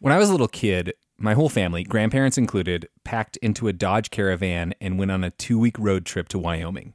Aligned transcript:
When 0.00 0.12
I 0.12 0.18
was 0.18 0.28
a 0.28 0.32
little 0.32 0.46
kid, 0.46 0.94
my 1.18 1.34
whole 1.34 1.48
family, 1.48 1.82
grandparents 1.82 2.38
included, 2.38 2.88
packed 3.02 3.36
into 3.38 3.66
a 3.66 3.72
Dodge 3.72 4.10
Caravan 4.10 4.72
and 4.80 4.96
went 4.96 5.10
on 5.10 5.24
a 5.24 5.30
two 5.30 5.58
week 5.58 5.76
road 5.76 6.06
trip 6.06 6.28
to 6.28 6.38
Wyoming. 6.38 6.94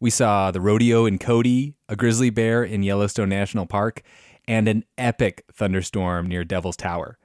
We 0.00 0.10
saw 0.10 0.50
the 0.50 0.60
rodeo 0.60 1.06
in 1.06 1.18
Cody, 1.18 1.76
a 1.88 1.94
grizzly 1.94 2.28
bear 2.28 2.64
in 2.64 2.82
Yellowstone 2.82 3.28
National 3.28 3.66
Park, 3.66 4.02
and 4.48 4.66
an 4.66 4.84
epic 4.98 5.44
thunderstorm 5.52 6.26
near 6.26 6.42
Devil's 6.42 6.76
Tower. 6.76 7.18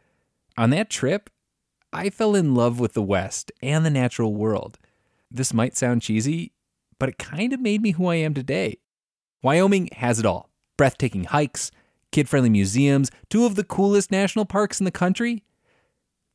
On 0.60 0.70
that 0.70 0.92
trip, 0.92 1.32
I 1.92 2.12
fell 2.12 2.36
in 2.36 2.54
love 2.54 2.80
with 2.80 2.94
the 2.94 3.02
West 3.02 3.52
and 3.64 3.84
the 3.84 3.90
natural 3.90 4.36
world. 4.36 4.78
This 5.32 5.56
might 5.56 5.76
sound 5.76 6.04
cheesy, 6.04 6.52
but 7.00 7.10
it 7.10 7.18
kind 7.18 7.52
of 7.52 7.60
made 7.60 7.82
me 7.82 7.92
who 7.92 8.06
I 8.06 8.16
am 8.16 8.36
today. 8.36 8.78
Wyoming 9.42 9.90
has 9.94 10.20
it 10.20 10.26
all 10.28 10.52
breathtaking 10.78 11.24
hikes, 11.24 11.72
kid 12.16 12.30
friendly 12.30 12.50
museums, 12.50 13.12
two 13.30 13.46
of 13.46 13.56
the 13.56 13.64
coolest 13.66 14.10
national 14.10 14.46
parks 14.46 14.80
in 14.80 14.86
the 14.86 15.00
country. 15.04 15.44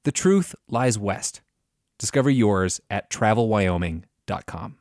The 0.05 0.13
truth 0.13 0.55
lies 0.69 0.99
west. 0.99 1.41
Discover 1.99 2.29
yours 2.29 2.83
at 2.91 3.09
travelwyoming.com. 3.09 4.77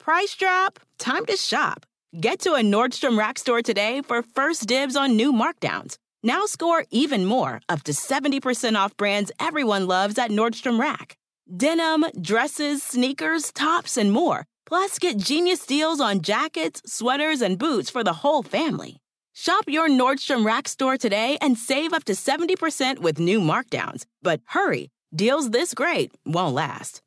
Price 0.00 0.34
drop? 0.34 0.80
Time 0.98 1.26
to 1.26 1.36
shop. 1.36 1.84
Get 2.18 2.40
to 2.40 2.54
a 2.54 2.62
Nordstrom 2.62 3.18
Rack 3.18 3.38
store 3.38 3.60
today 3.60 4.00
for 4.00 4.22
first 4.22 4.66
dibs 4.66 4.96
on 4.96 5.14
new 5.14 5.30
markdowns. 5.30 5.98
Now 6.22 6.46
score 6.46 6.86
even 6.90 7.26
more, 7.26 7.60
up 7.68 7.82
to 7.82 7.92
70% 7.92 8.76
off 8.76 8.96
brands 8.96 9.30
everyone 9.38 9.86
loves 9.86 10.16
at 10.16 10.30
Nordstrom 10.30 10.80
Rack. 10.80 11.18
Denim, 11.54 12.06
dresses, 12.18 12.82
sneakers, 12.82 13.52
tops, 13.52 13.98
and 13.98 14.10
more. 14.10 14.46
Plus, 14.64 14.98
get 14.98 15.18
genius 15.18 15.66
deals 15.66 16.00
on 16.00 16.22
jackets, 16.22 16.80
sweaters, 16.86 17.42
and 17.42 17.58
boots 17.58 17.90
for 17.90 18.02
the 18.02 18.20
whole 18.24 18.42
family. 18.42 18.96
Shop 19.40 19.62
your 19.68 19.88
Nordstrom 19.88 20.44
Rack 20.44 20.66
store 20.66 20.96
today 20.96 21.38
and 21.40 21.56
save 21.56 21.92
up 21.92 22.02
to 22.06 22.12
70% 22.14 22.98
with 22.98 23.20
new 23.20 23.40
markdowns. 23.40 24.04
But 24.20 24.40
hurry, 24.46 24.90
deals 25.14 25.50
this 25.50 25.74
great 25.74 26.10
won't 26.26 26.56
last. 26.56 27.02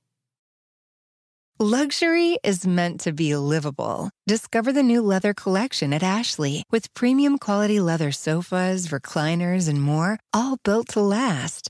Luxury 1.59 2.37
is 2.41 2.65
meant 2.65 3.01
to 3.01 3.11
be 3.11 3.35
livable. 3.35 4.09
Discover 4.27 4.71
the 4.71 4.81
new 4.81 5.01
leather 5.01 5.33
collection 5.33 5.91
at 5.91 6.03
Ashley 6.03 6.63
with 6.71 6.93
premium 6.93 7.37
quality 7.37 7.81
leather 7.81 8.13
sofas, 8.13 8.87
recliners, 8.87 9.67
and 9.67 9.81
more, 9.81 10.17
all 10.31 10.55
built 10.63 10.87
to 10.93 11.01
last. 11.01 11.69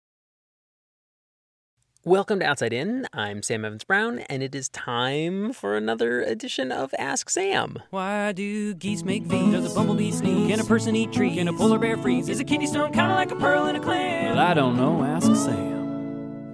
Welcome 2.03 2.39
to 2.39 2.45
Outside 2.47 2.73
In. 2.73 3.05
I'm 3.13 3.43
Sam 3.43 3.63
Evans 3.63 3.83
Brown, 3.83 4.21
and 4.21 4.41
it 4.41 4.55
is 4.55 4.69
time 4.69 5.53
for 5.53 5.77
another 5.77 6.23
edition 6.23 6.71
of 6.71 6.95
Ask 6.97 7.29
Sam. 7.29 7.77
Why 7.91 8.31
do 8.31 8.73
geese 8.73 9.03
make 9.03 9.21
V's? 9.21 9.51
Does 9.51 9.71
a 9.71 9.75
bumblebee 9.75 10.09
sneeze? 10.09 10.49
Can 10.49 10.59
a 10.59 10.63
person 10.63 10.95
eat 10.95 11.13
trees? 11.13 11.35
Can 11.35 11.47
a 11.47 11.53
polar 11.53 11.77
bear 11.77 11.97
freeze? 11.97 12.27
Is 12.27 12.39
a 12.39 12.43
kidney 12.43 12.65
stone 12.65 12.91
kind 12.91 13.11
of 13.11 13.17
like 13.17 13.29
a 13.29 13.35
pearl 13.35 13.67
in 13.67 13.75
a 13.75 13.79
clam? 13.79 14.35
Well, 14.35 14.39
I 14.43 14.55
don't 14.55 14.77
know. 14.77 15.03
Ask 15.03 15.27
Sam. 15.35 15.70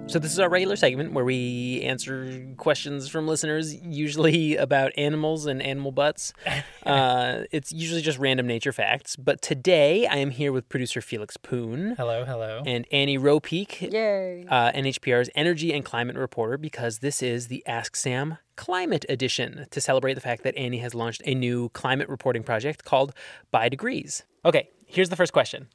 So, 0.09 0.19
this 0.19 0.31
is 0.31 0.39
our 0.39 0.47
regular 0.47 0.77
segment 0.77 1.11
where 1.11 1.25
we 1.25 1.81
answer 1.81 2.47
questions 2.55 3.09
from 3.09 3.27
listeners, 3.27 3.75
usually 3.75 4.55
about 4.55 4.93
animals 4.97 5.45
and 5.45 5.61
animal 5.61 5.91
butts. 5.91 6.31
uh, 6.85 7.41
it's 7.51 7.73
usually 7.73 8.01
just 8.01 8.17
random 8.17 8.47
nature 8.47 8.71
facts. 8.71 9.17
But 9.17 9.41
today 9.41 10.07
I 10.07 10.15
am 10.15 10.29
here 10.29 10.53
with 10.53 10.69
producer 10.69 11.01
Felix 11.01 11.35
Poon. 11.35 11.95
Hello, 11.97 12.23
hello. 12.23 12.63
And 12.65 12.87
Annie 12.89 13.17
Ropeek, 13.17 13.91
Yay. 13.91 14.45
uh, 14.47 14.71
NHPR's 14.71 15.29
energy 15.35 15.73
and 15.73 15.83
climate 15.83 16.15
reporter, 16.15 16.57
because 16.57 16.99
this 16.99 17.21
is 17.21 17.49
the 17.49 17.61
Ask 17.67 17.97
Sam 17.97 18.37
Climate 18.55 19.03
Edition 19.09 19.65
to 19.71 19.81
celebrate 19.81 20.13
the 20.13 20.21
fact 20.21 20.43
that 20.43 20.55
Annie 20.55 20.79
has 20.79 20.95
launched 20.95 21.21
a 21.25 21.35
new 21.35 21.67
climate 21.69 22.07
reporting 22.07 22.43
project 22.43 22.85
called 22.85 23.13
By 23.51 23.67
Degrees. 23.67 24.23
Okay, 24.45 24.69
here's 24.85 25.09
the 25.09 25.17
first 25.17 25.33
question. 25.33 25.67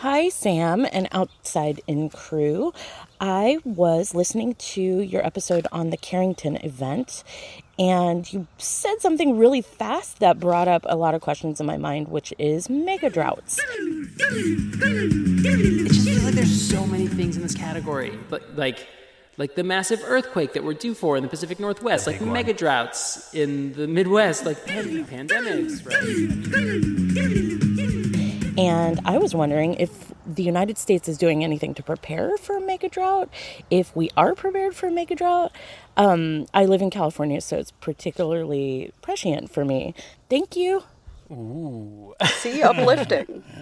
Hi, 0.00 0.28
Sam 0.28 0.86
and 0.92 1.08
Outside 1.10 1.80
In 1.86 2.10
crew. 2.10 2.74
I 3.18 3.60
was 3.64 4.14
listening 4.14 4.54
to 4.54 4.82
your 4.82 5.24
episode 5.24 5.66
on 5.72 5.88
the 5.88 5.96
Carrington 5.96 6.56
event, 6.56 7.24
and 7.78 8.30
you 8.30 8.46
said 8.58 9.00
something 9.00 9.38
really 9.38 9.62
fast 9.62 10.18
that 10.18 10.38
brought 10.38 10.68
up 10.68 10.82
a 10.84 10.96
lot 10.96 11.14
of 11.14 11.22
questions 11.22 11.60
in 11.60 11.66
my 11.66 11.78
mind, 11.78 12.08
which 12.08 12.34
is 12.38 12.68
mega 12.68 13.08
droughts. 13.08 13.58
It 13.58 14.18
just 15.88 16.04
feels 16.06 16.24
like 16.24 16.34
there's 16.34 16.68
so 16.68 16.86
many 16.86 17.06
things 17.06 17.36
in 17.36 17.42
this 17.42 17.54
category, 17.54 18.18
but 18.28 18.54
like 18.54 18.86
like 19.38 19.54
the 19.54 19.64
massive 19.64 20.02
earthquake 20.04 20.52
that 20.52 20.62
we're 20.62 20.74
due 20.74 20.92
for 20.92 21.16
in 21.16 21.22
the 21.22 21.28
Pacific 21.30 21.58
Northwest, 21.58 22.06
like 22.06 22.20
mega 22.20 22.52
droughts 22.52 23.32
in 23.34 23.72
the 23.72 23.86
Midwest, 23.86 24.44
like 24.44 24.62
pan- 24.66 25.06
pandemics, 25.06 25.86
right? 25.86 27.65
And 28.58 29.00
I 29.04 29.18
was 29.18 29.34
wondering 29.34 29.74
if 29.74 30.12
the 30.26 30.42
United 30.42 30.78
States 30.78 31.08
is 31.08 31.18
doing 31.18 31.44
anything 31.44 31.74
to 31.74 31.82
prepare 31.82 32.36
for 32.38 32.56
a 32.56 32.60
mega 32.60 32.88
drought, 32.88 33.28
if 33.70 33.94
we 33.94 34.10
are 34.16 34.34
prepared 34.34 34.74
for 34.74 34.86
a 34.86 34.90
mega 34.90 35.14
drought. 35.14 35.52
Um, 35.96 36.46
I 36.54 36.64
live 36.64 36.82
in 36.82 36.90
California, 36.90 37.40
so 37.40 37.58
it's 37.58 37.72
particularly 37.72 38.92
prescient 39.02 39.50
for 39.50 39.64
me. 39.64 39.94
Thank 40.30 40.56
you. 40.56 40.84
Ooh. 41.30 42.14
See, 42.24 42.62
uplifting. 42.62 43.42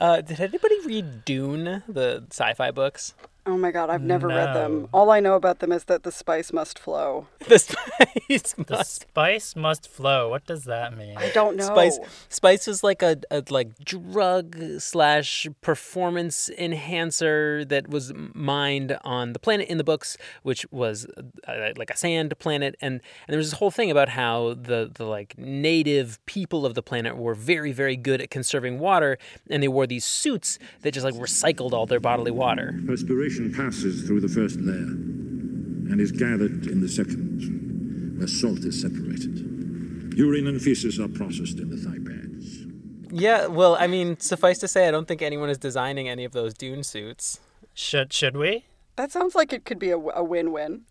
Uh, 0.00 0.20
did 0.20 0.40
anybody 0.40 0.74
read 0.84 1.24
Dune, 1.24 1.84
the 1.86 2.24
sci-fi 2.30 2.72
books? 2.72 3.14
Oh 3.44 3.56
my 3.56 3.72
god, 3.72 3.90
I've 3.90 4.02
never 4.02 4.28
read 4.28 4.54
them. 4.54 4.88
All 4.92 5.10
I 5.10 5.18
know 5.18 5.34
about 5.34 5.58
them 5.58 5.72
is 5.72 5.84
that 5.84 6.04
the 6.04 6.12
spice 6.12 6.52
must 6.52 6.78
flow. 6.78 7.26
The 7.48 7.58
spice, 7.58 8.52
The 8.56 8.76
must- 8.76 9.00
spice 9.02 9.56
must 9.56 9.88
flow. 9.88 10.28
What 10.28 10.46
does 10.46 10.62
that 10.64 10.96
mean? 10.96 11.16
I 11.16 11.28
don't 11.30 11.56
know. 11.56 11.64
spice, 11.64 11.98
spice 12.28 12.68
is 12.68 12.84
like 12.84 13.02
a, 13.02 13.16
a 13.32 13.42
like 13.50 13.76
drug 13.84 14.56
slash 14.78 15.48
performance 15.60 16.48
enhancer 16.56 17.64
that 17.64 17.88
was 17.88 18.12
mined 18.32 18.96
on 19.02 19.32
the 19.32 19.40
planet 19.40 19.66
in 19.68 19.76
the 19.76 19.82
books, 19.84 20.16
which 20.44 20.64
was 20.70 21.04
uh, 21.48 21.70
like 21.76 21.90
a 21.90 21.96
sand 21.96 22.38
planet, 22.38 22.76
and 22.80 22.94
and 23.26 23.32
there 23.34 23.38
was 23.38 23.50
this 23.50 23.58
whole 23.58 23.72
thing 23.72 23.90
about 23.90 24.10
how 24.10 24.54
the 24.54 24.88
the 24.94 25.04
like 25.04 25.36
native 25.36 26.24
people 26.26 26.64
of 26.64 26.74
the 26.74 26.82
planet 26.82 27.16
were 27.16 27.34
very 27.34 27.72
very 27.72 27.96
good 27.96 28.20
at 28.20 28.30
conserving 28.30 28.78
water, 28.78 29.18
and 29.50 29.64
they 29.64 29.68
wore 29.68 29.88
these 29.88 30.04
suits 30.04 30.60
that 30.82 30.92
just 30.92 31.02
like 31.04 31.14
recycled 31.14 31.72
all 31.72 31.86
their 31.86 32.00
bodily 32.00 32.30
water. 32.30 32.78
Perspiration 32.86 33.31
passes 33.54 34.02
through 34.06 34.20
the 34.20 34.28
first 34.28 34.60
layer 34.60 34.76
and 34.76 36.00
is 36.00 36.12
gathered 36.12 36.66
in 36.66 36.80
the 36.80 36.88
second, 36.88 38.18
where 38.18 38.26
salt 38.26 38.60
is 38.60 38.80
separated. 38.80 40.14
Urine 40.16 40.46
and 40.46 40.60
feces 40.60 40.98
are 40.98 41.08
processed 41.08 41.58
in 41.58 41.70
the 41.70 41.76
thigh 41.76 41.98
pads. 42.04 42.66
Yeah, 43.10 43.46
well, 43.46 43.76
I 43.78 43.86
mean, 43.86 44.18
suffice 44.18 44.58
to 44.58 44.68
say, 44.68 44.88
I 44.88 44.90
don't 44.90 45.06
think 45.06 45.22
anyone 45.22 45.50
is 45.50 45.58
designing 45.58 46.08
any 46.08 46.24
of 46.24 46.32
those 46.32 46.54
dune 46.54 46.82
suits. 46.82 47.40
Should 47.74 48.12
should 48.12 48.36
we? 48.36 48.66
That 48.96 49.12
sounds 49.12 49.34
like 49.34 49.52
it 49.52 49.64
could 49.64 49.78
be 49.78 49.90
a, 49.90 49.98
a 49.98 50.22
win-win. 50.22 50.82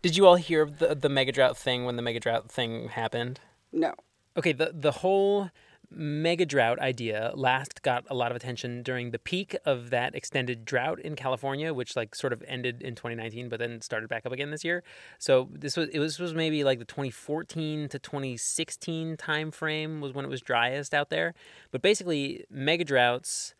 Did 0.00 0.16
you 0.16 0.26
all 0.26 0.36
hear 0.36 0.62
of 0.62 0.78
the 0.78 0.94
the 0.94 1.08
mega 1.08 1.32
drought 1.32 1.56
thing 1.56 1.84
when 1.84 1.96
the 1.96 2.02
mega 2.02 2.20
drought 2.20 2.50
thing 2.50 2.88
happened? 2.88 3.40
No. 3.72 3.94
Okay, 4.36 4.52
the 4.52 4.72
the 4.74 4.92
whole 4.92 5.50
mega 5.94 6.46
drought 6.46 6.78
idea 6.78 7.32
last 7.34 7.82
got 7.82 8.04
a 8.08 8.14
lot 8.14 8.30
of 8.30 8.36
attention 8.36 8.82
during 8.82 9.10
the 9.10 9.18
peak 9.18 9.56
of 9.64 9.90
that 9.90 10.14
extended 10.14 10.64
drought 10.64 10.98
in 11.00 11.16
California, 11.16 11.72
which 11.72 11.96
like 11.96 12.14
sort 12.14 12.32
of 12.32 12.42
ended 12.46 12.82
in 12.82 12.94
2019, 12.94 13.48
but 13.48 13.58
then 13.58 13.80
started 13.80 14.08
back 14.08 14.26
up 14.26 14.32
again 14.32 14.50
this 14.50 14.64
year. 14.64 14.82
So 15.18 15.48
this 15.52 15.76
was 15.76 15.88
it 15.90 15.98
was, 15.98 16.18
was 16.18 16.34
maybe 16.34 16.64
like 16.64 16.78
the 16.78 16.84
2014 16.84 17.88
to 17.88 17.98
2016 17.98 19.16
time 19.16 19.50
frame 19.50 20.00
was 20.00 20.12
when 20.12 20.24
it 20.24 20.28
was 20.28 20.40
driest 20.40 20.94
out 20.94 21.10
there. 21.10 21.34
But 21.70 21.82
basically, 21.82 22.44
mega 22.50 22.84
droughts 22.84 23.54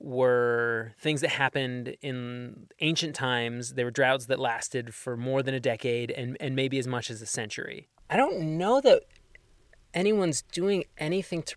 were 0.00 0.94
things 1.00 1.20
that 1.22 1.30
happened 1.30 1.96
in 2.02 2.68
ancient 2.80 3.14
times. 3.14 3.74
They 3.74 3.84
were 3.84 3.90
droughts 3.90 4.26
that 4.26 4.38
lasted 4.38 4.94
for 4.94 5.16
more 5.16 5.42
than 5.42 5.54
a 5.54 5.60
decade 5.60 6.10
and, 6.10 6.36
and 6.40 6.54
maybe 6.54 6.78
as 6.78 6.86
much 6.86 7.10
as 7.10 7.20
a 7.20 7.26
century. 7.26 7.88
I 8.08 8.16
don't 8.16 8.56
know 8.58 8.80
that 8.80 9.02
anyone's 9.94 10.42
doing 10.42 10.84
anything 10.98 11.42
to 11.42 11.56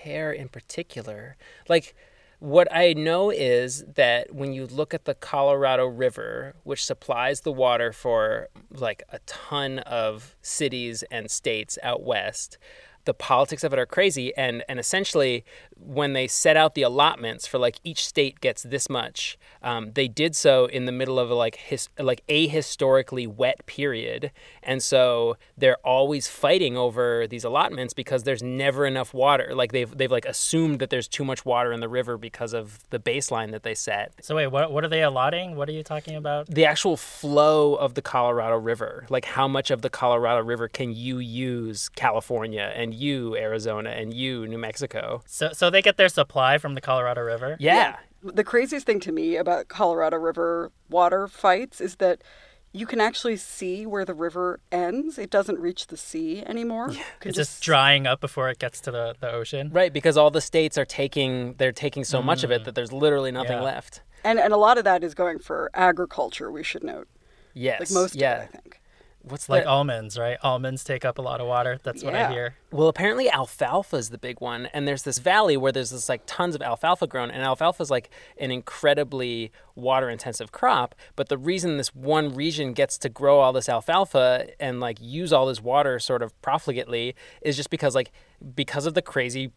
prepare 0.00 0.32
in 0.32 0.48
particular. 0.48 1.36
Like, 1.68 1.94
what 2.38 2.68
I 2.74 2.94
know 2.94 3.30
is 3.30 3.84
that 3.96 4.34
when 4.34 4.54
you 4.54 4.66
look 4.66 4.94
at 4.94 5.04
the 5.04 5.14
Colorado 5.14 5.86
River, 5.86 6.54
which 6.64 6.82
supplies 6.84 7.42
the 7.42 7.52
water 7.52 7.92
for 7.92 8.48
like 8.70 9.02
a 9.10 9.18
ton 9.26 9.80
of 9.80 10.36
cities 10.40 11.04
and 11.10 11.30
states 11.30 11.78
out 11.82 12.02
west, 12.02 12.56
the 13.04 13.14
politics 13.14 13.64
of 13.64 13.72
it 13.72 13.78
are 13.78 13.86
crazy. 13.86 14.34
And 14.36 14.62
and 14.68 14.78
essentially 14.78 15.44
when 15.76 16.12
they 16.12 16.26
set 16.26 16.56
out 16.56 16.74
the 16.74 16.82
allotments 16.82 17.46
for 17.46 17.58
like 17.58 17.80
each 17.82 18.06
state 18.06 18.40
gets 18.40 18.62
this 18.62 18.90
much 18.90 19.38
um, 19.62 19.92
they 19.92 20.08
did 20.08 20.36
so 20.36 20.66
in 20.66 20.84
the 20.84 20.92
middle 20.92 21.18
of 21.18 21.30
a 21.30 21.34
like 21.34 21.56
his 21.56 21.88
like 21.98 22.22
a 22.28 22.46
historically 22.46 23.26
wet 23.26 23.64
period. 23.66 24.30
And 24.62 24.82
so 24.82 25.36
they're 25.56 25.78
always 25.84 26.28
fighting 26.28 26.76
over 26.76 27.26
these 27.26 27.44
allotments 27.44 27.94
because 27.94 28.24
there's 28.24 28.42
never 28.42 28.86
enough 28.86 29.12
water. 29.14 29.52
Like 29.54 29.72
they've 29.72 29.96
they've 29.96 30.10
like 30.10 30.24
assumed 30.24 30.78
that 30.80 30.90
there's 30.90 31.08
too 31.08 31.24
much 31.24 31.44
water 31.44 31.72
in 31.72 31.80
the 31.80 31.88
river 31.88 32.16
because 32.16 32.52
of 32.52 32.78
the 32.90 32.98
baseline 32.98 33.50
that 33.52 33.62
they 33.62 33.74
set. 33.74 34.12
So 34.22 34.36
wait, 34.36 34.48
what 34.48 34.72
what 34.72 34.84
are 34.84 34.88
they 34.88 35.02
allotting? 35.02 35.56
What 35.56 35.68
are 35.68 35.72
you 35.72 35.82
talking 35.82 36.16
about? 36.16 36.48
the 36.48 36.64
actual 36.64 36.96
flow 36.96 37.74
of 37.74 37.94
the 37.94 38.02
Colorado 38.02 38.56
River, 38.56 39.06
like 39.08 39.24
how 39.24 39.46
much 39.46 39.70
of 39.70 39.82
the 39.82 39.90
Colorado 39.90 40.42
River 40.42 40.68
can 40.68 40.92
you 40.92 41.18
use 41.18 41.88
California 41.90 42.72
and 42.74 42.89
you 42.92 43.36
Arizona 43.36 43.90
and 43.90 44.12
you 44.14 44.46
New 44.46 44.58
Mexico? 44.58 45.22
So 45.26 45.50
so 45.52 45.70
they 45.70 45.82
get 45.82 45.96
their 45.96 46.08
supply 46.08 46.58
from 46.58 46.74
the 46.74 46.80
Colorado 46.80 47.22
River? 47.22 47.56
Yeah. 47.60 47.96
The 48.22 48.44
craziest 48.44 48.84
thing 48.86 49.00
to 49.00 49.12
me 49.12 49.36
about 49.36 49.68
Colorado 49.68 50.16
River 50.18 50.70
water 50.90 51.26
fights 51.26 51.80
is 51.80 51.96
that 51.96 52.22
you 52.72 52.86
can 52.86 53.00
actually 53.00 53.36
see 53.36 53.84
where 53.84 54.04
the 54.04 54.14
river 54.14 54.60
ends. 54.70 55.18
It 55.18 55.30
doesn't 55.30 55.58
reach 55.58 55.88
the 55.88 55.96
sea 55.96 56.44
anymore. 56.46 56.90
You 56.92 57.00
can 57.18 57.30
It's 57.30 57.36
just 57.36 57.62
drying 57.62 58.06
up 58.06 58.20
before 58.20 58.48
it 58.48 58.58
gets 58.60 58.80
to 58.82 58.90
the, 58.92 59.16
the 59.20 59.32
ocean. 59.32 59.70
Right, 59.72 59.92
because 59.92 60.16
all 60.16 60.30
the 60.30 60.40
states 60.40 60.78
are 60.78 60.84
taking 60.84 61.54
they're 61.54 61.72
taking 61.72 62.04
so 62.04 62.22
much 62.22 62.44
of 62.44 62.50
it 62.52 62.62
mm. 62.62 62.64
that 62.66 62.74
there's 62.74 62.92
literally 62.92 63.32
nothing 63.32 63.52
Yeah. 63.58 63.62
left. 63.62 64.02
and 64.22 64.38
and 64.38 64.52
a 64.52 64.56
lot 64.56 64.78
of 64.78 64.84
that 64.84 65.02
is 65.02 65.14
going 65.14 65.38
for 65.40 65.70
agriculture. 65.74 66.50
We 66.50 66.62
should 66.62 66.84
note, 66.84 67.08
Yes. 67.54 67.80
like 67.80 67.90
most 67.90 68.14
yeah. 68.14 68.34
of 68.34 68.42
it, 68.42 68.44
I 68.44 68.46
think. 68.58 68.79
What's 69.22 69.48
Like 69.48 69.66
almonds, 69.66 70.18
right? 70.18 70.38
Almonds 70.42 70.82
take 70.82 71.04
up 71.04 71.18
a 71.18 71.22
lot 71.22 71.40
of 71.40 71.46
water. 71.46 71.78
That's 71.82 72.02
what 72.02 72.14
I 72.14 72.32
hear. 72.32 72.54
Well, 72.70 72.88
apparently 72.88 73.28
alfalfa 73.28 73.96
is 73.96 74.10
the 74.10 74.18
big 74.18 74.40
one, 74.40 74.66
and 74.66 74.88
there's 74.88 75.02
this 75.02 75.18
valley 75.18 75.56
where 75.56 75.72
there's 75.72 75.90
this 75.90 76.08
like 76.08 76.22
tons 76.26 76.54
of 76.54 76.62
alfalfa 76.62 77.06
grown, 77.06 77.30
and 77.30 77.42
alfalfa 77.42 77.82
is 77.82 77.90
like 77.90 78.10
an 78.38 78.50
incredibly 78.50 79.52
water-intensive 79.74 80.52
crop. 80.52 80.94
But 81.16 81.28
the 81.28 81.36
reason 81.36 81.76
this 81.76 81.94
one 81.94 82.34
region 82.34 82.72
gets 82.72 82.96
to 82.98 83.08
grow 83.08 83.40
all 83.40 83.52
this 83.52 83.68
alfalfa 83.68 84.48
and 84.58 84.80
like 84.80 84.98
use 85.00 85.32
all 85.32 85.46
this 85.46 85.60
water 85.60 85.98
sort 85.98 86.22
of 86.22 86.40
profligately 86.40 87.14
is 87.42 87.56
just 87.56 87.70
because 87.70 87.94
like 87.94 88.12
because 88.54 88.86
of 88.86 88.94
the 88.94 89.02
crazy 89.02 89.52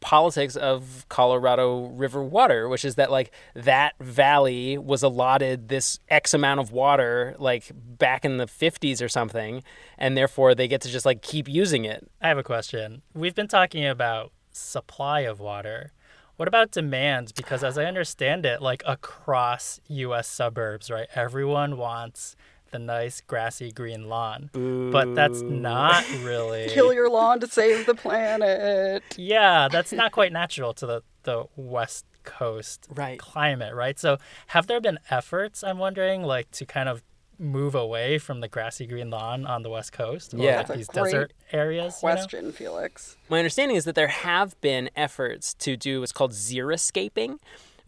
politics 0.00 0.56
of 0.56 1.06
Colorado 1.08 1.88
River 1.88 2.22
water, 2.22 2.68
which 2.68 2.84
is 2.84 2.94
that 2.94 3.10
like 3.10 3.32
that 3.54 3.94
valley 4.00 4.78
was 4.78 5.02
allotted 5.02 5.68
this 5.68 5.98
X 6.08 6.32
amount 6.34 6.60
of 6.60 6.72
water 6.72 7.34
like 7.38 7.70
back 7.74 8.24
in 8.24 8.38
the 8.38 8.46
50s 8.46 9.02
or 9.02 9.08
something, 9.08 9.62
and 9.96 10.16
therefore 10.16 10.54
they 10.54 10.68
get 10.68 10.80
to 10.82 10.88
just 10.88 11.04
like 11.04 11.22
keep 11.22 11.48
using 11.48 11.84
it. 11.84 12.08
I 12.20 12.28
have 12.28 12.38
a 12.38 12.44
question. 12.44 13.02
We've 13.14 13.34
been 13.34 13.48
talking 13.48 13.84
about 13.84 14.32
supply 14.52 15.20
of 15.20 15.40
water. 15.40 15.92
What 16.36 16.46
about 16.46 16.70
demand? 16.70 17.32
Because 17.36 17.64
as 17.64 17.76
I 17.76 17.84
understand 17.84 18.46
it, 18.46 18.62
like 18.62 18.82
across 18.86 19.80
US 19.88 20.28
suburbs, 20.28 20.88
right? 20.88 21.08
Everyone 21.14 21.76
wants 21.76 22.36
the 22.70 22.78
nice 22.78 23.20
grassy 23.20 23.70
green 23.72 24.08
lawn. 24.08 24.50
But 24.90 25.14
that's 25.14 25.44
not 25.48 26.04
really 26.22 26.68
Kill 26.68 26.92
your 26.92 27.10
lawn 27.10 27.40
to 27.40 27.46
save 27.46 27.86
the 27.86 27.94
planet. 27.94 29.02
Yeah, 29.16 29.68
that's 29.70 29.92
not 29.92 30.12
quite 30.12 30.32
natural 30.32 30.72
to 30.74 30.86
the, 30.86 31.02
the 31.24 31.44
West 31.56 32.04
Coast 32.24 32.86
Right. 32.90 33.18
climate, 33.18 33.74
right? 33.74 33.98
So 33.98 34.18
have 34.48 34.66
there 34.66 34.80
been 34.80 34.98
efforts, 35.10 35.62
I'm 35.64 35.78
wondering, 35.78 36.22
like 36.22 36.50
to 36.52 36.66
kind 36.66 36.88
of 36.88 37.02
move 37.40 37.74
away 37.74 38.18
from 38.18 38.40
the 38.40 38.48
grassy 38.48 38.84
green 38.86 39.10
lawn 39.10 39.46
on 39.46 39.62
the 39.62 39.70
West 39.70 39.92
Coast? 39.92 40.34
Or 40.34 40.38
Yeah. 40.38 40.58
like 40.58 40.68
these 40.68 40.88
desert 40.88 41.32
areas. 41.52 42.00
you 42.02 42.08
know? 42.08 42.14
Question, 42.14 42.52
Felix. 42.52 43.16
My 43.28 43.38
understanding 43.38 43.76
is 43.76 43.84
that 43.84 43.94
there 43.94 44.08
have 44.08 44.60
been 44.60 44.90
efforts 44.96 45.54
to 45.54 45.76
do 45.76 46.00
what's 46.00 46.12
called 46.12 46.32
xeriscaping, 46.32 47.38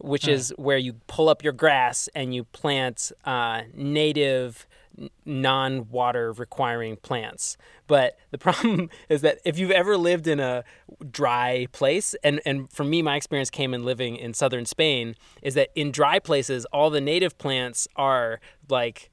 which 0.01 0.27
is 0.27 0.53
where 0.57 0.77
you 0.77 0.93
pull 1.07 1.29
up 1.29 1.43
your 1.43 1.53
grass 1.53 2.09
and 2.15 2.33
you 2.33 2.43
plant 2.45 3.11
uh, 3.25 3.61
native, 3.73 4.67
non-water 5.25 6.33
requiring 6.33 6.97
plants. 6.97 7.57
But 7.87 8.17
the 8.31 8.37
problem 8.39 8.89
is 9.09 9.21
that 9.21 9.39
if 9.45 9.57
you've 9.57 9.71
ever 9.71 9.97
lived 9.97 10.27
in 10.27 10.39
a 10.39 10.63
dry 11.09 11.67
place, 11.71 12.15
and, 12.23 12.41
and 12.45 12.71
for 12.71 12.83
me, 12.83 13.01
my 13.01 13.15
experience 13.15 13.49
came 13.49 13.73
in 13.73 13.83
living 13.83 14.15
in 14.15 14.33
southern 14.33 14.65
Spain, 14.65 15.15
is 15.41 15.53
that 15.55 15.69
in 15.75 15.91
dry 15.91 16.19
places, 16.19 16.65
all 16.65 16.89
the 16.89 17.01
native 17.01 17.37
plants 17.37 17.87
are 17.95 18.39
like 18.69 19.09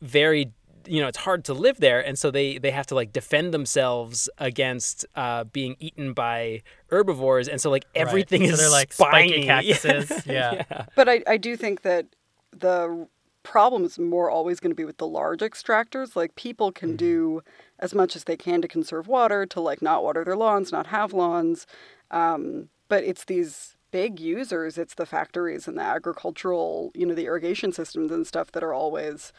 very 0.00 0.52
you 0.88 1.00
know 1.00 1.08
it's 1.08 1.18
hard 1.18 1.44
to 1.44 1.54
live 1.54 1.78
there 1.78 2.00
and 2.04 2.18
so 2.18 2.30
they 2.30 2.58
they 2.58 2.70
have 2.70 2.86
to 2.86 2.94
like 2.94 3.12
defend 3.12 3.52
themselves 3.54 4.28
against 4.38 5.04
uh, 5.14 5.44
being 5.44 5.76
eaten 5.80 6.12
by 6.12 6.62
herbivores 6.90 7.48
and 7.48 7.60
so 7.60 7.70
like 7.70 7.84
Right. 7.94 8.02
everything 8.02 8.46
So 8.46 8.52
is 8.52 8.58
they're 8.58 8.70
like 8.70 8.92
spiny. 8.92 9.28
spiky 9.32 9.46
cactuses. 9.82 10.26
Yeah. 10.26 10.64
yeah. 10.70 10.86
But 10.94 11.08
I, 11.08 11.22
I 11.26 11.36
do 11.36 11.56
think 11.56 11.82
that 11.82 12.06
the 12.52 13.06
problem 13.42 13.84
is 13.84 13.98
more 13.98 14.28
always 14.30 14.58
going 14.60 14.70
to 14.72 14.76
be 14.76 14.84
with 14.84 14.98
the 14.98 15.06
large 15.06 15.40
extractors. 15.40 16.16
Like 16.16 16.34
people 16.34 16.72
can 16.72 16.96
do 16.96 17.42
as 17.78 17.94
much 17.94 18.16
as 18.16 18.24
they 18.24 18.36
can 18.36 18.60
to 18.62 18.68
conserve 18.68 19.06
water, 19.08 19.46
to 19.46 19.60
like 19.60 19.80
not 19.82 20.02
water 20.02 20.24
their 20.24 20.36
lawns, 20.36 20.72
not 20.72 20.88
have 20.88 21.12
lawns. 21.12 21.66
Um, 22.10 22.68
but 22.88 23.04
it's 23.04 23.24
these 23.24 23.76
big 23.92 24.18
users, 24.18 24.78
it's 24.78 24.94
the 24.94 25.06
factories 25.06 25.68
and 25.68 25.78
the 25.78 25.82
agricultural, 25.82 26.90
you 26.94 27.06
know, 27.06 27.14
the 27.14 27.26
irrigation 27.26 27.72
systems 27.72 28.10
and 28.10 28.26
stuff 28.26 28.50
that 28.52 28.64
are 28.64 28.74
always 28.74 29.32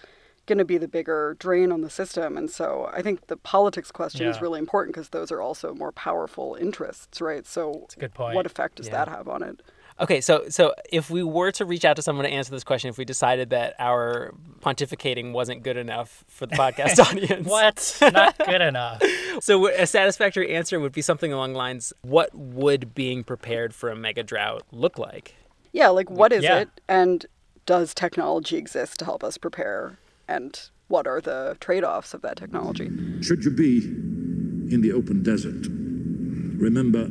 going 0.48 0.58
to 0.58 0.66
be 0.66 0.78
the 0.78 0.88
bigger 0.88 1.36
drain 1.40 1.72
on 1.72 1.82
the 1.82 1.90
system. 1.90 2.38
And 2.38 2.50
so 2.50 2.90
I 2.94 3.02
think 3.02 3.28
the 3.28 3.38
politics 3.38 3.92
question 3.92 4.28
is 4.28 4.42
really 4.42 4.60
important 4.60 4.96
because 4.96 5.10
those 5.10 5.32
are 5.32 5.42
also 5.42 5.74
more 5.76 5.92
powerful 5.92 6.56
interests, 6.60 7.22
right? 7.22 7.46
So 7.46 7.86
a 7.96 8.00
good 8.00 8.14
point. 8.14 8.36
what 8.36 8.46
effect 8.46 8.76
does 8.78 8.88
Yeah. 8.88 8.94
that 9.06 9.08
have 9.10 9.28
on 9.28 9.44
it? 9.44 9.62
okay 10.00 10.22
so 10.22 10.44
so 10.48 10.76
if 10.92 11.10
we 11.10 11.24
were 11.24 11.52
to 11.52 11.66
reach 11.66 11.84
out 11.84 11.96
to 11.96 12.04
someone 12.04 12.24
to 12.24 12.30
answer 12.32 12.52
this 12.52 12.64
question 12.64 12.88
if 12.88 13.00
we 13.00 13.04
decided 13.06 13.50
that 13.50 13.74
our 13.80 14.32
pontificating 14.60 15.32
wasn't 15.32 15.64
good 15.64 15.76
enough 15.76 16.24
for 16.28 16.46
the 16.46 16.56
podcast 16.56 17.00
audience 17.10 17.48
What? 17.48 17.98
Not 18.14 18.38
good 18.46 18.62
enough. 18.62 19.02
so 19.40 19.68
a 19.70 19.88
satisfactory 19.88 20.54
answer 20.54 20.80
would 20.80 20.92
be 20.92 21.02
something 21.02 21.34
along 21.34 21.54
the 21.54 21.58
lines 21.58 21.94
what 22.04 22.30
would 22.36 22.94
being 22.94 23.24
prepared 23.24 23.74
for 23.74 23.90
a 23.90 23.96
mega 23.96 24.22
drought 24.22 24.62
look 24.72 25.00
like 25.00 25.34
Yeah, 25.72 25.88
like 25.90 26.12
what 26.12 26.32
is 26.32 26.44
Yeah. 26.44 26.60
it 26.60 26.70
and 26.88 27.26
does 27.66 27.96
technology 27.96 28.56
exist 28.58 29.00
to 29.00 29.06
help 29.06 29.24
us 29.24 29.40
prepare 29.40 29.98
and 30.28 30.70
what 30.88 31.08
are 31.08 31.22
the 31.22 31.58
trade-offs 31.60 32.14
of 32.14 32.22
that 32.22 32.38
technology? 32.38 32.90
Should 33.22 33.44
you 33.44 33.52
be 33.52 33.78
in 34.74 34.82
the 34.82 34.92
open 34.92 35.24
desert, 35.24 35.68
remember 36.60 37.08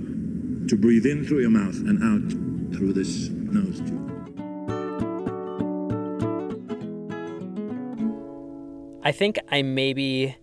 to 0.69 0.77
breathe 0.77 1.07
in 1.07 1.25
through 1.25 1.41
your 1.41 1.51
mouth 1.51 1.77
and 1.77 2.03
out 2.03 2.77
through 2.77 2.93
this 2.93 3.29
nose 3.29 3.79
tube. 3.81 4.03
I 9.03 9.13
think 9.13 9.39
I 9.51 9.63
maybe 9.63 10.37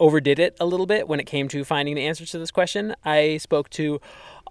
overdid 0.00 0.38
it 0.38 0.56
a 0.58 0.66
little 0.66 0.86
bit 0.86 1.06
when 1.06 1.20
it 1.20 1.26
came 1.26 1.48
to 1.48 1.64
finding 1.64 1.94
the 1.94 2.06
answers 2.06 2.30
to 2.30 2.38
this 2.38 2.50
question. 2.50 2.94
I 3.04 3.36
spoke 3.36 3.68
to 3.70 4.00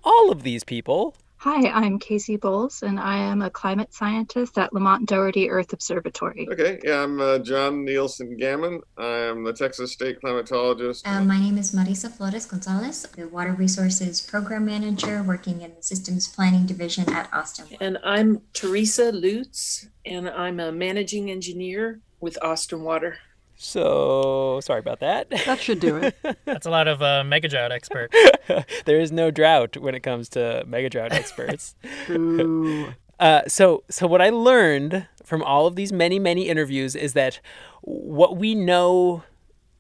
all 0.04 0.32
of 0.32 0.44
these 0.44 0.64
people. 0.64 1.16
Hi, 1.38 1.70
I'm 1.70 2.00
Kasey 2.00 2.40
Bolles, 2.40 2.82
and 2.82 3.00
I 3.00 3.18
am 3.18 3.42
a 3.42 3.52
climate 3.52 3.94
scientist 3.94 4.58
at 4.58 4.74
Lamont 4.74 5.08
Doherty 5.08 5.50
Earth 5.50 5.74
Observatory. 5.74 6.48
Okay, 6.52 6.80
yeah, 6.84 7.04
I'm 7.04 7.22
uh, 7.22 7.38
John 7.40 7.86
Nielsen 7.86 8.36
Gammon. 8.38 8.82
I 8.98 9.06
am 9.06 9.44
the 9.44 9.54
Texas 9.54 9.92
State 9.92 10.18
climatologist. 10.24 11.06
Um, 11.06 11.28
my 11.28 11.40
name 11.40 11.60
is 11.60 11.72
Marisa 11.76 12.10
Flores 12.10 12.48
Gonzalez, 12.48 13.04
the 13.16 13.28
Water 13.28 13.54
Resources 13.54 14.22
Program 14.22 14.66
Manager 14.66 15.22
working 15.22 15.62
in 15.62 15.76
the 15.76 15.84
Systems 15.84 16.28
Planning 16.28 16.66
Division 16.66 17.08
at 17.14 17.32
Austin. 17.32 17.66
And 17.80 18.00
I'm 18.04 18.42
Teresa 18.54 19.12
Lutz, 19.12 19.88
and 20.06 20.28
I'm 20.28 20.60
a 20.60 20.72
managing 20.72 21.30
engineer 21.30 22.00
with 22.22 22.42
Austin 22.42 22.82
Water. 22.82 23.18
So 23.58 24.60
sorry 24.62 24.80
about 24.80 25.00
that. 25.00 25.30
That 25.46 25.60
should 25.60 25.80
do 25.80 25.98
it. 25.98 26.16
That's 26.46 26.66
a 26.66 26.70
lot 26.70 26.88
of 26.88 27.02
uh, 27.02 27.24
mega 27.24 27.48
drought 27.48 27.72
expert. 27.72 28.14
there 28.86 29.00
is 29.00 29.12
no 29.12 29.32
drought 29.32 29.78
when 29.78 29.96
it 29.96 30.02
comes 30.02 30.30
to 30.30 30.64
mega 30.68 30.90
drought 30.90 31.14
experts. 31.14 31.76
Ooh. 32.10 32.94
Uh, 33.20 33.42
so, 33.48 33.84
so 33.90 34.08
what 34.08 34.22
I 34.22 34.30
learned 34.30 35.08
from 35.24 35.42
all 35.42 35.68
of 35.68 35.76
these 35.76 35.94
many, 35.94 36.20
many 36.20 36.50
interviews 36.50 36.96
is 36.96 37.14
that 37.14 37.40
what 37.82 38.38
we 38.38 38.56
know 38.56 39.24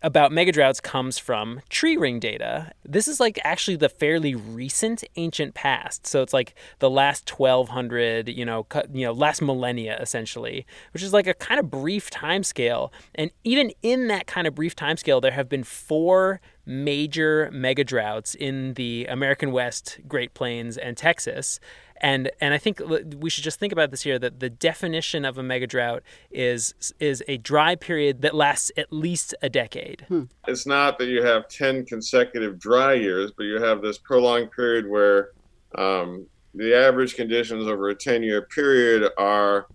about 0.05 0.31
megadroughts 0.31 0.79
comes 0.79 1.17
from 1.17 1.59
tree 1.67 1.97
ring 1.97 2.19
data. 2.19 2.71
This 2.85 3.07
is 3.07 3.19
like 3.19 3.39
actually 3.43 3.75
the 3.75 3.89
fairly 3.89 4.35
recent 4.35 5.03
ancient 5.15 5.55
past. 5.55 6.05
So 6.05 6.21
it's 6.21 6.31
like 6.31 6.53
the 6.77 6.91
last 6.91 7.27
1200, 7.27 8.29
you 8.29 8.45
know, 8.45 8.67
you 8.93 9.03
know, 9.03 9.11
last 9.11 9.41
millennia 9.41 9.97
essentially, 9.99 10.67
which 10.93 11.01
is 11.01 11.11
like 11.11 11.25
a 11.25 11.33
kind 11.33 11.59
of 11.59 11.71
brief 11.71 12.11
time 12.11 12.43
scale. 12.43 12.93
And 13.15 13.31
even 13.43 13.71
in 13.81 14.07
that 14.09 14.27
kind 14.27 14.45
of 14.45 14.53
brief 14.53 14.75
time 14.75 14.95
scale, 14.95 15.19
there 15.19 15.31
have 15.31 15.49
been 15.49 15.63
four 15.63 16.39
major 16.67 17.49
megadroughts 17.51 18.35
in 18.35 18.75
the 18.75 19.07
American 19.09 19.51
West, 19.51 19.99
Great 20.07 20.35
Plains, 20.35 20.77
and 20.77 20.95
Texas. 20.95 21.59
And 22.05 22.29
and 22.39 22.53
I 22.53 22.59
think 22.59 22.79
we 23.17 23.31
should 23.31 23.43
just 23.43 23.59
think 23.59 23.73
about 23.73 23.89
this 23.89 24.03
here 24.03 24.19
that 24.19 24.39
the 24.39 24.49
definition 24.49 25.25
of 25.25 25.39
a 25.39 25.43
mega 25.43 25.65
drought 25.65 26.03
is 26.29 26.93
is 26.99 27.23
a 27.27 27.37
dry 27.37 27.73
period 27.73 28.21
that 28.21 28.35
lasts 28.35 28.71
at 28.77 28.93
least 28.93 29.33
a 29.41 29.49
decade. 29.49 30.05
Hmm. 30.07 30.25
It's 30.47 30.67
not 30.67 30.99
that 30.99 31.07
you 31.07 31.23
have 31.23 31.47
10 31.47 31.83
consecutive 31.85 32.59
dry 32.59 32.93
years, 32.93 33.31
but 33.35 33.45
you 33.45 33.59
have 33.59 33.81
this 33.81 33.97
prolonged 33.97 34.51
period 34.51 34.87
where 34.87 35.31
um, 35.79 36.27
the 36.53 36.75
average 36.75 37.15
conditions 37.15 37.65
over 37.65 37.89
a 37.89 37.95
10 37.95 38.21
year 38.21 38.43
period 38.43 39.11
are 39.17 39.65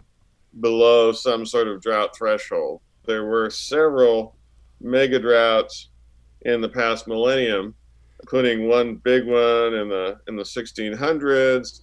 below 0.60 1.10
some 1.10 1.44
sort 1.44 1.66
of 1.66 1.82
drought 1.82 2.16
threshold. 2.16 2.80
There 3.06 3.25
were 3.25 3.50
several 3.50 4.37
mega 4.80 5.18
droughts 5.18 5.88
in 6.42 6.60
the 6.60 6.68
past 6.68 7.08
millennium, 7.08 7.75
including 8.20 8.68
one 8.68 8.94
big 8.94 9.26
one 9.26 9.75
in 9.75 9.88
the 9.88 10.20
in 10.28 10.37
the 10.37 10.44
1600s, 10.44 11.80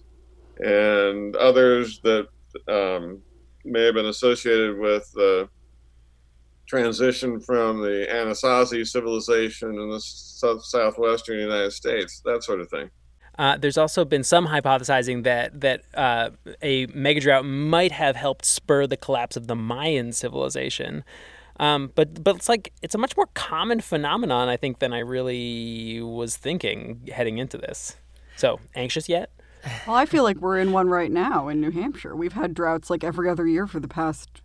and 0.60 1.36
others 1.36 2.00
that 2.00 2.28
um, 2.68 3.22
may 3.64 3.84
have 3.84 3.94
been 3.94 4.06
associated 4.06 4.78
with 4.78 5.10
the 5.12 5.48
transition 6.66 7.40
from 7.40 7.80
the 7.80 8.06
Anasazi 8.10 8.86
civilization 8.86 9.70
in 9.70 9.90
the 9.90 10.00
south, 10.00 10.64
southwestern 10.64 11.38
United 11.38 11.72
States, 11.72 12.20
that 12.24 12.44
sort 12.44 12.60
of 12.60 12.68
thing. 12.68 12.90
Uh, 13.38 13.56
there's 13.56 13.78
also 13.78 14.04
been 14.04 14.24
some 14.24 14.48
hypothesizing 14.48 15.22
that 15.22 15.60
that 15.60 15.82
uh, 15.94 16.30
a 16.60 16.88
megadrought 16.88 17.44
might 17.44 17.92
have 17.92 18.16
helped 18.16 18.44
spur 18.44 18.86
the 18.86 18.96
collapse 18.96 19.36
of 19.36 19.46
the 19.46 19.54
Mayan 19.54 20.12
civilization. 20.12 21.04
Um, 21.60 21.92
but 21.94 22.22
but 22.22 22.36
it's 22.36 22.48
like 22.48 22.72
it's 22.82 22.96
a 22.96 22.98
much 22.98 23.16
more 23.16 23.28
common 23.34 23.80
phenomenon, 23.80 24.48
I 24.48 24.56
think, 24.56 24.80
than 24.80 24.92
I 24.92 24.98
really 24.98 26.02
was 26.02 26.36
thinking 26.36 27.08
heading 27.12 27.38
into 27.38 27.58
this. 27.58 27.96
So 28.36 28.60
anxious 28.74 29.08
yet? 29.08 29.30
Well, 29.86 29.96
I 29.96 30.06
feel 30.06 30.22
like 30.22 30.38
we're 30.38 30.58
in 30.58 30.72
one 30.72 30.88
right 30.88 31.10
now 31.10 31.48
in 31.48 31.60
New 31.60 31.70
Hampshire. 31.70 32.14
We've 32.14 32.32
had 32.32 32.54
droughts 32.54 32.90
like 32.90 33.04
every 33.04 33.28
other 33.28 33.46
year 33.46 33.66
for 33.66 33.80
the 33.80 33.88
past 33.88 34.42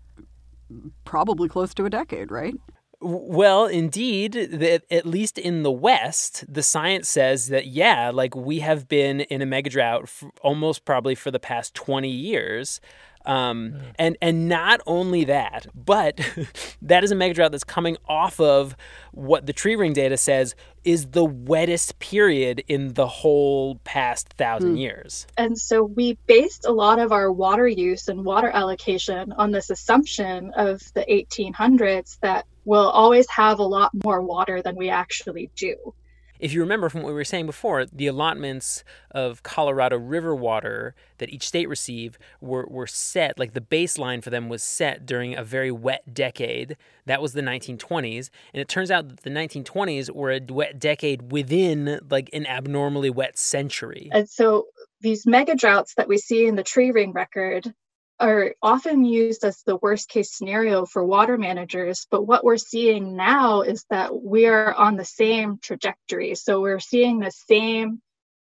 probably 1.06 1.48
close 1.48 1.74
to 1.76 1.86
a 1.86 1.90
decade, 1.90 2.32
right? 2.32 2.56
Well, 3.00 3.66
indeed, 3.66 4.36
at 4.36 5.06
least 5.06 5.38
in 5.38 5.64
the 5.64 5.72
West, 5.72 6.46
the 6.48 6.64
science 6.64 7.10
says 7.10 7.48
that, 7.50 7.68
yeah, 7.68 8.12
like 8.12 8.34
we 8.34 8.60
have 8.60 8.88
been 8.88 9.22
in 9.22 9.42
a 9.42 9.46
mega 9.46 9.70
drought 9.70 10.10
almost 10.42 10.86
probably 10.86 11.14
for 11.14 11.30
the 11.30 11.40
past 11.40 11.74
20 11.74 12.10
years. 12.10 12.80
Um, 13.26 13.80
and 13.98 14.18
and 14.22 14.50
not 14.50 14.82
only 14.86 15.24
that, 15.26 15.68
but 15.74 16.20
that 16.82 17.04
is 17.04 17.12
a 17.12 17.16
mega 17.16 17.34
drought 17.34 17.52
that's 17.52 17.64
coming 17.64 17.98
off 18.08 18.40
of 18.40 18.76
what 19.12 19.46
the 19.46 19.54
tree 19.54 19.76
ring 19.76 19.94
data 19.94 20.18
says 20.18 20.56
is 20.84 21.08
the 21.08 21.24
wettest 21.24 22.00
period 22.00 22.64
in 22.68 22.94
the 22.94 23.08
whole 23.08 23.76
past 23.86 24.30
thousand 24.34 24.76
mm. 24.76 24.82
years. 24.82 25.26
And 25.38 25.58
so 25.58 25.84
we 25.84 26.18
based 26.28 26.66
a 26.66 26.72
lot 26.72 27.00
of 27.00 27.12
our 27.12 27.32
water 27.32 27.68
use 27.68 28.10
and 28.10 28.26
water 28.26 28.50
allocation 28.50 29.32
on 29.34 29.52
this 29.52 29.70
assumption 29.70 30.52
of 30.56 30.82
the 30.94 31.06
1800s 31.10 32.20
that 32.20 32.46
we'll 32.66 32.90
always 32.90 33.30
have 33.30 33.60
a 33.60 33.64
lot 33.64 33.92
more 34.04 34.22
water 34.22 34.62
than 34.62 34.76
we 34.76 34.90
actually 34.90 35.50
do 35.56 35.94
if 36.44 36.52
you 36.52 36.60
remember 36.60 36.90
from 36.90 37.04
what 37.04 37.08
we 37.08 37.14
were 37.14 37.24
saying 37.24 37.46
before, 37.46 37.86
the 37.86 38.08
allotments 38.08 38.84
of 39.12 39.44
Colorado 39.44 39.98
River 39.98 40.36
water 40.36 40.94
that 41.20 41.30
each 41.30 41.48
state 41.48 41.70
received 41.70 42.18
were, 42.42 42.68
were 42.70 42.86
set, 42.86 43.40
like 43.40 43.54
the 43.54 43.62
baseline 43.62 44.22
for 44.22 44.30
them 44.30 44.50
was 44.50 44.62
set 44.62 45.06
during 45.06 45.38
a 45.38 45.44
very 45.44 45.72
wet 45.72 46.14
decade. 46.14 46.76
That 47.06 47.22
was 47.22 47.32
the 47.32 47.42
1920s. 47.42 48.30
And 48.54 48.60
it 48.60 48.68
turns 48.68 48.92
out 48.92 49.08
that 49.08 49.22
the 49.22 49.30
1920s 49.30 50.14
were 50.14 50.32
a 50.32 50.42
wet 50.50 50.80
decade 50.80 51.32
within 51.32 52.02
like 52.10 52.30
an 52.34 52.46
abnormally 52.46 53.10
wet 53.10 53.38
century. 53.38 54.10
And 54.12 54.30
so 54.30 54.66
these 55.00 55.26
mega 55.26 55.56
droughts 55.56 55.94
that 55.96 56.10
we 56.10 56.18
see 56.18 56.46
in 56.46 56.58
the 56.58 56.64
tree 56.64 56.92
ring 56.92 57.14
record 57.14 57.74
are 58.20 58.54
often 58.62 59.04
used 59.04 59.44
as 59.44 59.62
the 59.64 59.78
worst 59.78 60.10
case 60.10 60.32
scenario 60.32 60.86
for 60.86 61.04
water 61.04 61.38
managers. 61.38 62.08
But 62.10 62.26
what 62.26 62.44
we're 62.44 62.58
seeing 62.58 63.16
now 63.16 63.62
is 63.62 63.86
that 63.90 64.16
we 64.16 64.46
are 64.46 64.74
on 64.74 64.96
the 64.96 65.06
same 65.06 65.58
trajectory. 65.62 66.36
So 66.36 66.62
we're 66.62 66.80
seeing 66.80 67.20
the 67.20 67.32
same 67.32 68.02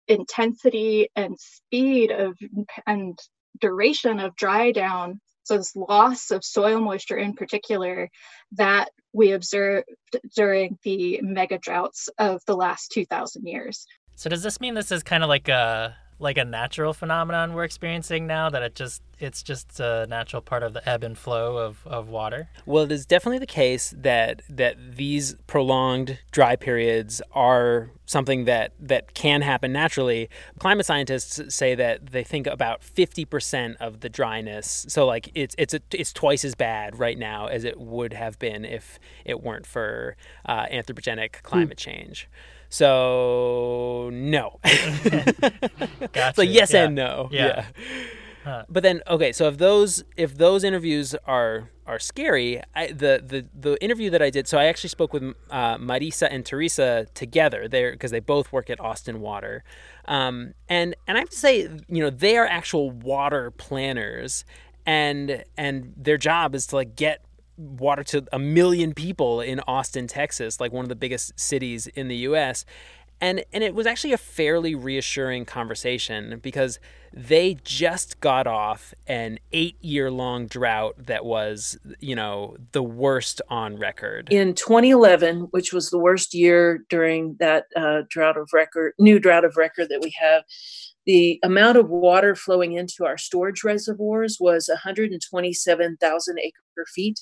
intensity 0.08 1.08
and 1.16 1.38
speed 1.38 2.10
of 2.10 2.36
and 2.86 3.18
duration 3.60 4.20
of 4.20 4.36
dry 4.36 4.72
down. 4.72 5.20
So 5.44 5.56
this 5.56 5.76
loss 5.76 6.30
of 6.30 6.44
soil 6.44 6.80
moisture 6.80 7.16
in 7.16 7.34
particular 7.34 8.10
that 8.52 8.90
we 9.12 9.32
observed 9.32 9.88
during 10.34 10.78
the 10.82 11.20
mega 11.22 11.58
droughts 11.58 12.08
of 12.18 12.42
the 12.46 12.56
last 12.56 12.90
2000 12.92 13.46
years. 13.46 13.86
So 14.16 14.28
does 14.28 14.42
this 14.42 14.60
mean 14.60 14.74
this 14.74 14.92
is 14.92 15.02
kind 15.02 15.22
of 15.22 15.28
like 15.28 15.48
a 15.48 15.96
like 16.18 16.38
a 16.38 16.44
natural 16.44 16.92
phenomenon 16.92 17.52
we're 17.52 17.64
experiencing 17.64 18.26
now 18.26 18.48
that 18.48 18.62
it 18.62 18.74
just 18.74 19.02
it's 19.18 19.42
just 19.42 19.80
a 19.80 20.06
natural 20.08 20.42
part 20.42 20.62
of 20.62 20.74
the 20.74 20.86
ebb 20.86 21.02
and 21.02 21.16
flow 21.16 21.56
of, 21.56 21.86
of 21.86 22.08
water? 22.08 22.48
Well 22.64 22.84
it 22.84 22.92
is 22.92 23.06
definitely 23.06 23.38
the 23.38 23.46
case 23.46 23.94
that 23.96 24.42
that 24.48 24.96
these 24.96 25.34
prolonged 25.46 26.18
dry 26.30 26.56
periods 26.56 27.22
are 27.32 27.90
something 28.06 28.44
that 28.44 28.72
that 28.80 29.14
can 29.14 29.42
happen 29.42 29.72
naturally. 29.72 30.28
Climate 30.58 30.86
scientists 30.86 31.54
say 31.54 31.74
that 31.74 32.06
they 32.06 32.24
think 32.24 32.46
about 32.46 32.80
50% 32.80 33.76
of 33.76 34.00
the 34.00 34.08
dryness. 34.08 34.86
So 34.88 35.06
like 35.06 35.30
it's 35.34 35.54
it's 35.58 35.74
a, 35.74 35.80
it's 35.92 36.12
twice 36.12 36.44
as 36.44 36.54
bad 36.54 36.98
right 36.98 37.18
now 37.18 37.46
as 37.46 37.64
it 37.64 37.78
would 37.80 38.12
have 38.12 38.38
been 38.38 38.64
if 38.64 38.98
it 39.24 39.42
weren't 39.42 39.66
for 39.66 40.16
uh, 40.46 40.66
anthropogenic 40.66 41.42
climate 41.42 41.78
mm. 41.78 41.84
change 41.84 42.28
so 42.76 44.10
no. 44.12 44.58
gotcha. 46.12 46.32
So 46.34 46.42
yes 46.42 46.74
yeah. 46.74 46.84
and 46.84 46.94
no. 46.94 47.28
Yeah. 47.32 47.46
yeah. 47.46 47.64
Huh. 48.44 48.64
But 48.68 48.82
then 48.82 49.00
okay, 49.08 49.32
so 49.32 49.48
if 49.48 49.56
those 49.56 50.04
if 50.16 50.36
those 50.36 50.62
interviews 50.62 51.14
are 51.26 51.70
are 51.86 51.98
scary, 51.98 52.62
I, 52.74 52.88
the 52.88 53.22
the 53.24 53.46
the 53.58 53.82
interview 53.82 54.10
that 54.10 54.20
I 54.20 54.28
did, 54.28 54.46
so 54.46 54.58
I 54.58 54.66
actually 54.66 54.90
spoke 54.90 55.14
with 55.14 55.22
uh, 55.50 55.78
Marisa 55.78 56.28
and 56.30 56.44
Teresa 56.44 57.06
together 57.14 57.66
there 57.66 57.92
because 57.92 58.10
they 58.10 58.20
both 58.20 58.52
work 58.52 58.68
at 58.68 58.78
Austin 58.78 59.20
Water, 59.20 59.64
um, 60.04 60.52
and 60.68 60.94
and 61.08 61.16
I 61.16 61.20
have 61.20 61.30
to 61.30 61.36
say, 61.36 61.62
you 61.88 62.02
know, 62.02 62.10
they 62.10 62.36
are 62.36 62.46
actual 62.46 62.90
water 62.90 63.50
planners, 63.50 64.44
and 64.84 65.42
and 65.56 65.94
their 65.96 66.18
job 66.18 66.54
is 66.54 66.68
to 66.68 66.76
like 66.76 66.94
get 66.94 67.25
water 67.56 68.04
to 68.04 68.26
a 68.32 68.38
million 68.38 68.94
people 68.94 69.40
in 69.40 69.60
Austin, 69.66 70.06
Texas, 70.06 70.60
like 70.60 70.72
one 70.72 70.84
of 70.84 70.88
the 70.88 70.96
biggest 70.96 71.38
cities 71.38 71.86
in 71.88 72.08
the 72.08 72.16
US. 72.16 72.64
And 73.18 73.44
and 73.52 73.64
it 73.64 73.74
was 73.74 73.86
actually 73.86 74.12
a 74.12 74.18
fairly 74.18 74.74
reassuring 74.74 75.46
conversation 75.46 76.38
because 76.42 76.78
they 77.14 77.56
just 77.64 78.20
got 78.20 78.46
off 78.46 78.92
an 79.06 79.38
8-year-long 79.54 80.48
drought 80.48 80.96
that 80.98 81.24
was, 81.24 81.78
you 81.98 82.14
know, 82.14 82.58
the 82.72 82.82
worst 82.82 83.40
on 83.48 83.78
record. 83.78 84.30
In 84.30 84.52
2011, 84.52 85.48
which 85.50 85.72
was 85.72 85.88
the 85.88 85.98
worst 85.98 86.34
year 86.34 86.84
during 86.90 87.36
that 87.40 87.64
uh, 87.74 88.02
drought 88.10 88.36
of 88.36 88.50
record, 88.52 88.92
new 88.98 89.18
drought 89.18 89.46
of 89.46 89.56
record 89.56 89.88
that 89.88 90.02
we 90.02 90.12
have, 90.20 90.42
the 91.06 91.40
amount 91.42 91.78
of 91.78 91.88
water 91.88 92.34
flowing 92.34 92.74
into 92.74 93.06
our 93.06 93.16
storage 93.16 93.64
reservoirs 93.64 94.36
was 94.38 94.68
127,000 94.68 96.38
acre 96.38 96.86
feet 96.94 97.20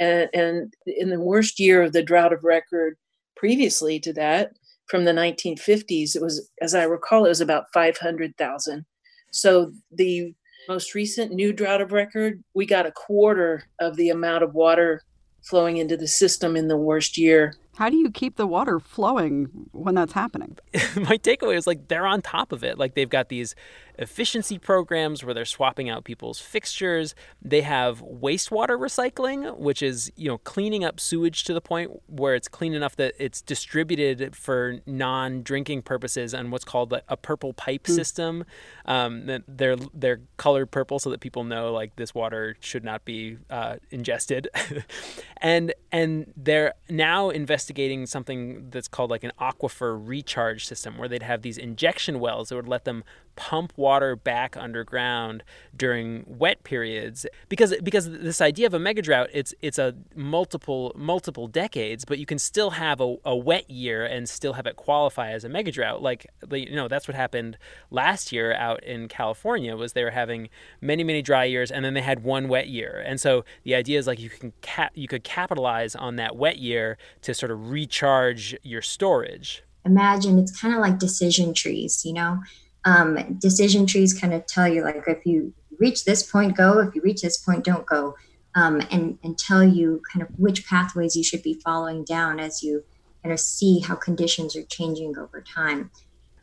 and, 0.00 0.28
and 0.32 0.74
in 0.86 1.10
the 1.10 1.20
worst 1.20 1.60
year 1.60 1.82
of 1.82 1.92
the 1.92 2.02
drought 2.02 2.32
of 2.32 2.44
record 2.44 2.96
previously 3.36 3.98
to 4.00 4.12
that, 4.14 4.52
from 4.86 5.04
the 5.04 5.12
1950s, 5.12 6.14
it 6.14 6.22
was, 6.22 6.50
as 6.60 6.74
I 6.74 6.84
recall, 6.84 7.24
it 7.24 7.30
was 7.30 7.40
about 7.40 7.72
500,000. 7.72 8.84
So 9.30 9.72
the 9.90 10.34
most 10.68 10.94
recent 10.94 11.32
new 11.32 11.52
drought 11.52 11.80
of 11.80 11.92
record, 11.92 12.42
we 12.54 12.66
got 12.66 12.86
a 12.86 12.92
quarter 12.92 13.64
of 13.80 13.96
the 13.96 14.10
amount 14.10 14.44
of 14.44 14.54
water 14.54 15.02
flowing 15.42 15.78
into 15.78 15.96
the 15.96 16.08
system 16.08 16.56
in 16.56 16.68
the 16.68 16.76
worst 16.76 17.16
year 17.16 17.54
how 17.76 17.88
do 17.88 17.96
you 17.96 18.10
keep 18.10 18.36
the 18.36 18.46
water 18.46 18.78
flowing 18.78 19.48
when 19.72 19.94
that's 19.94 20.12
happening? 20.12 20.58
My 20.96 21.16
takeaway 21.16 21.56
is 21.56 21.66
like 21.66 21.88
they're 21.88 22.06
on 22.06 22.20
top 22.20 22.52
of 22.52 22.62
it. 22.62 22.78
Like 22.78 22.94
they've 22.94 23.08
got 23.08 23.28
these 23.28 23.54
efficiency 23.98 24.58
programs 24.58 25.24
where 25.24 25.34
they're 25.34 25.44
swapping 25.44 25.88
out 25.88 26.04
people's 26.04 26.38
fixtures. 26.38 27.14
They 27.40 27.60
have 27.62 28.02
wastewater 28.02 28.78
recycling, 28.78 29.58
which 29.58 29.82
is, 29.82 30.10
you 30.16 30.28
know, 30.28 30.38
cleaning 30.38 30.84
up 30.84 30.98
sewage 30.98 31.44
to 31.44 31.54
the 31.54 31.60
point 31.60 31.90
where 32.06 32.34
it's 32.34 32.48
clean 32.48 32.74
enough 32.74 32.96
that 32.96 33.14
it's 33.18 33.42
distributed 33.42 34.34
for 34.36 34.80
non-drinking 34.86 35.82
purposes 35.82 36.34
on 36.34 36.50
what's 36.50 36.64
called 36.64 36.92
a, 36.92 37.16
purple 37.16 37.52
pipe 37.52 37.84
mm. 37.84 37.94
system. 37.94 38.44
Um, 38.84 39.42
they're 39.46 39.76
they're 39.94 40.20
colored 40.36 40.70
purple 40.70 40.98
so 40.98 41.10
that 41.10 41.20
people 41.20 41.44
know 41.44 41.72
like 41.72 41.94
this 41.96 42.14
water 42.14 42.56
should 42.60 42.82
not 42.82 43.04
be 43.04 43.38
uh, 43.48 43.76
ingested. 43.90 44.48
and 45.36 45.72
and 45.92 46.32
they're 46.36 46.74
now 46.88 47.30
investigating 47.30 48.06
something 48.06 48.70
that's 48.70 48.88
called 48.88 49.10
like 49.10 49.22
an 49.22 49.32
aquifer 49.40 50.00
recharge 50.02 50.66
system, 50.66 50.98
where 50.98 51.08
they'd 51.08 51.22
have 51.22 51.42
these 51.42 51.58
injection 51.58 52.18
wells 52.18 52.48
that 52.48 52.56
would 52.56 52.68
let 52.68 52.84
them 52.84 53.04
pump 53.36 53.72
water 53.76 54.16
back 54.16 54.56
underground 54.56 55.42
during 55.76 56.24
wet 56.26 56.62
periods 56.64 57.26
because 57.48 57.74
because 57.82 58.10
this 58.10 58.40
idea 58.40 58.66
of 58.66 58.74
a 58.74 58.78
mega 58.78 59.02
drought 59.02 59.28
it's 59.32 59.54
it's 59.62 59.78
a 59.78 59.94
multiple 60.14 60.92
multiple 60.94 61.46
decades 61.46 62.04
but 62.04 62.18
you 62.18 62.26
can 62.26 62.38
still 62.38 62.70
have 62.70 63.00
a, 63.00 63.16
a 63.24 63.36
wet 63.36 63.68
year 63.70 64.04
and 64.04 64.28
still 64.28 64.52
have 64.52 64.66
it 64.66 64.76
qualify 64.76 65.30
as 65.30 65.44
a 65.44 65.48
mega 65.48 65.70
drought. 65.70 66.02
Like 66.02 66.26
you 66.50 66.74
know 66.74 66.88
that's 66.88 67.08
what 67.08 67.14
happened 67.14 67.58
last 67.90 68.32
year 68.32 68.52
out 68.54 68.82
in 68.84 69.08
California 69.08 69.76
was 69.76 69.92
they 69.92 70.04
were 70.04 70.10
having 70.10 70.48
many 70.80 71.04
many 71.04 71.22
dry 71.22 71.44
years 71.44 71.70
and 71.70 71.84
then 71.84 71.94
they 71.94 72.02
had 72.02 72.22
one 72.22 72.48
wet 72.48 72.68
year. 72.68 73.02
And 73.06 73.20
so 73.20 73.44
the 73.64 73.74
idea 73.74 73.98
is 73.98 74.06
like 74.06 74.20
you 74.20 74.30
can 74.30 74.52
cap 74.60 74.92
you 74.94 75.08
could 75.08 75.24
capitalize 75.24 75.94
on 75.94 76.16
that 76.16 76.36
wet 76.36 76.58
year 76.58 76.98
to 77.22 77.34
sort 77.34 77.50
of 77.50 77.70
recharge 77.70 78.56
your 78.62 78.82
storage. 78.82 79.62
Imagine 79.84 80.38
it's 80.38 80.58
kind 80.60 80.74
of 80.74 80.80
like 80.80 80.98
decision 80.98 81.54
trees 81.54 82.04
you 82.04 82.12
know 82.12 82.40
um, 82.84 83.34
decision 83.38 83.86
trees 83.86 84.18
kind 84.18 84.34
of 84.34 84.46
tell 84.46 84.68
you 84.68 84.82
like 84.82 85.02
if 85.06 85.24
you 85.24 85.52
reach 85.78 86.04
this 86.04 86.22
point 86.22 86.56
go. 86.56 86.80
If 86.80 86.94
you 86.94 87.02
reach 87.02 87.22
this 87.22 87.36
point 87.38 87.64
don't 87.64 87.86
go. 87.86 88.16
Um, 88.54 88.82
and 88.90 89.18
and 89.22 89.38
tell 89.38 89.64
you 89.64 90.02
kind 90.12 90.22
of 90.22 90.28
which 90.38 90.66
pathways 90.66 91.16
you 91.16 91.24
should 91.24 91.42
be 91.42 91.54
following 91.64 92.04
down 92.04 92.38
as 92.38 92.62
you 92.62 92.84
kind 93.22 93.32
of 93.32 93.40
see 93.40 93.80
how 93.80 93.94
conditions 93.94 94.54
are 94.56 94.64
changing 94.64 95.16
over 95.16 95.40
time. 95.40 95.90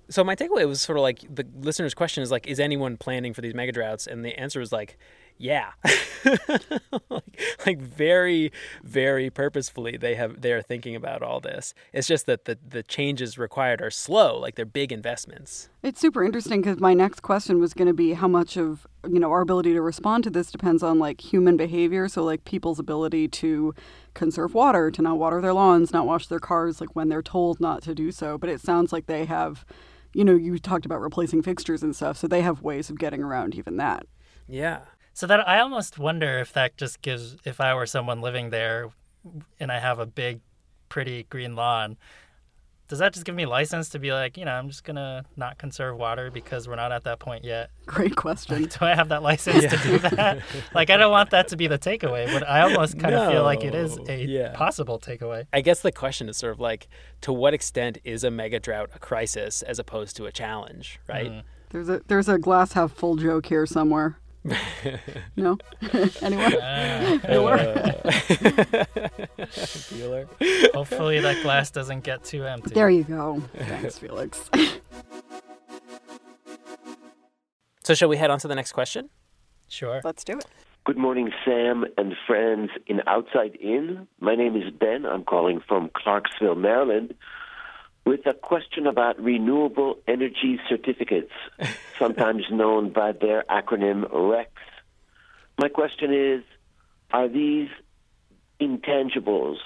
So 0.09 0.23
my 0.23 0.35
takeaway 0.35 0.67
was 0.67 0.81
sort 0.81 0.97
of 0.97 1.03
like 1.03 1.19
the 1.33 1.45
listener's 1.59 1.93
question 1.93 2.23
is 2.23 2.31
like 2.31 2.47
is 2.47 2.59
anyone 2.59 2.97
planning 2.97 3.33
for 3.33 3.41
these 3.41 3.53
mega 3.53 3.71
droughts? 3.71 4.07
And 4.07 4.25
the 4.25 4.35
answer 4.39 4.59
was 4.59 4.71
like 4.71 4.97
yeah. 5.39 5.71
Like, 7.09 7.39
like, 7.65 7.79
very 7.79 8.51
very 8.83 9.29
purposefully 9.29 9.95
they 9.95 10.15
have 10.15 10.41
they're 10.41 10.61
thinking 10.61 10.95
about 10.95 11.23
all 11.23 11.39
this. 11.39 11.73
It's 11.93 12.07
just 12.07 12.25
that 12.25 12.43
the 12.43 12.57
the 12.67 12.83
changes 12.83 13.37
required 13.37 13.81
are 13.81 13.89
slow 13.89 14.37
like 14.37 14.55
they're 14.55 14.65
big 14.65 14.91
investments. 14.91 15.69
It's 15.81 16.01
super 16.01 16.25
interesting 16.25 16.61
because 16.61 16.81
my 16.81 16.93
next 16.93 17.21
question 17.21 17.61
was 17.61 17.73
going 17.73 17.87
to 17.87 17.93
be 17.93 18.13
how 18.13 18.27
much 18.27 18.57
of 18.57 18.85
you 19.07 19.19
know 19.19 19.31
our 19.31 19.39
ability 19.39 19.71
to 19.73 19.81
respond 19.81 20.25
to 20.25 20.29
this 20.29 20.51
depends 20.51 20.83
on 20.83 20.99
like 20.99 21.21
human 21.21 21.55
behavior. 21.55 22.09
So 22.09 22.23
like 22.23 22.43
people's 22.43 22.79
ability 22.79 23.29
to 23.29 23.73
conserve 24.13 24.53
water 24.53 24.91
to 24.91 25.01
not 25.01 25.17
water 25.17 25.39
their 25.39 25.53
lawns 25.53 25.93
not 25.93 26.05
wash 26.05 26.27
their 26.27 26.39
cars 26.39 26.81
like 26.81 26.95
when 26.97 27.07
they're 27.07 27.21
told 27.21 27.61
not 27.61 27.81
to 27.83 27.95
do 27.95 28.11
so. 28.11 28.37
But 28.37 28.49
it 28.49 28.59
sounds 28.59 28.91
like 28.91 29.05
they 29.05 29.23
have 29.23 29.65
you 30.13 30.25
know 30.25 30.35
you 30.35 30.59
talked 30.59 30.85
about 30.85 30.99
replacing 30.99 31.43
fixtures 31.43 31.81
and 31.81 31.95
stuff. 31.95 32.17
So 32.17 32.27
they 32.27 32.41
have 32.41 32.61
ways 32.61 32.89
of 32.89 32.99
getting 32.99 33.23
around 33.23 33.55
even 33.55 33.77
that. 33.77 34.05
Yeah 34.45 34.81
so 35.19 35.27
that 35.27 35.45
I 35.45 35.59
almost 35.59 35.99
wonder 35.99 36.39
if 36.39 36.53
that 36.53 36.77
just 36.77 37.01
gives 37.01 37.35
if 37.43 37.59
I 37.59 37.75
were 37.75 37.85
someone 37.85 38.21
living 38.21 38.51
there 38.51 38.87
and 39.59 39.69
I 39.69 39.79
have 39.79 39.99
a 39.99 40.05
big 40.05 40.39
pretty 40.87 41.23
green 41.29 41.57
lawn, 41.57 41.97
does 42.87 42.99
that 42.99 43.11
just 43.11 43.25
give 43.25 43.35
me 43.35 43.45
license 43.45 43.89
to 43.89 43.99
be 43.99 44.13
like, 44.13 44.37
you 44.37 44.45
know, 44.45 44.53
I'm 44.53 44.69
just 44.69 44.85
gonna 44.85 45.25
not 45.35 45.57
conserve 45.57 45.97
water 45.97 46.31
because 46.31 46.69
we're 46.69 46.77
not 46.77 46.93
at 46.93 47.03
that 47.03 47.19
point 47.19 47.43
yet? 47.43 47.69
Great 47.85 48.15
question. 48.15 48.61
Like, 48.61 48.79
do 48.79 48.85
I 48.85 48.95
have 48.95 49.09
that 49.09 49.21
license 49.21 49.63
yeah. 49.63 49.69
to 49.69 49.77
do 49.77 49.97
that? 49.97 50.41
like, 50.73 50.89
I 50.89 50.95
don't 50.95 51.11
want 51.11 51.31
that 51.31 51.49
to 51.49 51.57
be 51.57 51.67
the 51.67 51.77
takeaway, 51.77 52.31
but 52.31 52.47
I 52.47 52.61
almost 52.61 52.97
kind 52.97 53.13
no. 53.13 53.23
of 53.23 53.29
feel 53.33 53.43
like 53.43 53.65
it 53.65 53.75
is 53.75 53.99
a 54.07 54.23
yeah. 54.23 54.53
possible 54.53 54.99
takeaway. 54.99 55.47
I 55.51 55.59
guess 55.59 55.81
the 55.81 55.91
question 55.91 56.29
is 56.29 56.37
sort 56.37 56.53
of 56.53 56.61
like, 56.61 56.87
to 57.23 57.33
what 57.33 57.53
extent 57.53 57.97
is 58.05 58.23
a 58.23 58.31
mega 58.31 58.61
drought 58.61 58.89
a 58.95 58.99
crisis 58.99 59.63
as 59.63 59.79
opposed 59.79 60.15
to 60.15 60.27
a 60.27 60.31
challenge, 60.31 61.01
right? 61.09 61.29
Mm. 61.29 61.43
There's 61.71 61.89
a 61.89 62.01
there's 62.07 62.29
a 62.29 62.37
glass 62.37 62.71
half 62.71 62.93
full 62.93 63.17
joke 63.17 63.47
here 63.47 63.65
somewhere. 63.65 64.17
No? 65.35 65.57
Anyone? 66.21 66.53
Uh, 66.55 67.19
Bueller. 69.91 70.27
Hopefully 70.73 71.19
that 71.19 71.41
glass 71.41 71.71
doesn't 71.71 72.03
get 72.03 72.23
too 72.23 72.45
empty. 72.45 72.73
There 72.73 72.89
you 72.89 73.03
go. 73.03 73.41
Thanks, 73.57 73.97
Felix. 73.99 74.49
so 77.83 77.93
shall 77.93 78.09
we 78.09 78.17
head 78.17 78.31
on 78.31 78.39
to 78.39 78.47
the 78.47 78.55
next 78.55 78.71
question? 78.71 79.09
Sure. 79.67 80.01
Let's 80.03 80.23
do 80.23 80.37
it. 80.37 80.45
Good 80.85 80.97
morning, 80.97 81.31
Sam 81.45 81.85
and 81.97 82.15
friends 82.25 82.71
in 82.87 83.01
Outside 83.05 83.55
In. 83.61 84.07
My 84.19 84.35
name 84.35 84.55
is 84.55 84.71
Ben. 84.71 85.05
I'm 85.05 85.23
calling 85.23 85.61
from 85.67 85.91
Clarksville, 85.95 86.55
Maryland 86.55 87.13
with 88.09 88.25
a 88.25 88.33
question 88.33 88.87
about 88.87 89.21
renewable 89.21 89.99
energy 90.07 90.59
certificates, 90.67 91.31
sometimes 91.99 92.43
known 92.49 92.89
by 92.91 93.11
their 93.11 93.43
acronym 93.51 94.11
RECs. 94.11 94.47
My 95.59 95.69
question 95.69 96.11
is 96.11 96.43
Are 97.11 97.27
these 97.27 97.69
intangibles 98.59 99.57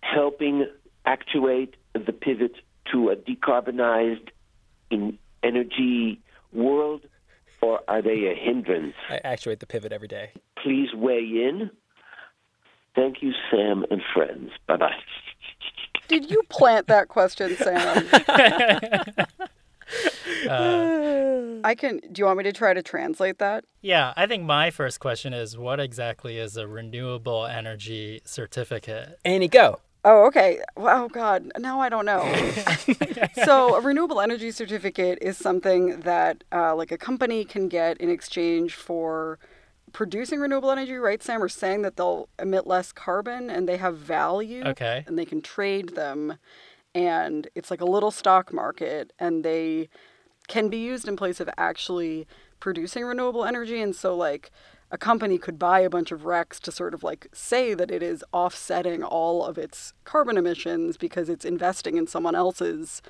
helping 0.00 0.66
actuate 1.04 1.74
the 1.92 2.14
pivot 2.14 2.54
to 2.92 3.10
a 3.10 3.16
decarbonized 3.16 4.28
in 4.90 5.18
energy 5.42 6.18
world, 6.50 7.02
or 7.60 7.80
are 7.88 8.00
they 8.00 8.24
a 8.32 8.34
hindrance? 8.34 8.94
I 9.10 9.20
actuate 9.22 9.60
the 9.60 9.66
pivot 9.66 9.92
every 9.92 10.08
day. 10.08 10.30
Please 10.62 10.94
weigh 10.94 11.18
in. 11.18 11.70
Thank 12.94 13.16
you, 13.20 13.32
Sam 13.50 13.84
and 13.90 14.00
friends. 14.14 14.50
Bye 14.66 14.78
bye. 14.78 14.94
Did 16.12 16.30
you 16.30 16.42
plant 16.50 16.88
that 16.88 17.08
question, 17.08 17.56
Sam? 17.56 18.06
Uh, 20.48 21.60
I 21.64 21.74
can. 21.76 21.98
Do 21.98 22.20
you 22.20 22.24
want 22.24 22.38
me 22.38 22.44
to 22.44 22.52
try 22.52 22.72
to 22.72 22.82
translate 22.82 23.38
that? 23.38 23.64
Yeah, 23.82 24.14
I 24.16 24.26
think 24.26 24.44
my 24.44 24.70
first 24.70 25.00
question 25.00 25.34
is 25.34 25.56
what 25.56 25.78
exactly 25.80 26.38
is 26.38 26.56
a 26.56 26.66
renewable 26.66 27.44
energy 27.44 28.22
certificate? 28.24 29.18
Annie, 29.24 29.48
go. 29.48 29.80
Oh, 30.04 30.24
okay. 30.26 30.60
Oh, 30.76 31.08
God. 31.08 31.52
Now 31.58 31.80
I 31.80 31.90
don't 31.90 32.06
know. 32.06 32.24
so, 33.44 33.76
a 33.76 33.80
renewable 33.80 34.20
energy 34.20 34.50
certificate 34.50 35.18
is 35.20 35.36
something 35.36 36.00
that, 36.00 36.42
uh, 36.50 36.74
like, 36.74 36.90
a 36.90 36.98
company 36.98 37.44
can 37.44 37.68
get 37.68 37.98
in 37.98 38.08
exchange 38.08 38.74
for 38.74 39.38
producing 39.92 40.40
renewable 40.40 40.70
energy, 40.70 40.94
right, 40.94 41.22
Sam, 41.22 41.42
are 41.42 41.48
saying 41.48 41.82
that 41.82 41.96
they'll 41.96 42.28
emit 42.38 42.66
less 42.66 42.92
carbon 42.92 43.50
and 43.50 43.68
they 43.68 43.76
have 43.76 43.96
value. 43.96 44.62
Okay. 44.64 45.04
And 45.06 45.18
they 45.18 45.24
can 45.24 45.42
trade 45.42 45.94
them. 45.94 46.38
And 46.94 47.48
it's 47.54 47.70
like 47.70 47.80
a 47.80 47.86
little 47.86 48.10
stock 48.10 48.52
market 48.52 49.12
and 49.18 49.44
they 49.44 49.88
can 50.48 50.68
be 50.68 50.78
used 50.78 51.08
in 51.08 51.16
place 51.16 51.40
of 51.40 51.48
actually 51.56 52.26
producing 52.60 53.04
renewable 53.04 53.44
energy. 53.44 53.80
And 53.80 53.94
so, 53.94 54.16
like, 54.16 54.50
a 54.92 54.98
company 54.98 55.38
could 55.38 55.58
buy 55.58 55.80
a 55.80 55.90
bunch 55.90 56.12
of 56.12 56.22
RECs 56.22 56.60
to 56.60 56.70
sort 56.70 56.92
of 56.92 57.02
like 57.02 57.26
say 57.32 57.72
that 57.72 57.90
it 57.90 58.02
is 58.02 58.22
offsetting 58.32 59.02
all 59.02 59.42
of 59.42 59.56
its 59.56 59.94
carbon 60.04 60.36
emissions 60.36 60.98
because 60.98 61.30
it's 61.30 61.46
investing 61.46 61.96
in 61.96 62.06
someone 62.06 62.34
else's 62.34 63.00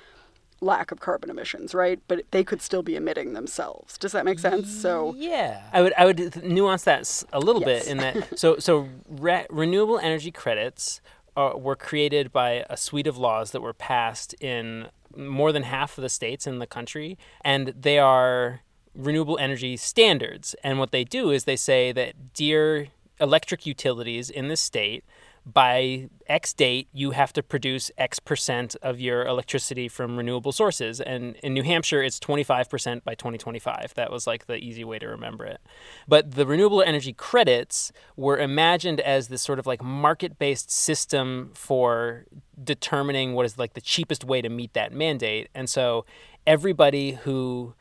lack 0.63 0.91
of 0.91 0.99
carbon 0.99 1.29
emissions, 1.29 1.73
right? 1.73 1.99
But 2.07 2.23
they 2.31 2.43
could 2.43 2.61
still 2.61 2.83
be 2.83 2.95
emitting 2.95 3.33
themselves. 3.33 3.97
Does 3.97 4.11
that 4.13 4.25
make 4.25 4.39
sense? 4.39 4.69
So 4.81 5.13
yeah, 5.17 5.63
I 5.71 5.81
would 5.81 5.93
I 5.97 6.05
would 6.05 6.43
nuance 6.43 6.83
that 6.83 7.23
a 7.31 7.39
little 7.39 7.61
yes. 7.61 7.83
bit 7.83 7.91
in 7.91 7.97
that. 7.97 8.39
So 8.39 8.57
so 8.57 8.89
re- 9.07 9.45
renewable 9.49 9.99
energy 9.99 10.31
credits 10.31 11.01
are, 11.35 11.57
were 11.57 11.75
created 11.75 12.31
by 12.31 12.65
a 12.69 12.77
suite 12.77 13.07
of 13.07 13.17
laws 13.17 13.51
that 13.51 13.61
were 13.61 13.73
passed 13.73 14.33
in 14.35 14.87
more 15.15 15.51
than 15.51 15.63
half 15.63 15.97
of 15.97 16.01
the 16.01 16.09
states 16.09 16.47
in 16.47 16.59
the 16.59 16.67
country, 16.67 17.17
and 17.41 17.67
they 17.79 17.99
are 17.99 18.61
renewable 18.95 19.37
energy 19.39 19.77
standards. 19.77 20.55
And 20.63 20.79
what 20.79 20.91
they 20.91 21.03
do 21.03 21.31
is 21.31 21.43
they 21.43 21.55
say 21.55 21.91
that 21.91 22.33
dear 22.33 22.87
electric 23.19 23.65
utilities 23.65 24.29
in 24.29 24.47
the 24.47 24.57
state 24.57 25.03
by 25.45 26.09
X 26.27 26.53
date, 26.53 26.87
you 26.93 27.11
have 27.11 27.33
to 27.33 27.43
produce 27.43 27.91
X 27.97 28.19
percent 28.19 28.75
of 28.81 28.99
your 28.99 29.25
electricity 29.25 29.87
from 29.87 30.17
renewable 30.17 30.51
sources. 30.51 31.01
And 31.01 31.35
in 31.37 31.53
New 31.53 31.63
Hampshire, 31.63 32.01
it's 32.01 32.19
25% 32.19 33.03
by 33.03 33.15
2025. 33.15 33.93
That 33.95 34.11
was 34.11 34.25
like 34.25 34.45
the 34.45 34.55
easy 34.55 34.83
way 34.83 34.99
to 34.99 35.07
remember 35.07 35.45
it. 35.45 35.59
But 36.07 36.31
the 36.31 36.45
renewable 36.45 36.81
energy 36.81 37.13
credits 37.13 37.91
were 38.15 38.37
imagined 38.37 39.01
as 39.01 39.27
this 39.27 39.41
sort 39.41 39.59
of 39.59 39.67
like 39.67 39.83
market 39.83 40.39
based 40.39 40.71
system 40.71 41.51
for 41.53 42.25
determining 42.63 43.33
what 43.33 43.45
is 43.45 43.57
like 43.57 43.73
the 43.73 43.81
cheapest 43.81 44.23
way 44.23 44.41
to 44.41 44.49
meet 44.49 44.73
that 44.73 44.93
mandate. 44.93 45.49
And 45.53 45.69
so 45.69 46.05
everybody 46.47 47.11
who 47.11 47.75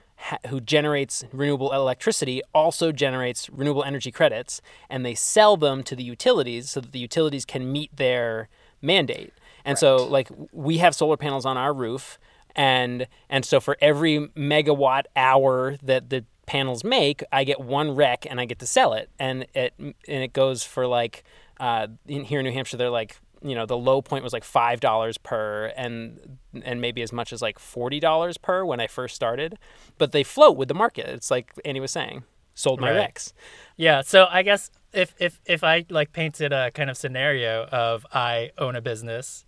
who 0.49 0.61
generates 0.61 1.25
renewable 1.33 1.73
electricity 1.73 2.43
also 2.55 2.93
generates 2.93 3.51
renewable 3.51 3.85
energy 3.85 4.11
credits 4.11 4.61
and 4.89 5.05
they 5.05 5.15
sell 5.15 5.57
them 5.57 5.83
to 5.83 5.97
the 5.97 6.03
utilities 6.05 6.71
so 6.71 6.81
that 6.81 6.93
the 6.93 6.99
utilities 6.99 7.45
can 7.45 7.71
meet 7.71 7.95
their 7.97 8.49
mandate. 8.81 9.33
And 9.65 9.75
right. 9.75 9.79
so 9.79 9.97
like 9.97 10.29
we 10.53 10.79
have 10.79 10.95
solar 10.95 11.17
panels 11.17 11.47
on 11.47 11.57
our 11.57 11.73
roof 11.73 12.19
and 12.55 13.07
and 13.31 13.45
so 13.45 13.61
for 13.61 13.77
every 13.81 14.29
megawatt 14.37 15.05
hour 15.17 15.77
that 15.83 16.11
the 16.11 16.25
panels 16.47 16.85
make, 16.85 17.23
I 17.33 17.45
get 17.45 17.61
one 17.61 17.95
rec 17.95 18.27
and 18.29 18.41
I 18.41 18.45
get 18.45 18.59
to 18.59 18.67
sell 18.67 18.93
it 18.93 19.09
and 19.19 19.47
it 19.55 19.75
and 19.79 19.95
it 20.07 20.33
goes 20.33 20.63
for 20.63 20.87
like 20.87 21.25
uh, 21.61 21.87
in, 22.07 22.25
here 22.25 22.41
in 22.41 22.45
New 22.45 22.53
Hampshire 22.53 22.77
they're 22.77 22.91
like 22.91 23.17
you 23.43 23.55
know 23.55 23.67
the 23.67 23.77
low 23.77 24.03
point 24.03 24.25
was 24.25 24.33
like 24.33 24.45
five 24.45 24.81
dollars 24.81 25.19
per 25.19 25.73
and 25.77 26.39
and 26.63 26.81
maybe 26.81 27.03
as 27.03 27.13
much 27.13 27.33
as 27.33 27.43
like 27.43 27.59
forty 27.59 28.01
dollars 28.01 28.39
per 28.39 28.65
when 28.65 28.81
I 28.81 28.87
first 28.87 29.15
started, 29.15 29.59
but 29.99 30.13
they 30.13 30.23
float 30.23 30.57
with 30.57 30.69
the 30.69 30.75
market. 30.75 31.09
It's 31.09 31.31
like 31.31 31.53
Annie 31.65 31.81
was 31.81 31.91
saying, 31.91 32.25
sold 32.55 32.81
my 32.81 32.91
right. 32.91 33.15
RECs. 33.15 33.33
Yeah, 33.77 34.03
so 34.03 34.27
I 34.31 34.43
guess 34.43 34.71
if 34.93 35.15
if 35.19 35.41
if 35.47 35.65
I 35.65 35.85
like 35.89 36.13
painted 36.13 36.53
a 36.53 36.71
kind 36.71 36.91
of 36.91 36.97
scenario 36.97 37.65
of 37.67 38.07
I 38.13 38.51
own 38.59 38.77
a 38.77 38.81
business, 38.81 39.45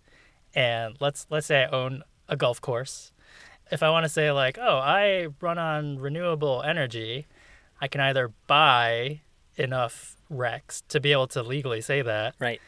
and 0.53 0.95
let's 0.99 1.27
let's 1.29 1.47
say 1.47 1.63
I 1.63 1.67
own 1.67 2.03
a 2.27 2.35
golf 2.35 2.59
course, 2.61 3.11
if 3.71 3.83
I 3.83 3.89
want 3.89 4.03
to 4.05 4.09
say 4.09 4.31
like, 4.31 4.57
oh, 4.59 4.77
I 4.77 5.27
run 5.41 5.57
on 5.57 5.99
renewable 5.99 6.63
energy, 6.63 7.27
I 7.79 7.87
can 7.87 8.01
either 8.01 8.31
buy 8.47 9.21
enough 9.55 10.15
RECs 10.31 10.83
to 10.89 10.99
be 10.99 11.11
able 11.11 11.27
to 11.27 11.43
legally 11.43 11.81
say 11.81 12.01
that. 12.01 12.35
Right. 12.39 12.61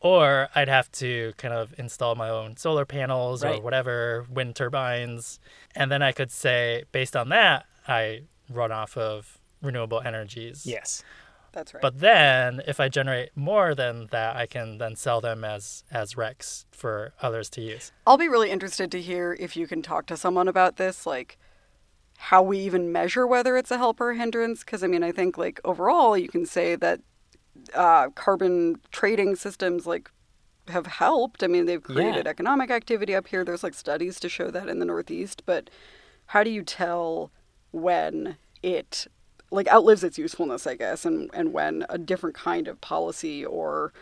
Or 0.00 0.48
I'd 0.54 0.68
have 0.68 0.90
to 0.92 1.34
kind 1.36 1.52
of 1.52 1.74
install 1.78 2.14
my 2.14 2.30
own 2.30 2.56
solar 2.56 2.84
panels 2.86 3.44
Right. 3.44 3.58
or 3.58 3.62
whatever, 3.62 4.26
wind 4.30 4.56
turbines. 4.56 5.38
And 5.74 5.90
then 5.92 6.02
I 6.02 6.12
could 6.12 6.30
say, 6.30 6.84
based 6.90 7.14
on 7.14 7.28
that, 7.28 7.66
I 7.86 8.22
run 8.48 8.72
off 8.72 8.96
of 8.96 9.38
renewable 9.62 10.00
energies. 10.00 10.64
Yes. 10.66 11.04
That's 11.52 11.74
right. 11.74 11.82
But 11.82 11.98
then 12.00 12.62
if 12.66 12.78
I 12.80 12.88
generate 12.88 13.36
more 13.36 13.74
than 13.74 14.06
that, 14.10 14.36
I 14.36 14.46
can 14.46 14.78
then 14.78 14.94
sell 14.96 15.20
them 15.20 15.44
as 15.44 15.82
as 15.90 16.14
RECs 16.14 16.64
for 16.70 17.12
others 17.20 17.50
to 17.50 17.60
use. 17.60 17.90
I'll 18.06 18.16
be 18.16 18.28
really 18.28 18.50
interested 18.50 18.90
to 18.92 19.00
hear 19.02 19.36
if 19.38 19.56
you 19.56 19.66
can 19.66 19.82
talk 19.82 20.06
to 20.06 20.16
someone 20.16 20.46
about 20.48 20.76
this, 20.76 21.06
like 21.06 21.36
how 22.18 22.42
we 22.42 22.58
even 22.60 22.92
measure 22.92 23.26
whether 23.26 23.56
it's 23.56 23.70
a 23.72 23.78
help 23.78 24.00
or 24.00 24.10
a 24.10 24.16
hindrance. 24.16 24.60
Because 24.60 24.84
I 24.84 24.86
mean, 24.86 25.02
I 25.02 25.10
think 25.10 25.36
like 25.36 25.60
overall, 25.64 26.16
you 26.16 26.28
can 26.28 26.46
say 26.46 26.76
that 26.76 27.00
uh, 27.74 28.10
carbon 28.10 28.80
trading 28.90 29.36
systems 29.36 29.86
like 29.86 30.10
have 30.68 30.86
helped. 30.86 31.42
I 31.42 31.46
mean, 31.46 31.66
they've 31.66 31.82
created 31.82 32.26
Yeah. 32.26 32.30
economic 32.30 32.70
activity 32.70 33.14
up 33.14 33.26
here. 33.28 33.44
There's 33.44 33.62
like 33.62 33.74
studies 33.74 34.20
to 34.20 34.28
show 34.28 34.50
that 34.50 34.68
in 34.68 34.78
the 34.78 34.84
Northeast. 34.84 35.42
But 35.46 35.70
how 36.26 36.44
do 36.44 36.50
you 36.50 36.62
tell 36.62 37.30
when 37.72 38.36
it 38.62 39.06
like 39.50 39.66
outlives 39.68 40.04
its 40.04 40.16
usefulness, 40.18 40.66
I 40.66 40.76
guess, 40.76 41.04
and 41.04 41.28
and 41.34 41.52
when 41.52 41.84
a 41.88 41.98
different 41.98 42.36
kind 42.36 42.68
of 42.68 42.80
policy 42.80 43.44
or 43.44 43.92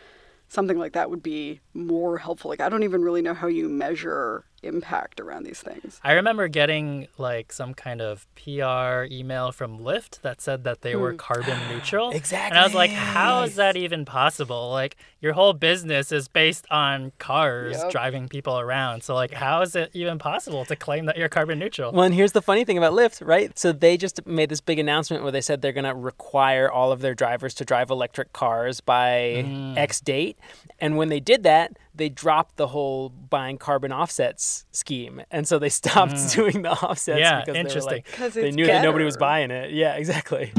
something 0.49 0.79
like 0.79 0.93
that 0.93 1.11
would 1.11 1.23
be 1.23 1.61
more 1.75 2.19
helpful. 2.19 2.49
Like 2.51 2.61
I 2.61 2.69
don't 2.69 2.83
even 2.83 3.03
really 3.03 3.23
know 3.23 3.35
how 3.35 3.47
you 3.49 3.69
measure 3.69 4.45
impact 4.63 5.21
around 5.21 5.45
these 5.45 5.61
things. 5.61 6.01
I 6.03 6.13
remember 6.13 6.49
getting 6.49 7.09
like 7.17 7.53
some 7.53 7.75
kind 7.75 8.01
of 8.01 8.27
PR 8.35 9.05
email 9.11 9.53
from 9.53 9.79
Lyft 9.79 10.21
that 10.23 10.41
said 10.41 10.65
that 10.65 10.83
they 10.83 10.97
were 10.97 11.13
Hmm. 11.13 11.17
carbon 11.19 11.59
neutral. 11.69 12.11
exactly. 12.11 12.51
And 12.51 12.59
I 12.59 12.65
was 12.65 12.75
like, 12.75 12.91
how 12.91 13.43
is 13.43 13.55
that 13.57 13.77
even 13.77 14.05
possible? 14.05 14.71
Like 14.71 14.97
your 15.21 15.33
whole 15.33 15.53
business 15.53 16.13
is 16.13 16.29
based 16.29 16.67
on 16.71 17.13
cars 17.19 17.79
Yep. 17.83 17.91
driving 17.91 18.29
people 18.29 18.59
around. 18.59 19.03
So 19.03 19.15
like 19.15 19.33
how 19.33 19.63
is 19.63 19.75
it 19.77 19.91
even 19.95 20.19
possible 20.19 20.65
to 20.67 20.77
claim 20.77 21.07
that 21.07 21.17
you're 21.17 21.29
carbon 21.29 21.59
neutral? 21.59 21.93
Well, 21.93 22.05
and 22.05 22.15
here's 22.15 22.33
the 22.33 22.43
funny 22.43 22.65
thing 22.65 22.79
about 22.79 22.93
Lyft, 22.93 23.27
right? 23.27 23.57
So 23.59 23.73
they 23.73 23.97
just 23.97 24.27
made 24.27 24.49
this 24.49 24.61
big 24.61 24.79
announcement 24.79 25.23
where 25.23 25.33
they 25.33 25.41
said 25.41 25.63
they're 25.63 25.73
going 25.73 25.85
to 25.85 25.95
require 25.95 26.71
all 26.71 26.93
of 26.93 27.01
their 27.01 27.15
drivers 27.15 27.55
to 27.55 27.65
drive 27.65 27.91
electric 27.91 28.33
cars 28.33 28.81
by 28.81 29.45
Mm. 29.49 29.77
X 29.77 30.01
date. 30.01 30.39
And 30.81 30.97
when 30.97 31.09
they 31.09 31.21
did 31.21 31.43
that, 31.43 31.77
they 31.99 32.09
dropped 32.09 32.57
the 32.57 32.69
whole 32.69 33.11
buying 33.11 33.59
carbon 33.59 33.93
offsets 33.93 34.65
scheme. 34.73 35.21
And 35.31 35.47
so 35.47 35.59
they 35.59 35.69
stopped 35.69 36.15
Mm. 36.15 36.35
doing 36.35 36.63
the 36.63 36.71
offsets 36.73 37.21
Yeah, 37.21 37.41
because 37.41 37.47
they, 37.47 37.53
were 37.53 37.59
interesting. 37.59 37.93
like, 37.93 38.13
'Cause 38.13 38.35
they 38.35 38.49
it's 38.49 38.57
knew 38.57 38.67
that 38.67 38.83
nobody 38.83 39.05
was 39.05 39.17
buying 39.17 39.51
it. 39.51 39.73
Yeah, 39.73 39.95
exactly. 39.97 40.53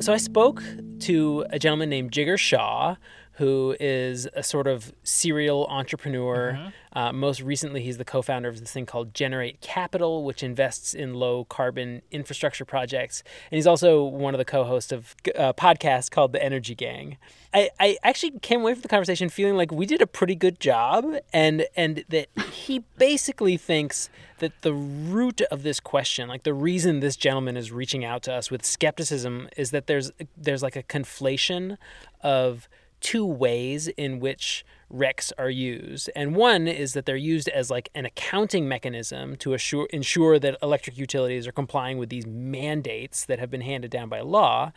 So 0.00 0.12
I 0.12 0.16
spoke 0.16 0.62
to 1.00 1.44
a 1.50 1.58
gentleman 1.60 1.88
named 1.88 2.10
Jigar 2.10 2.36
Shah, 2.38 2.96
who 3.36 3.74
is 3.80 4.28
a 4.34 4.42
sort 4.42 4.66
of 4.66 4.92
serial 5.02 5.66
entrepreneur. 5.68 6.72
Uh, 6.92 7.10
most 7.12 7.40
recently, 7.40 7.82
he's 7.82 7.96
the 7.96 8.04
co 8.04 8.20
founder 8.20 8.48
of 8.48 8.60
this 8.60 8.70
thing 8.70 8.84
called 8.84 9.14
Generate 9.14 9.60
Capital, 9.62 10.24
which 10.24 10.42
invests 10.42 10.92
in 10.92 11.14
low 11.14 11.44
carbon 11.46 12.02
infrastructure 12.10 12.66
projects. 12.66 13.22
And 13.50 13.56
he's 13.56 13.66
also 13.66 14.04
one 14.04 14.34
of 14.34 14.38
the 14.38 14.44
co 14.44 14.64
hosts 14.64 14.92
of 14.92 15.16
a 15.34 15.54
podcast 15.54 16.10
called 16.10 16.32
The 16.32 16.42
Energy 16.42 16.74
Gang. 16.74 17.16
I, 17.54 17.70
I 17.80 17.96
actually 18.02 18.38
came 18.40 18.60
away 18.60 18.74
from 18.74 18.82
the 18.82 18.88
conversation 18.88 19.28
feeling 19.30 19.56
like 19.56 19.72
we 19.72 19.86
did 19.86 20.02
a 20.02 20.06
pretty 20.06 20.34
good 20.34 20.60
job, 20.60 21.06
and, 21.32 21.66
and 21.74 22.04
that 22.10 22.28
he 22.50 22.84
basically 22.98 23.56
thinks 23.56 24.10
that 24.38 24.52
the 24.62 24.74
root 24.74 25.40
of 25.42 25.62
this 25.62 25.80
question, 25.80 26.28
like 26.28 26.42
the 26.42 26.54
reason 26.54 27.00
this 27.00 27.16
gentleman 27.16 27.56
is 27.56 27.72
reaching 27.72 28.04
out 28.04 28.22
to 28.24 28.32
us 28.32 28.50
with 28.50 28.64
skepticism, 28.64 29.48
is 29.56 29.70
that 29.70 29.86
there's 29.86 30.10
there's 30.36 30.62
like 30.62 30.76
a 30.76 30.82
conflation 30.82 31.78
of 32.22 32.68
two 33.02 33.26
ways 33.26 33.88
in 33.88 34.20
which 34.20 34.64
RECs 34.92 35.32
are 35.38 35.50
used. 35.50 36.10
And 36.14 36.36
one 36.36 36.68
is 36.68 36.92
that 36.92 37.06
they're 37.06 37.16
used 37.16 37.48
as 37.48 37.70
like 37.70 37.88
an 37.94 38.06
accounting 38.06 38.68
mechanism 38.68 39.36
to 39.36 39.54
assure 39.54 39.86
ensure 39.92 40.38
that 40.38 40.56
electric 40.62 40.96
utilities 40.98 41.46
are 41.46 41.52
complying 41.52 41.98
with 41.98 42.08
these 42.08 42.26
mandates 42.26 43.24
that 43.26 43.38
have 43.38 43.50
been 43.50 43.62
handed 43.62 43.90
down 43.90 44.08
by 44.08 44.20
law. 44.20 44.72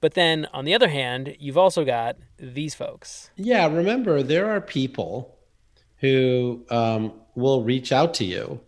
But 0.00 0.14
then 0.14 0.46
on 0.52 0.64
the 0.64 0.74
other 0.74 0.88
hand, 0.88 1.36
you've 1.38 1.58
also 1.58 1.84
got 1.84 2.16
these 2.38 2.74
folks. 2.74 3.30
Yeah, 3.36 3.66
remember 3.66 4.22
there 4.22 4.50
are 4.50 4.60
people 4.60 5.38
who 5.98 6.64
um, 6.70 7.12
will 7.36 7.62
reach 7.62 7.92
out 7.92 8.12
to 8.14 8.24
you 8.24 8.60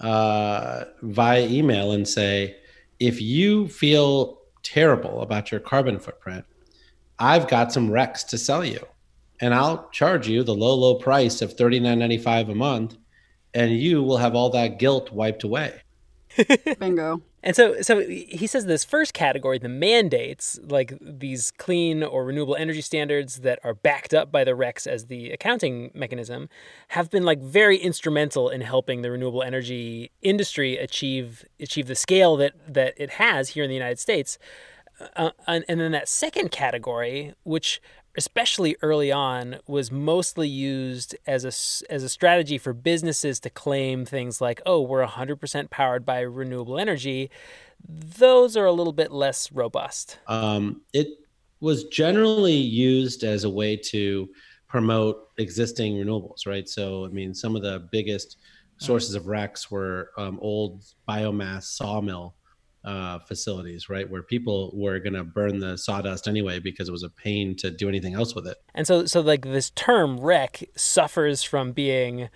uh, 0.00 0.84
via 1.02 1.46
email 1.46 1.92
and 1.92 2.08
say, 2.08 2.56
if 2.98 3.22
you 3.22 3.68
feel 3.68 4.40
terrible 4.62 5.22
about 5.22 5.50
your 5.50 5.60
carbon 5.60 5.98
footprint, 5.98 6.44
I've 7.20 7.48
got 7.48 7.72
some 7.72 7.90
RECs 7.90 8.26
to 8.28 8.38
sell 8.38 8.64
you, 8.64 8.84
and 9.40 9.54
I'll 9.54 9.88
charge 9.90 10.26
you 10.26 10.42
the 10.42 10.54
low, 10.54 10.74
low 10.74 10.94
price 10.96 11.42
of 11.42 11.52
thirty 11.52 11.78
nine 11.78 11.98
ninety 11.98 12.18
five 12.18 12.48
a 12.48 12.54
month, 12.54 12.96
and 13.54 13.72
you 13.72 14.02
will 14.02 14.16
have 14.16 14.34
all 14.34 14.50
that 14.50 14.78
guilt 14.78 15.12
wiped 15.12 15.44
away. 15.44 15.82
Bingo. 16.78 17.22
And 17.42 17.56
so, 17.56 17.80
so 17.80 18.00
he 18.00 18.46
says 18.46 18.66
this 18.66 18.84
first 18.84 19.14
category, 19.14 19.58
the 19.58 19.68
mandates, 19.68 20.60
like 20.62 20.92
these 21.00 21.50
clean 21.52 22.02
or 22.02 22.24
renewable 22.24 22.54
energy 22.54 22.82
standards 22.82 23.36
that 23.36 23.58
are 23.64 23.72
backed 23.72 24.12
up 24.12 24.30
by 24.30 24.44
the 24.44 24.50
RECs 24.50 24.86
as 24.86 25.06
the 25.06 25.30
accounting 25.30 25.90
mechanism, 25.94 26.50
have 26.88 27.10
been 27.10 27.24
like 27.24 27.40
very 27.40 27.78
instrumental 27.78 28.50
in 28.50 28.60
helping 28.60 29.00
the 29.00 29.10
renewable 29.10 29.42
energy 29.42 30.10
industry 30.20 30.76
achieve 30.76 31.46
achieve 31.58 31.86
the 31.86 31.94
scale 31.94 32.36
that 32.36 32.52
that 32.68 32.92
it 32.98 33.10
has 33.10 33.50
here 33.50 33.64
in 33.64 33.70
the 33.70 33.76
United 33.76 33.98
States. 33.98 34.38
Uh, 35.16 35.30
and, 35.46 35.64
and 35.68 35.80
then 35.80 35.92
that 35.92 36.08
second 36.08 36.50
category, 36.50 37.34
which 37.44 37.80
especially 38.16 38.76
early 38.82 39.12
on 39.12 39.56
was 39.66 39.92
mostly 39.92 40.48
used 40.48 41.16
as 41.26 41.44
a 41.44 41.92
as 41.92 42.02
a 42.02 42.08
strategy 42.08 42.58
for 42.58 42.72
businesses 42.72 43.40
to 43.40 43.50
claim 43.50 44.04
things 44.04 44.40
like, 44.40 44.60
"Oh, 44.66 44.80
we're 44.80 45.06
100% 45.06 45.70
powered 45.70 46.04
by 46.04 46.20
renewable 46.20 46.78
energy." 46.78 47.30
Those 47.88 48.56
are 48.56 48.66
a 48.66 48.72
little 48.72 48.92
bit 48.92 49.10
less 49.10 49.50
robust. 49.52 50.18
Um, 50.26 50.82
it 50.92 51.08
was 51.60 51.84
generally 51.84 52.52
used 52.52 53.22
as 53.24 53.44
a 53.44 53.50
way 53.50 53.76
to 53.76 54.28
promote 54.68 55.28
existing 55.38 55.94
renewables, 55.94 56.46
right? 56.46 56.68
So, 56.68 57.04
I 57.04 57.08
mean, 57.08 57.34
some 57.34 57.56
of 57.56 57.62
the 57.62 57.88
biggest 57.90 58.36
sources 58.78 59.14
of 59.14 59.24
RECs 59.24 59.70
were 59.70 60.10
um, 60.16 60.38
old 60.40 60.84
biomass 61.08 61.64
sawmill 61.64 62.34
uh, 62.84 63.18
facilities, 63.20 63.88
right, 63.88 64.08
where 64.08 64.22
people 64.22 64.72
were 64.74 64.98
going 64.98 65.12
to 65.12 65.24
burn 65.24 65.60
the 65.60 65.76
sawdust 65.76 66.26
anyway 66.26 66.58
because 66.58 66.88
it 66.88 66.92
was 66.92 67.02
a 67.02 67.10
pain 67.10 67.56
to 67.56 67.70
do 67.70 67.88
anything 67.88 68.14
else 68.14 68.34
with 68.34 68.46
it. 68.46 68.56
And 68.74 68.86
so, 68.86 69.04
so 69.06 69.20
like 69.20 69.42
this 69.42 69.70
term 69.70 70.18
"REC" 70.18 70.64
suffers 70.76 71.42
from 71.42 71.72
being 71.72 72.28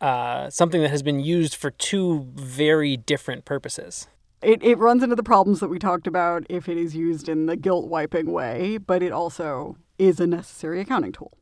uh, 0.00 0.50
something 0.50 0.82
that 0.82 0.90
has 0.90 1.02
been 1.02 1.20
used 1.20 1.54
for 1.54 1.70
two 1.70 2.28
very 2.34 2.96
different 2.96 3.44
purposes. 3.44 4.08
It, 4.42 4.62
it 4.62 4.76
runs 4.76 5.02
into 5.02 5.16
the 5.16 5.22
problems 5.22 5.60
that 5.60 5.68
we 5.68 5.78
talked 5.78 6.06
about 6.06 6.44
if 6.50 6.68
it 6.68 6.76
is 6.76 6.94
used 6.94 7.28
in 7.28 7.46
the 7.46 7.56
guilt 7.56 7.88
wiping 7.88 8.30
way, 8.30 8.76
but 8.76 9.02
it 9.02 9.12
also 9.12 9.76
is 9.98 10.20
a 10.20 10.26
necessary 10.26 10.80
accounting 10.80 11.12
tool. 11.12 11.32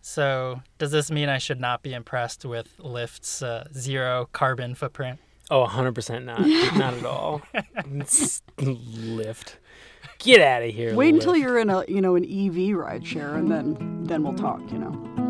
So, 0.00 0.62
does 0.78 0.90
this 0.90 1.10
mean 1.10 1.28
I 1.28 1.38
should 1.38 1.60
not 1.60 1.82
be 1.82 1.92
impressed 1.92 2.44
with 2.44 2.76
Lyft's 2.78 3.42
uh, 3.42 3.68
zero 3.74 4.28
carbon 4.32 4.74
footprint? 4.74 5.20
Oh, 5.50 5.66
100% 5.66 6.24
not. 6.24 6.40
not 6.76 6.94
at 6.94 7.04
all. 7.04 7.42
Lyft. 8.58 9.54
Get 10.18 10.40
out 10.40 10.62
of 10.62 10.74
here. 10.74 10.94
Wait 10.94 11.14
until 11.14 11.36
you're 11.36 11.58
in 11.58 11.70
a 11.70 11.84
you 11.86 12.00
know 12.00 12.16
an 12.16 12.24
EV 12.24 12.76
ride 12.76 13.06
share, 13.06 13.36
and 13.36 13.50
then 13.50 14.02
then 14.02 14.24
we'll 14.24 14.34
talk. 14.34 14.60
You 14.72 14.78
know. 14.78 15.28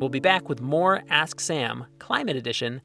We'll 0.00 0.08
be 0.08 0.18
back 0.18 0.48
with 0.48 0.60
more 0.60 1.02
Ask 1.08 1.38
Sam 1.38 1.86
Climate 1.98 2.34
Edition. 2.36 2.80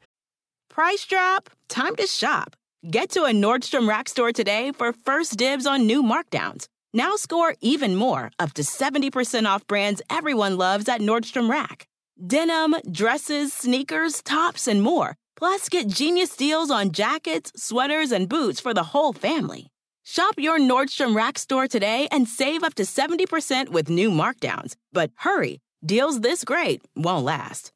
Price 0.68 1.04
drop? 1.06 1.50
Time 1.68 1.96
to 1.96 2.06
shop. 2.06 2.54
Get 2.90 3.10
to 3.12 3.24
a 3.24 3.32
Nordstrom 3.32 3.88
Rack 3.88 4.08
store 4.08 4.32
today 4.32 4.70
for 4.70 4.92
first 4.92 5.36
dibs 5.36 5.66
on 5.66 5.86
new 5.86 6.02
markdowns. 6.02 6.66
Now 6.92 7.16
score 7.16 7.56
even 7.60 7.96
more, 7.96 8.30
up 8.38 8.52
to 8.52 8.62
70% 8.62 9.46
off 9.46 9.66
brands 9.66 10.02
everyone 10.10 10.58
loves 10.58 10.88
at 10.88 11.00
Nordstrom 11.00 11.50
Rack. 11.50 11.86
Denim, 12.24 12.76
dresses, 12.90 13.52
sneakers, 13.52 14.22
tops, 14.22 14.66
and 14.66 14.80
more. 14.80 15.16
Plus, 15.36 15.68
get 15.68 15.88
genius 15.88 16.34
deals 16.34 16.70
on 16.70 16.92
jackets, 16.92 17.52
sweaters, 17.56 18.10
and 18.10 18.28
boots 18.28 18.58
for 18.58 18.72
the 18.72 18.84
whole 18.84 19.12
family. 19.12 19.68
Shop 20.02 20.34
your 20.38 20.58
Nordstrom 20.58 21.14
Rack 21.14 21.36
store 21.38 21.68
today 21.68 22.08
and 22.10 22.26
save 22.26 22.62
up 22.62 22.74
to 22.76 22.84
70% 22.84 23.68
with 23.68 23.90
new 23.90 24.10
markdowns. 24.10 24.76
But 24.92 25.10
hurry, 25.16 25.60
deals 25.84 26.20
this 26.20 26.42
great 26.42 26.80
won't 26.94 27.24
last. 27.24 27.72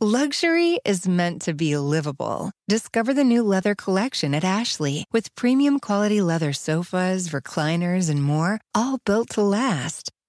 Luxury 0.00 0.80
is 0.86 1.06
meant 1.06 1.42
to 1.42 1.52
be 1.52 1.76
livable. 1.76 2.50
Discover 2.68 3.12
the 3.12 3.24
new 3.24 3.42
leather 3.42 3.74
collection 3.74 4.32
at 4.32 4.44
Ashley 4.44 5.04
with 5.12 5.34
premium 5.34 5.78
quality 5.80 6.22
leather 6.22 6.54
sofas, 6.54 7.28
recliners, 7.28 8.08
and 8.08 8.22
more, 8.22 8.62
all 8.74 8.96
built 9.04 9.28
to 9.30 9.42
last. 9.42 10.10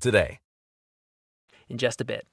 today. 0.00 0.40
in 1.68 1.78
just 1.78 2.00
a 2.00 2.04
bit. 2.04 2.26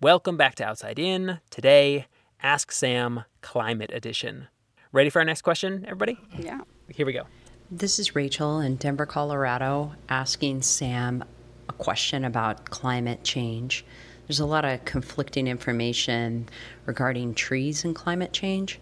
Welcome 0.00 0.36
back 0.36 0.54
to 0.56 0.64
Outside 0.64 0.98
In. 0.98 1.40
Today, 1.50 2.06
Ask 2.40 2.70
Sam 2.70 3.24
Climate 3.40 3.90
Edition. 3.92 4.46
Ready 4.92 5.10
for 5.10 5.18
our 5.18 5.24
next 5.24 5.42
question, 5.42 5.84
everybody? 5.84 6.18
Yeah. 6.38 6.60
Here 6.88 7.04
we 7.04 7.12
go. 7.12 7.24
This 7.70 7.98
is 7.98 8.14
Rachel 8.14 8.60
in 8.60 8.76
Denver, 8.76 9.06
Colorado, 9.06 9.94
asking 10.08 10.62
Sam 10.62 11.24
a 11.68 11.72
question 11.72 12.24
about 12.24 12.70
climate 12.70 13.24
change. 13.24 13.84
There's 14.26 14.40
a 14.40 14.46
lot 14.46 14.64
of 14.64 14.84
conflicting 14.84 15.48
information 15.48 16.48
regarding 16.86 17.34
trees 17.34 17.84
and 17.84 17.94
climate 17.94 18.32
change. 18.32 18.78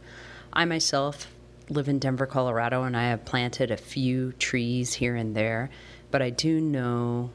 I 0.52 0.64
myself 0.66 1.32
live 1.68 1.88
in 1.88 1.98
Denver, 1.98 2.26
Colorado, 2.26 2.82
and 2.82 2.96
I 2.96 3.04
have 3.08 3.24
planted 3.24 3.70
a 3.70 3.76
few 3.76 4.32
trees 4.32 4.94
here 4.94 5.16
and 5.16 5.34
there, 5.34 5.70
but 6.10 6.22
I 6.22 6.30
do 6.30 6.60
know 6.60 7.30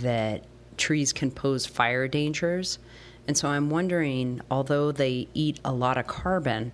that 0.00 0.44
trees 0.76 1.12
can 1.12 1.30
pose 1.30 1.66
fire 1.66 2.08
dangers. 2.08 2.78
And 3.26 3.36
so 3.36 3.48
I'm 3.48 3.70
wondering, 3.70 4.40
although 4.50 4.90
they 4.92 5.28
eat 5.34 5.60
a 5.64 5.72
lot 5.72 5.96
of 5.96 6.06
carbon, 6.06 6.72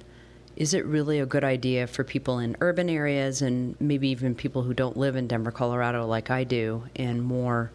is 0.56 0.74
it 0.74 0.84
really 0.86 1.20
a 1.20 1.26
good 1.26 1.44
idea 1.44 1.86
for 1.86 2.02
people 2.04 2.38
in 2.38 2.56
urban 2.60 2.88
areas 2.90 3.42
and 3.42 3.76
maybe 3.80 4.08
even 4.08 4.34
people 4.34 4.62
who 4.62 4.74
don't 4.74 4.96
live 4.96 5.14
in 5.14 5.28
Denver, 5.28 5.52
Colorado, 5.52 6.06
like 6.06 6.30
I 6.30 6.44
do, 6.44 6.84
in 6.94 7.20
more 7.20 7.70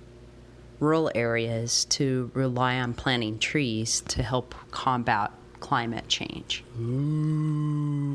rural 0.79 1.11
areas 1.15 1.85
to 1.85 2.29
rely 2.33 2.79
on 2.79 2.93
planting 2.93 3.39
trees 3.39 4.01
to 4.09 4.21
help 4.23 4.53
combat 4.71 5.31
climate 5.61 6.09
change? 6.09 6.63
Mm, 6.77 8.13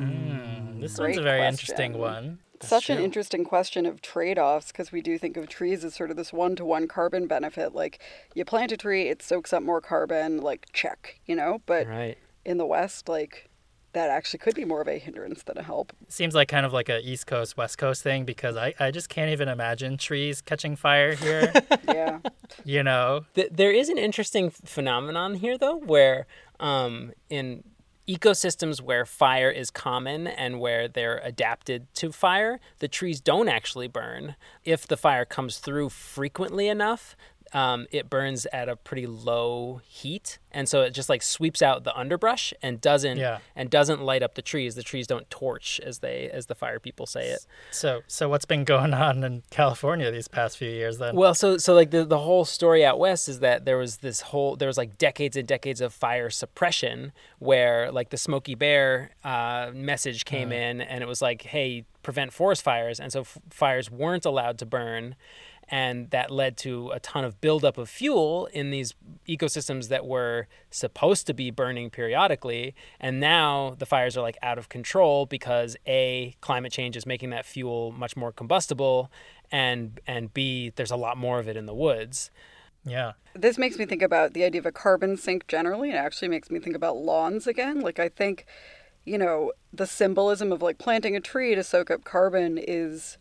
this 0.81 0.97
Great 0.97 1.07
one's 1.07 1.19
a 1.19 1.23
very 1.23 1.39
question. 1.39 1.55
interesting 1.55 1.99
one. 1.99 2.39
Such 2.63 2.91
an 2.91 2.99
interesting 2.99 3.45
question 3.45 3.87
of 3.87 4.03
trade 4.03 4.39
offs 4.39 4.69
because 4.69 4.91
we 4.93 5.01
do 5.01 5.19
think 5.19 5.37
of 5.37 5.49
trees 5.49 5.85
as 5.85 5.95
sort 5.95 6.11
of 6.11 6.17
this 6.17 6.33
one 6.33 6.57
to 6.57 6.65
one 6.65 6.89
carbon 6.89 7.27
benefit. 7.27 7.75
Like 7.75 8.01
you 8.35 8.45
plant 8.45 8.73
a 8.73 8.77
tree, 8.77 9.09
it 9.09 9.23
soaks 9.23 9.53
up 9.53 9.63
more 9.63 9.81
carbon, 9.81 10.41
like 10.41 10.67
check, 10.73 11.21
you 11.27 11.37
know? 11.37 11.61
But 11.67 11.87
Right. 11.87 12.19
in 12.45 12.59
the 12.59 12.67
West, 12.67 13.09
like 13.09 13.49
that 13.95 14.11
actually 14.11 14.39
could 14.39 14.55
be 14.55 14.65
more 14.67 14.83
of 14.83 14.89
a 14.89 14.99
hindrance 14.99 15.43
than 15.45 15.57
a 15.57 15.63
help. 15.63 15.93
Seems 16.09 16.35
like 16.35 16.49
kind 16.49 16.67
of 16.67 16.73
like 16.73 16.89
a 16.91 17.01
East 17.01 17.27
Coast, 17.27 17.57
West 17.57 17.79
Coast 17.79 18.03
thing 18.03 18.25
because 18.25 18.57
I, 18.57 18.75
I 18.79 18.91
just 18.91 19.09
can't 19.09 19.31
even 19.31 19.49
imagine 19.49 19.97
trees 19.97 20.41
catching 20.43 20.77
fire 20.77 21.15
here. 21.15 21.53
yeah. 21.89 22.19
You 22.65 22.83
know? 22.83 23.25
Th- 23.35 23.49
there 23.51 23.73
is 23.73 23.89
an 23.89 23.97
interesting 23.99 24.51
phenomenon 24.51 25.37
here, 25.37 25.57
though, 25.57 25.77
where 25.77 26.27
um, 26.61 27.13
in 27.31 27.65
ecosystems 28.09 28.81
where 28.81 29.05
fire 29.05 29.51
is 29.51 29.71
common 29.71 30.27
and 30.27 30.59
where 30.59 30.89
they're 30.89 31.21
adapted 31.23 31.93
to 31.95 32.11
fire, 32.11 32.59
the 32.79 32.89
trees 32.89 33.21
don't 33.21 33.49
actually 33.49 33.87
burn. 33.87 34.35
If 34.65 34.87
the 34.87 34.97
fire 34.97 35.27
comes 35.27 35.59
through 35.59 35.91
frequently 35.91 36.69
enough, 36.69 37.17
um, 37.53 37.87
it 37.91 38.09
burns 38.11 38.47
at 38.53 38.69
a 38.69 38.77
pretty 38.77 39.07
low 39.07 39.81
heat, 39.85 40.39
and 40.53 40.69
so 40.69 40.83
it 40.83 40.91
just 40.91 41.09
like 41.09 41.23
sweeps 41.23 41.63
out 41.63 41.85
the 41.85 41.97
underbrush 41.97 42.53
and 42.63 42.81
doesn't 42.81 43.19
Yeah. 43.19 43.39
and 43.57 43.71
doesn't 43.71 44.03
light 44.03 44.23
up 44.23 44.35
the 44.35 44.43
trees. 44.43 44.75
The 44.75 44.83
trees 44.83 45.07
don't 45.07 45.29
torch, 45.31 45.81
as 45.85 45.99
they 46.01 46.31
as 46.33 46.47
the 46.47 46.55
fire 46.55 46.79
people 46.79 47.07
say 47.07 47.29
it. 47.29 47.47
So 47.71 48.03
so 48.07 48.29
what's 48.29 48.45
been 48.45 48.65
going 48.65 48.93
on 48.95 49.25
in 49.25 49.43
California 49.51 50.11
these 50.11 50.29
past 50.29 50.59
few 50.59 50.71
years 50.71 50.99
then? 50.99 51.17
Well, 51.17 51.35
so 51.35 51.57
so 51.59 51.75
like 51.75 51.91
the 51.91 52.05
the 52.05 52.19
whole 52.19 52.45
story 52.45 52.85
out 52.85 52.99
west 52.99 53.29
is 53.29 53.41
that 53.41 53.65
there 53.65 53.79
was 53.79 53.99
this 53.99 54.21
whole 54.21 54.57
there 54.57 54.69
was 54.69 54.77
like 54.79 54.99
decades 54.99 55.37
and 55.37 55.47
decades 55.49 55.81
of 55.81 55.93
fire 55.95 56.31
suppression 56.31 57.13
where 57.39 57.91
like 57.93 58.11
the 58.11 58.17
Smokey 58.17 58.55
Bear 58.55 59.11
uh, 59.25 59.71
message 59.75 60.25
came 60.25 60.53
in 60.53 60.81
and 60.81 61.03
it 61.03 61.07
was 61.07 61.23
like, 61.23 61.43
hey, 61.43 61.85
prevent 62.03 62.33
forest 62.33 62.63
fires, 62.63 62.99
and 63.01 63.13
so 63.13 63.21
f- 63.21 63.39
fires 63.51 63.91
weren't 63.91 64.25
allowed 64.25 64.59
to 64.59 64.67
burn. 64.67 65.15
And 65.71 66.11
that 66.11 66.31
led 66.31 66.57
to 66.59 66.91
a 66.91 67.01
ton 67.01 67.25
of 67.25 67.41
buildup 67.41 67.77
of 67.77 67.91
fuel 67.91 68.47
in 68.53 68.71
these 68.71 68.95
ecosystems 69.29 69.89
that 69.89 70.07
were 70.07 70.47
supposed 70.71 71.27
to 71.27 71.35
be 71.35 71.51
burning 71.51 71.91
periodically. 71.91 72.75
And 72.99 73.21
now 73.21 73.77
the 73.79 73.85
fires 73.85 74.17
are 74.17 74.23
like 74.23 74.39
out 74.43 74.57
of 74.59 74.69
control 74.69 75.27
because 75.27 75.77
A, 75.87 76.35
climate 76.41 76.73
change 76.73 76.97
is 76.97 77.05
making 77.05 77.31
that 77.31 77.45
fuel 77.45 77.93
much 77.93 78.17
more 78.17 78.33
combustible, 78.33 79.11
and 79.51 80.01
and 80.07 80.33
B, 80.33 80.73
there's 80.75 80.91
a 80.91 80.97
lot 80.97 81.19
more 81.19 81.39
of 81.39 81.49
it 81.49 81.57
in 81.57 81.67
the 81.67 81.75
woods. 81.75 82.31
Yeah. 82.85 83.13
This 83.35 83.59
makes 83.59 83.79
me 83.79 83.85
think 83.85 84.03
about 84.03 84.33
the 84.33 84.45
idea 84.45 84.61
of 84.61 84.67
a 84.67 84.73
carbon 84.73 85.17
sink 85.17 85.47
generally. 85.47 85.91
It 85.91 85.97
actually 85.97 86.29
makes 86.29 86.51
me 86.51 86.59
think 86.59 86.77
about 86.77 86.97
lawns 86.97 87.47
again. 87.47 87.81
Like, 87.81 87.99
I 87.99 88.09
think, 88.09 88.47
you 89.05 89.19
know, 89.19 89.53
the 89.73 89.87
symbolism 89.87 90.53
of 90.53 90.63
like 90.63 90.79
planting 90.79 91.15
a 91.15 91.21
tree 91.21 91.55
to 91.55 91.63
soak 91.63 91.91
up 91.91 92.05
carbon 92.05 92.59
is 92.59 93.19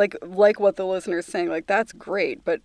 like 0.00 0.16
like 0.22 0.58
what 0.58 0.76
the 0.76 0.86
listener's 0.86 1.26
saying 1.26 1.48
like 1.50 1.66
that's 1.66 1.92
great 1.92 2.42
but 2.42 2.62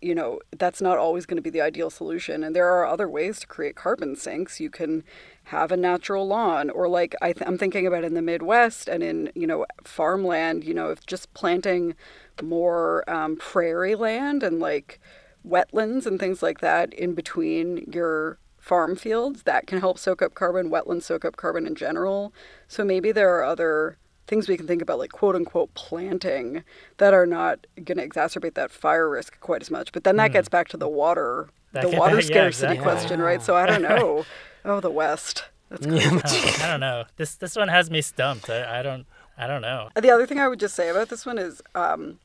you 0.00 0.14
know 0.14 0.40
that's 0.58 0.80
not 0.80 0.98
always 0.98 1.24
going 1.24 1.36
to 1.36 1.42
be 1.42 1.50
the 1.50 1.60
ideal 1.60 1.88
solution 1.88 2.42
and 2.42 2.54
there 2.54 2.68
are 2.68 2.84
other 2.84 3.08
ways 3.08 3.40
to 3.40 3.46
create 3.46 3.74
carbon 3.74 4.14
sinks. 4.14 4.60
You 4.60 4.70
can 4.70 5.04
have 5.44 5.72
a 5.72 5.76
natural 5.76 6.26
lawn 6.26 6.68
or 6.70 6.88
like 6.88 7.14
I 7.22 7.32
th- 7.32 7.46
i'm 7.48 7.58
thinking 7.58 7.86
about 7.86 8.04
in 8.04 8.14
the 8.14 8.22
midwest 8.22 8.88
and 8.88 9.02
in 9.02 9.30
you 9.34 9.46
know 9.46 9.66
farmland 9.84 10.64
you 10.64 10.74
know 10.74 10.90
if 10.90 11.06
just 11.06 11.32
planting 11.32 11.94
more 12.42 13.08
um, 13.08 13.36
prairie 13.36 13.94
land 13.94 14.42
and 14.42 14.60
like 14.60 15.00
wetlands 15.46 16.06
and 16.06 16.18
things 16.20 16.42
like 16.42 16.60
that 16.60 16.92
in 16.92 17.14
between 17.14 17.90
your 17.92 18.38
farm 18.58 18.94
fields 18.96 19.44
that 19.44 19.66
can 19.66 19.80
help 19.80 19.98
soak 19.98 20.20
up 20.22 20.34
carbon 20.34 20.70
wetlands 20.70 21.04
soak 21.04 21.24
up 21.24 21.36
carbon 21.36 21.66
in 21.66 21.74
general. 21.74 22.32
So 22.66 22.84
maybe 22.84 23.12
there 23.12 23.34
are 23.36 23.44
other 23.44 23.98
things 24.28 24.46
we 24.48 24.56
can 24.56 24.66
think 24.66 24.80
about 24.82 24.98
like 24.98 25.10
quote 25.10 25.34
unquote 25.34 25.72
planting 25.74 26.62
that 26.98 27.12
are 27.14 27.26
not 27.26 27.66
going 27.82 27.98
to 27.98 28.06
exacerbate 28.08 28.54
that 28.54 28.70
fire 28.70 29.08
risk 29.08 29.40
quite 29.40 29.62
as 29.62 29.70
much 29.70 29.90
but 29.92 30.04
then 30.04 30.16
that 30.16 30.28
Hmm. 30.30 30.34
gets 30.34 30.48
back 30.48 30.68
to 30.68 30.76
the 30.76 30.88
water 30.88 31.48
That 31.72 31.90
the 31.90 31.96
water 31.98 32.16
yeah, 32.20 32.20
scarcity 32.20 32.74
exactly. 32.74 32.78
question 32.78 33.20
right 33.20 33.42
so 33.42 33.56
i 33.56 33.66
don't 33.66 33.82
know 33.82 34.24
oh 34.64 34.80
the 34.80 34.90
west 34.90 35.44
that's. 35.70 35.86
Oh, 35.90 36.64
I 36.64 36.68
don't 36.70 36.80
know. 36.80 37.04
This 37.16 37.34
this 37.34 37.54
one 37.54 37.68
has 37.68 37.90
me 37.90 38.00
stumped. 38.00 38.48
I, 38.48 38.78
I 38.78 38.82
don't 38.82 39.04
I 39.36 39.46
don't 39.46 39.60
know. 39.60 39.90
The 40.00 40.10
other 40.10 40.24
thing 40.26 40.40
I 40.40 40.48
would 40.48 40.58
just 40.60 40.74
say 40.74 40.88
about 40.88 41.10
this 41.10 41.26
one 41.26 41.36
is 41.36 41.60
um, 41.74 42.20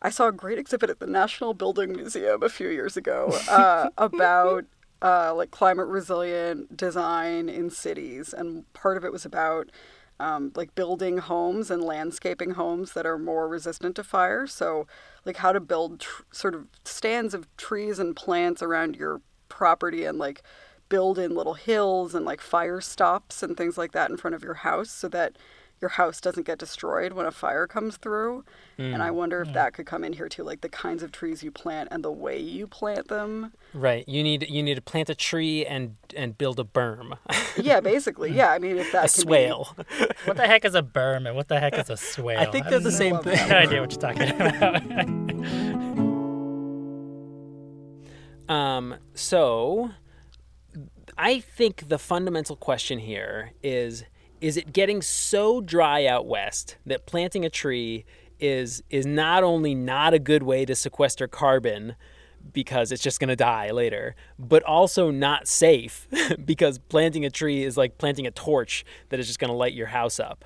I 0.00 0.10
saw 0.10 0.28
a 0.28 0.32
great 0.32 0.58
exhibit 0.58 0.90
at 0.90 1.00
the 1.00 1.06
National 1.08 1.54
Building 1.54 1.90
Museum 1.92 2.42
a 2.44 2.48
few 2.48 2.68
years 2.68 2.96
ago 2.96 3.36
uh, 3.50 3.88
about 3.98 4.64
uh, 5.02 5.34
like 5.34 5.50
climate 5.50 5.88
resilient 5.88 6.76
design 6.76 7.48
in 7.48 7.68
cities, 7.68 8.32
and 8.32 8.72
part 8.74 8.96
of 8.96 9.04
it 9.04 9.10
was 9.10 9.24
about 9.24 9.70
um, 10.20 10.52
like 10.54 10.74
building 10.74 11.18
homes 11.18 11.70
and 11.70 11.82
landscaping 11.82 12.52
homes 12.52 12.92
that 12.92 13.06
are 13.06 13.18
more 13.18 13.48
resistant 13.48 13.96
to 13.96 14.04
fire. 14.04 14.46
So, 14.46 14.86
like 15.24 15.38
how 15.38 15.52
to 15.52 15.60
build 15.60 16.00
tr- 16.00 16.22
sort 16.32 16.54
of 16.54 16.66
stands 16.84 17.34
of 17.34 17.48
trees 17.56 17.98
and 17.98 18.14
plants 18.14 18.62
around 18.62 18.96
your 18.96 19.20
property 19.48 20.04
and 20.04 20.18
like 20.18 20.42
build 20.88 21.18
in 21.18 21.34
little 21.34 21.54
hills 21.54 22.14
and 22.14 22.24
like 22.24 22.40
fire 22.40 22.80
stops 22.80 23.42
and 23.42 23.56
things 23.56 23.76
like 23.78 23.92
that 23.92 24.10
in 24.10 24.16
front 24.16 24.34
of 24.34 24.42
your 24.44 24.54
house 24.54 24.90
so 24.90 25.08
that 25.08 25.36
your 25.80 25.88
house 25.90 26.20
doesn't 26.20 26.46
get 26.46 26.56
destroyed 26.58 27.12
when 27.12 27.26
a 27.26 27.30
fire 27.30 27.66
comes 27.66 27.96
through. 27.96 28.44
And 28.78 29.02
I 29.02 29.10
Mm. 29.10 29.14
wonder 29.14 29.42
if 29.42 29.52
that 29.52 29.74
could 29.74 29.86
come 29.86 30.02
in 30.04 30.14
here 30.14 30.28
too, 30.28 30.42
like 30.42 30.60
the 30.62 30.68
kinds 30.68 31.02
of 31.02 31.12
trees 31.12 31.42
you 31.42 31.50
plant 31.50 31.88
and 31.92 32.02
the 32.04 32.10
way 32.12 32.38
you 32.38 32.66
plant 32.66 33.08
them. 33.08 33.52
Right. 33.74 34.08
You 34.08 34.22
need 34.22 34.48
you 34.48 34.62
need 34.62 34.76
to 34.76 34.80
plant 34.82 35.10
a 35.10 35.14
tree 35.14 35.66
and 35.66 35.96
and 36.16 36.38
build 36.38 36.58
a 36.60 36.64
berm. 36.64 37.18
Yeah, 37.56 37.80
basically. 37.80 38.30
Yeah, 38.32 38.50
I 38.50 38.58
mean, 38.58 38.78
if 38.78 38.92
that 38.92 39.04
a 39.10 39.12
can 39.12 39.22
be- 39.22 39.28
swale. 39.28 39.76
What 40.24 40.36
the 40.36 40.46
heck 40.46 40.64
is 40.64 40.74
a 40.74 40.82
berm 40.82 41.26
and 41.26 41.34
what 41.36 41.48
the 41.48 41.60
heck 41.60 41.76
is 41.78 41.90
a 41.90 41.96
swale? 41.96 42.38
I 42.38 42.46
think 42.46 42.68
they're 42.68 42.78
the 42.78 42.90
have 42.90 42.98
same 42.98 43.14
no 43.16 43.22
thing. 43.22 43.52
idea 43.52 43.80
what 43.80 43.90
you're 43.92 44.00
talking 44.00 44.30
about. 44.30 46.14
Um, 48.46 48.96
so 49.14 49.90
I 51.16 51.40
think 51.40 51.88
the 51.88 51.98
fundamental 51.98 52.56
question 52.56 52.98
here 52.98 53.52
is 53.62 54.04
is 54.40 54.56
it 54.56 54.72
getting 54.72 55.00
so 55.00 55.60
dry 55.60 56.04
out 56.04 56.26
west 56.26 56.76
that 56.84 57.06
planting 57.06 57.44
a 57.44 57.50
tree 57.50 58.04
is 58.40 58.82
is 58.90 59.06
not 59.06 59.42
only 59.42 59.74
not 59.74 60.12
a 60.12 60.18
good 60.18 60.42
way 60.42 60.64
to 60.64 60.74
sequester 60.74 61.26
carbon 61.26 61.96
because 62.52 62.92
it's 62.92 63.02
just 63.02 63.20
going 63.20 63.28
to 63.28 63.36
die 63.36 63.70
later, 63.70 64.14
but 64.38 64.62
also 64.64 65.10
not 65.10 65.48
safe 65.48 66.06
because 66.44 66.78
planting 66.78 67.24
a 67.24 67.30
tree 67.30 67.62
is 67.62 67.76
like 67.76 67.96
planting 67.96 68.26
a 68.26 68.30
torch 68.30 68.84
that 69.08 69.18
is 69.18 69.26
just 69.26 69.38
going 69.38 69.50
to 69.50 69.56
light 69.56 69.72
your 69.72 69.86
house 69.86 70.20
up. 70.20 70.44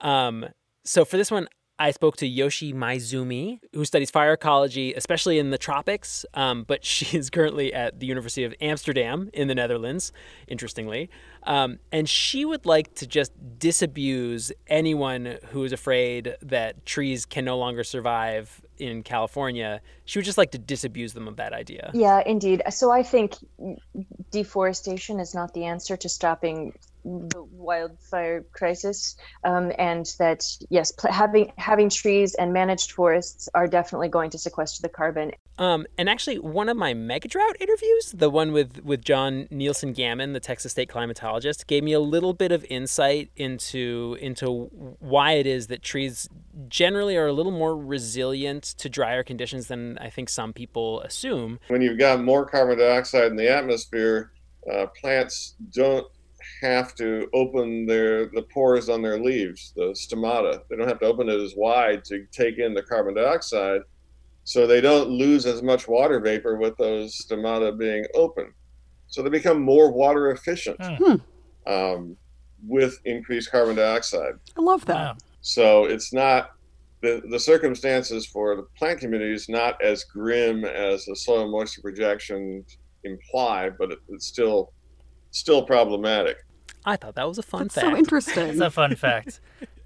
Um, 0.00 0.46
so 0.84 1.04
for 1.04 1.16
this 1.16 1.30
one, 1.30 1.48
I 1.78 1.92
spoke 1.92 2.16
to 2.18 2.26
Yoshi 2.26 2.72
Maezumi, 2.72 3.60
who 3.72 3.84
studies 3.84 4.10
fire 4.10 4.32
ecology, 4.32 4.94
especially 4.94 5.38
in 5.38 5.50
the 5.50 5.58
tropics, 5.58 6.26
um, 6.34 6.64
but 6.64 6.84
she 6.84 7.16
is 7.16 7.30
currently 7.30 7.72
at 7.72 8.00
the 8.00 8.06
University 8.06 8.44
of 8.44 8.54
Amsterdam 8.60 9.30
in 9.32 9.48
the 9.48 9.54
Netherlands, 9.54 10.12
interestingly. 10.48 11.08
Um, 11.44 11.78
and 11.92 12.08
she 12.08 12.44
would 12.44 12.66
like 12.66 12.94
to 12.96 13.06
just 13.06 13.32
disabuse 13.58 14.50
anyone 14.66 15.38
who 15.50 15.64
is 15.64 15.72
afraid 15.72 16.36
that 16.42 16.84
trees 16.84 17.24
can 17.24 17.44
no 17.44 17.56
longer 17.56 17.84
survive 17.84 18.60
in 18.78 19.02
California. 19.02 19.80
She 20.04 20.18
would 20.18 20.26
just 20.26 20.38
like 20.38 20.50
to 20.52 20.58
disabuse 20.58 21.12
them 21.12 21.28
of 21.28 21.36
that 21.36 21.52
idea. 21.52 21.90
Yeah, 21.94 22.22
indeed. 22.24 22.62
So 22.70 22.90
I 22.90 23.02
think 23.02 23.36
deforestation 24.30 25.20
is 25.20 25.34
not 25.34 25.54
the 25.54 25.64
answer 25.64 25.96
to 25.96 26.08
stopping 26.08 26.74
the 27.04 27.42
wildfire 27.50 28.44
crisis, 28.52 29.16
um, 29.44 29.72
and 29.78 30.06
that 30.18 30.44
yes, 30.70 30.92
pl- 30.92 31.12
having 31.12 31.52
having 31.56 31.88
trees 31.90 32.34
and 32.34 32.52
managed 32.52 32.92
forests 32.92 33.48
are 33.54 33.66
definitely 33.66 34.08
going 34.08 34.30
to 34.30 34.38
sequester 34.38 34.82
the 34.82 34.88
carbon. 34.88 35.32
Um, 35.58 35.86
and 35.96 36.08
actually, 36.08 36.38
one 36.38 36.68
of 36.68 36.76
my 36.76 36.94
mega 36.94 37.26
drought 37.26 37.56
interviews, 37.58 38.12
the 38.12 38.30
one 38.30 38.52
with, 38.52 38.84
with 38.84 39.04
John 39.04 39.48
Nielsen 39.50 39.92
Gammon, 39.92 40.32
the 40.32 40.40
Texas 40.40 40.70
State 40.70 40.88
climatologist, 40.88 41.66
gave 41.66 41.82
me 41.82 41.92
a 41.92 42.00
little 42.00 42.32
bit 42.32 42.52
of 42.52 42.64
insight 42.70 43.30
into 43.34 44.16
into 44.20 44.66
why 45.00 45.32
it 45.32 45.46
is 45.46 45.66
that 45.66 45.82
trees 45.82 46.28
generally 46.68 47.16
are 47.16 47.26
a 47.26 47.32
little 47.32 47.52
more 47.52 47.76
resilient 47.76 48.62
to 48.62 48.88
drier 48.88 49.24
conditions 49.24 49.66
than 49.66 49.98
I 49.98 50.10
think 50.10 50.28
some 50.28 50.52
people 50.52 51.00
assume. 51.00 51.58
When 51.68 51.82
you've 51.82 51.98
got 51.98 52.22
more 52.22 52.46
carbon 52.46 52.78
dioxide 52.78 53.30
in 53.30 53.36
the 53.36 53.50
atmosphere, 53.50 54.32
uh, 54.72 54.86
plants 54.86 55.54
don't 55.72 56.06
have 56.62 56.94
to 56.96 57.28
open 57.32 57.86
their 57.86 58.26
the 58.26 58.42
pores 58.42 58.88
on 58.88 59.02
their 59.02 59.18
leaves, 59.18 59.72
the 59.76 59.94
stomata. 59.94 60.62
They 60.68 60.76
don't 60.76 60.88
have 60.88 61.00
to 61.00 61.06
open 61.06 61.28
it 61.28 61.40
as 61.40 61.54
wide 61.56 62.04
to 62.06 62.26
take 62.32 62.58
in 62.58 62.74
the 62.74 62.82
carbon 62.82 63.14
dioxide, 63.14 63.82
so 64.44 64.66
they 64.66 64.80
don't 64.80 65.08
lose 65.10 65.46
as 65.46 65.62
much 65.62 65.88
water 65.88 66.20
vapor 66.20 66.56
with 66.56 66.76
those 66.76 67.16
stomata 67.16 67.76
being 67.78 68.04
open. 68.14 68.52
So 69.08 69.22
they 69.22 69.30
become 69.30 69.60
more 69.62 69.90
water 69.90 70.30
efficient 70.32 70.78
um, 71.66 72.16
with 72.66 72.98
increased 73.04 73.50
carbon 73.50 73.76
dioxide. 73.76 74.34
I 74.56 74.60
love 74.60 74.84
that. 74.86 75.22
So 75.40 75.84
it's 75.84 76.12
not 76.12 76.52
the 77.00 77.22
the 77.30 77.38
circumstances 77.38 78.26
for 78.26 78.56
the 78.56 78.64
plant 78.76 79.00
community 79.00 79.32
is 79.32 79.48
not 79.48 79.80
as 79.82 80.04
grim 80.04 80.64
as 80.64 81.04
the 81.06 81.14
soil 81.16 81.50
moisture 81.50 81.80
projections 81.80 82.78
imply, 83.04 83.70
but 83.70 83.92
it, 83.92 83.98
it's 84.08 84.26
still 84.26 84.72
still 85.30 85.62
problematic. 85.62 86.44
I 86.84 86.96
thought 86.96 87.14
that 87.16 87.28
was 87.28 87.38
a 87.38 87.42
fun 87.42 87.64
That's 87.64 87.74
fact. 87.74 87.86
so 87.86 87.96
interesting. 87.96 88.48
It's 88.48 88.60
a 88.60 88.70
fun 88.70 88.94
fact. 88.96 89.40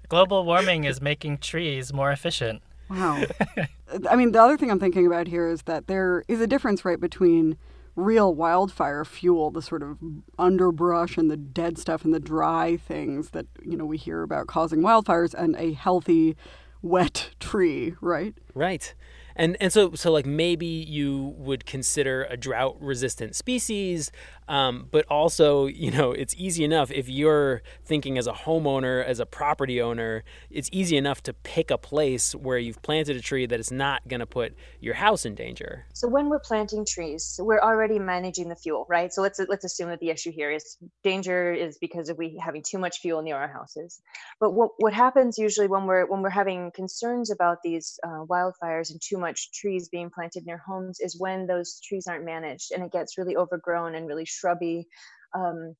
Global 0.09 0.45
warming 0.45 0.83
is 0.83 1.01
making 1.01 1.39
trees 1.39 1.91
more 1.91 2.11
efficient. 2.11 2.61
Wow. 2.89 3.23
I 4.09 4.15
mean, 4.15 4.31
the 4.31 4.41
other 4.41 4.57
thing 4.57 4.69
I'm 4.71 4.79
thinking 4.79 5.07
about 5.07 5.27
here 5.27 5.47
is 5.49 5.63
that 5.63 5.87
there 5.87 6.23
is 6.27 6.39
a 6.39 6.47
difference, 6.47 6.85
right, 6.85 6.99
between 6.99 7.57
real 7.95 8.33
wildfire 8.33 9.05
fuel, 9.05 9.51
the 9.51 9.61
sort 9.61 9.83
of 9.83 9.97
underbrush 10.39 11.17
and 11.17 11.29
the 11.29 11.37
dead 11.37 11.77
stuff 11.77 12.03
and 12.03 12.13
the 12.13 12.19
dry 12.19 12.77
things 12.77 13.31
that, 13.31 13.45
you 13.63 13.77
know, 13.77 13.85
we 13.85 13.97
hear 13.97 14.23
about 14.23 14.47
causing 14.47 14.79
wildfires, 14.79 15.33
and 15.33 15.55
a 15.57 15.73
healthy, 15.73 16.35
wet 16.81 17.31
tree, 17.39 17.95
right? 18.01 18.35
Right. 18.53 18.93
And 19.35 19.57
and 19.59 19.73
so 19.73 19.93
so 19.95 20.11
like 20.11 20.27
maybe 20.27 20.67
you 20.67 21.33
would 21.37 21.65
consider 21.65 22.25
a 22.25 22.37
drought 22.37 22.77
resistant 22.79 23.35
species, 23.35 24.11
um, 24.47 24.87
but 24.91 25.05
also 25.07 25.65
you 25.65 25.91
know 25.91 26.11
it's 26.11 26.35
easy 26.37 26.63
enough 26.63 26.91
if 26.91 27.09
you're 27.09 27.61
thinking 27.85 28.17
as 28.17 28.27
a 28.27 28.33
homeowner, 28.33 29.03
as 29.03 29.19
a 29.19 29.25
property 29.25 29.81
owner, 29.81 30.23
it's 30.49 30.69
easy 30.71 30.97
enough 30.97 31.21
to 31.23 31.33
pick 31.33 31.71
a 31.71 31.77
place 31.77 32.33
where 32.33 32.57
you've 32.57 32.81
planted 32.81 33.15
a 33.15 33.21
tree 33.21 33.45
that 33.45 33.59
is 33.59 33.71
not 33.71 34.07
going 34.07 34.19
to 34.19 34.25
put 34.25 34.55
your 34.79 34.95
house 34.95 35.25
in 35.25 35.35
danger. 35.35 35.85
So 35.93 36.07
when 36.07 36.29
we're 36.29 36.39
planting 36.39 36.85
trees, 36.85 37.39
we're 37.41 37.61
already 37.61 37.99
managing 37.99 38.49
the 38.49 38.55
fuel, 38.55 38.85
right? 38.89 39.13
So 39.13 39.21
let's 39.21 39.39
let's 39.49 39.65
assume 39.65 39.89
that 39.89 39.99
the 39.99 40.09
issue 40.09 40.31
here 40.31 40.51
is 40.51 40.77
danger 41.03 41.53
is 41.53 41.77
because 41.77 42.09
of 42.09 42.17
we 42.17 42.39
having 42.43 42.63
too 42.63 42.77
much 42.77 42.99
fuel 42.99 43.21
near 43.21 43.37
our 43.37 43.51
houses. 43.51 44.01
But 44.39 44.51
what 44.51 44.71
what 44.77 44.93
happens 44.93 45.37
usually 45.37 45.67
when 45.67 45.85
we're 45.85 46.05
when 46.05 46.21
we're 46.21 46.29
having 46.29 46.71
concerns 46.71 47.31
about 47.31 47.57
these 47.63 47.99
uh, 48.03 48.25
wildfires 48.29 48.91
and 48.91 49.01
too 49.01 49.17
much 49.17 49.51
trees 49.51 49.89
being 49.89 50.09
planted 50.09 50.45
near 50.45 50.57
homes 50.57 50.99
is 50.99 51.19
when 51.19 51.47
those 51.47 51.79
trees 51.81 52.07
aren't 52.07 52.25
managed 52.25 52.71
and 52.71 52.83
it 52.83 52.91
gets 52.91 53.17
really 53.17 53.35
overgrown 53.35 53.95
and 53.95 54.07
really 54.07 54.25
shrubby. 54.33 54.87
Um, 55.33 55.75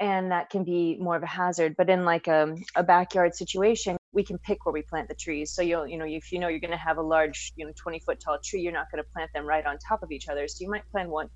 and 0.00 0.32
that 0.32 0.50
can 0.50 0.64
be 0.64 0.96
more 1.00 1.16
of 1.16 1.22
a 1.22 1.26
hazard. 1.26 1.76
But 1.76 1.88
in 1.88 2.04
like 2.04 2.26
a, 2.26 2.54
a 2.74 2.82
backyard 2.82 3.34
situation, 3.34 3.96
we 4.12 4.24
can 4.24 4.38
pick 4.38 4.64
where 4.64 4.72
we 4.72 4.82
plant 4.82 5.08
the 5.08 5.14
trees. 5.14 5.52
So 5.52 5.62
you'll, 5.62 5.86
you 5.86 5.98
know, 5.98 6.04
if 6.06 6.32
you 6.32 6.38
know 6.38 6.48
you're 6.48 6.60
going 6.60 6.70
to 6.70 6.76
have 6.76 6.98
a 6.98 7.02
large, 7.02 7.52
you 7.56 7.66
know, 7.66 7.72
20 7.76 8.00
foot 8.00 8.20
tall 8.20 8.38
tree, 8.42 8.60
you're 8.60 8.72
not 8.72 8.90
going 8.90 9.02
to 9.02 9.10
plant 9.10 9.30
them 9.34 9.46
right 9.46 9.64
on 9.64 9.78
top 9.78 10.02
of 10.02 10.10
each 10.10 10.28
other. 10.28 10.46
So 10.48 10.64
you 10.64 10.70
might 10.70 10.88
plant 10.90 11.10
one 11.10 11.28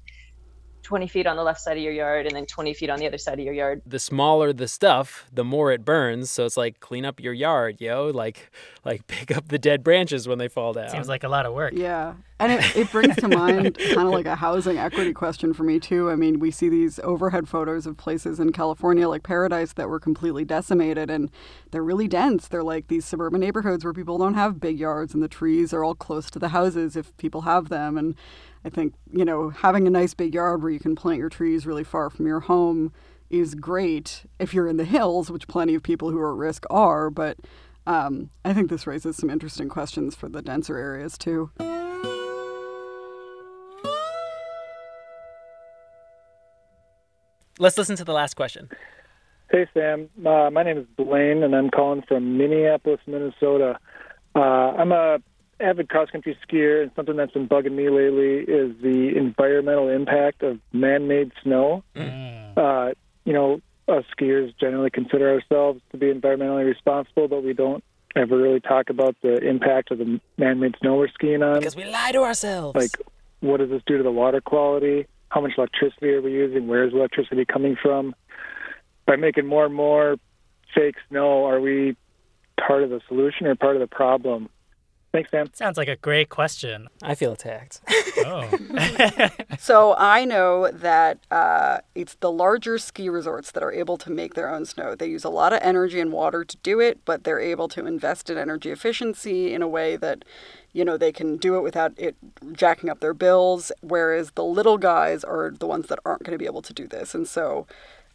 20 0.82 1.06
feet 1.06 1.26
on 1.26 1.36
the 1.36 1.42
left 1.42 1.60
side 1.60 1.76
of 1.76 1.82
your 1.82 1.92
yard 1.92 2.26
and 2.26 2.34
then 2.34 2.46
20 2.46 2.74
feet 2.74 2.90
on 2.90 2.98
the 2.98 3.06
other 3.06 3.18
side 3.18 3.38
of 3.38 3.44
your 3.44 3.54
yard. 3.54 3.82
The 3.86 3.98
smaller 3.98 4.52
the 4.52 4.68
stuff, 4.68 5.26
the 5.32 5.44
more 5.44 5.72
it 5.72 5.84
burns. 5.84 6.30
So 6.30 6.46
it's 6.46 6.56
like 6.56 6.80
clean 6.80 7.04
up 7.04 7.20
your 7.20 7.32
yard, 7.32 7.80
yo. 7.80 8.10
Like 8.14 8.50
like 8.84 9.06
pick 9.08 9.36
up 9.36 9.48
the 9.48 9.58
dead 9.58 9.84
branches 9.84 10.26
when 10.26 10.38
they 10.38 10.48
fall 10.48 10.72
down. 10.72 10.88
Seems 10.88 11.08
like 11.08 11.24
a 11.24 11.28
lot 11.28 11.46
of 11.46 11.54
work. 11.54 11.72
Yeah. 11.76 12.14
And 12.40 12.52
it, 12.52 12.76
it 12.76 12.92
brings 12.92 13.16
to 13.16 13.28
mind 13.28 13.76
kind 13.94 14.06
of 14.06 14.14
like 14.14 14.26
a 14.26 14.36
housing 14.36 14.78
equity 14.78 15.12
question 15.12 15.52
for 15.52 15.64
me, 15.64 15.80
too. 15.80 16.08
I 16.08 16.14
mean, 16.14 16.38
we 16.38 16.52
see 16.52 16.68
these 16.68 17.00
overhead 17.00 17.48
photos 17.48 17.84
of 17.84 17.96
places 17.96 18.38
in 18.38 18.52
California 18.52 19.08
like 19.08 19.24
Paradise 19.24 19.72
that 19.72 19.88
were 19.88 19.98
completely 19.98 20.44
decimated 20.44 21.10
and 21.10 21.30
they're 21.72 21.82
really 21.82 22.06
dense. 22.06 22.46
They're 22.46 22.62
like 22.62 22.86
these 22.86 23.04
suburban 23.04 23.40
neighborhoods 23.40 23.84
where 23.84 23.92
people 23.92 24.18
don't 24.18 24.34
have 24.34 24.60
big 24.60 24.78
yards 24.78 25.14
and 25.14 25.22
the 25.22 25.28
trees 25.28 25.72
are 25.72 25.82
all 25.82 25.96
close 25.96 26.30
to 26.30 26.38
the 26.38 26.50
houses 26.50 26.96
if 26.96 27.16
people 27.16 27.42
have 27.42 27.70
them. 27.70 27.98
And 27.98 28.14
I 28.64 28.70
think, 28.70 28.94
you 29.12 29.24
know, 29.24 29.50
having 29.50 29.86
a 29.86 29.90
nice 29.90 30.14
big 30.14 30.34
yard 30.34 30.62
where 30.62 30.70
you 30.70 30.80
can 30.80 30.96
plant 30.96 31.18
your 31.18 31.28
trees 31.28 31.66
really 31.66 31.84
far 31.84 32.10
from 32.10 32.26
your 32.26 32.40
home 32.40 32.92
is 33.30 33.54
great 33.54 34.24
if 34.38 34.52
you're 34.54 34.68
in 34.68 34.78
the 34.78 34.84
hills, 34.84 35.30
which 35.30 35.48
plenty 35.48 35.74
of 35.74 35.82
people 35.82 36.10
who 36.10 36.18
are 36.18 36.32
at 36.32 36.38
risk 36.38 36.64
are. 36.70 37.10
But 37.10 37.38
um, 37.86 38.30
I 38.44 38.52
think 38.52 38.68
this 38.70 38.86
raises 38.86 39.16
some 39.16 39.30
interesting 39.30 39.68
questions 39.68 40.14
for 40.14 40.28
the 40.28 40.42
denser 40.42 40.76
areas, 40.76 41.16
too. 41.16 41.50
Let's 47.60 47.76
listen 47.76 47.96
to 47.96 48.04
the 48.04 48.12
last 48.12 48.34
question. 48.34 48.68
Hey, 49.50 49.66
Sam. 49.74 50.08
Uh, 50.24 50.50
my 50.50 50.62
name 50.62 50.78
is 50.78 50.86
Blaine, 50.96 51.42
and 51.42 51.56
I'm 51.56 51.70
calling 51.70 52.02
from 52.06 52.36
Minneapolis, 52.38 53.00
Minnesota. 53.06 53.78
Uh, 54.34 54.38
I'm 54.38 54.92
a 54.92 55.18
avid 55.60 55.88
cross 55.88 56.10
country 56.10 56.36
skier, 56.46 56.82
and 56.82 56.90
something 56.94 57.16
that's 57.16 57.32
been 57.32 57.48
bugging 57.48 57.72
me 57.72 57.88
lately 57.88 58.40
is 58.52 58.74
the 58.82 59.12
environmental 59.16 59.88
impact 59.88 60.42
of 60.42 60.58
man-made 60.72 61.32
snow. 61.42 61.82
Uh, 62.56 62.92
you 63.24 63.32
know, 63.32 63.60
us 63.88 64.04
skiers 64.16 64.52
generally 64.58 64.90
consider 64.90 65.30
ourselves 65.30 65.80
to 65.90 65.96
be 65.96 66.06
environmentally 66.06 66.66
responsible, 66.66 67.28
but 67.28 67.42
we 67.42 67.52
don't 67.52 67.82
ever 68.16 68.36
really 68.36 68.60
talk 68.60 68.90
about 68.90 69.16
the 69.22 69.36
impact 69.36 69.90
of 69.90 69.98
the 69.98 70.20
man-made 70.36 70.74
snow 70.80 70.96
we're 70.96 71.08
skiing 71.08 71.42
on. 71.42 71.58
Because 71.58 71.76
we 71.76 71.84
lie 71.84 72.12
to 72.12 72.22
ourselves. 72.22 72.76
Like, 72.76 72.96
what 73.40 73.58
does 73.58 73.70
this 73.70 73.82
do 73.86 73.96
to 73.96 74.02
the 74.02 74.10
water 74.10 74.40
quality? 74.40 75.06
How 75.28 75.40
much 75.40 75.52
electricity 75.58 76.10
are 76.10 76.22
we 76.22 76.32
using? 76.32 76.66
Where 76.66 76.86
is 76.86 76.92
electricity 76.92 77.44
coming 77.44 77.76
from? 77.80 78.14
By 79.06 79.16
making 79.16 79.46
more 79.46 79.66
and 79.66 79.74
more 79.74 80.16
fake 80.74 80.96
snow, 81.08 81.46
are 81.46 81.60
we 81.60 81.96
part 82.58 82.82
of 82.82 82.90
the 82.90 83.00
solution 83.08 83.46
or 83.46 83.54
part 83.54 83.76
of 83.76 83.80
the 83.80 83.86
problem? 83.86 84.48
Thanks, 85.10 85.30
Sam. 85.30 85.48
Sounds 85.54 85.78
like 85.78 85.88
a 85.88 85.96
great 85.96 86.28
question. 86.28 86.88
I 87.02 87.14
feel 87.14 87.32
attacked. 87.32 87.80
Oh. 88.18 88.46
so 89.58 89.94
I 89.96 90.26
know 90.26 90.70
that 90.70 91.18
uh, 91.30 91.78
it's 91.94 92.16
the 92.16 92.30
larger 92.30 92.76
ski 92.76 93.08
resorts 93.08 93.50
that 93.52 93.62
are 93.62 93.72
able 93.72 93.96
to 93.98 94.10
make 94.10 94.34
their 94.34 94.52
own 94.52 94.66
snow. 94.66 94.94
They 94.94 95.06
use 95.06 95.24
a 95.24 95.30
lot 95.30 95.54
of 95.54 95.60
energy 95.62 95.98
and 95.98 96.12
water 96.12 96.44
to 96.44 96.56
do 96.58 96.78
it, 96.78 97.04
but 97.06 97.24
they're 97.24 97.40
able 97.40 97.68
to 97.68 97.86
invest 97.86 98.28
in 98.28 98.36
energy 98.36 98.70
efficiency 98.70 99.54
in 99.54 99.62
a 99.62 99.68
way 99.68 99.96
that, 99.96 100.26
you 100.74 100.84
know, 100.84 100.98
they 100.98 101.12
can 101.12 101.38
do 101.38 101.56
it 101.56 101.62
without 101.62 101.94
it 101.96 102.14
jacking 102.52 102.90
up 102.90 103.00
their 103.00 103.14
bills. 103.14 103.72
Whereas 103.80 104.32
the 104.32 104.44
little 104.44 104.76
guys 104.76 105.24
are 105.24 105.54
the 105.58 105.66
ones 105.66 105.86
that 105.86 106.00
aren't 106.04 106.24
going 106.24 106.34
to 106.34 106.38
be 106.38 106.46
able 106.46 106.62
to 106.62 106.74
do 106.74 106.86
this, 106.86 107.14
and 107.14 107.26
so 107.26 107.66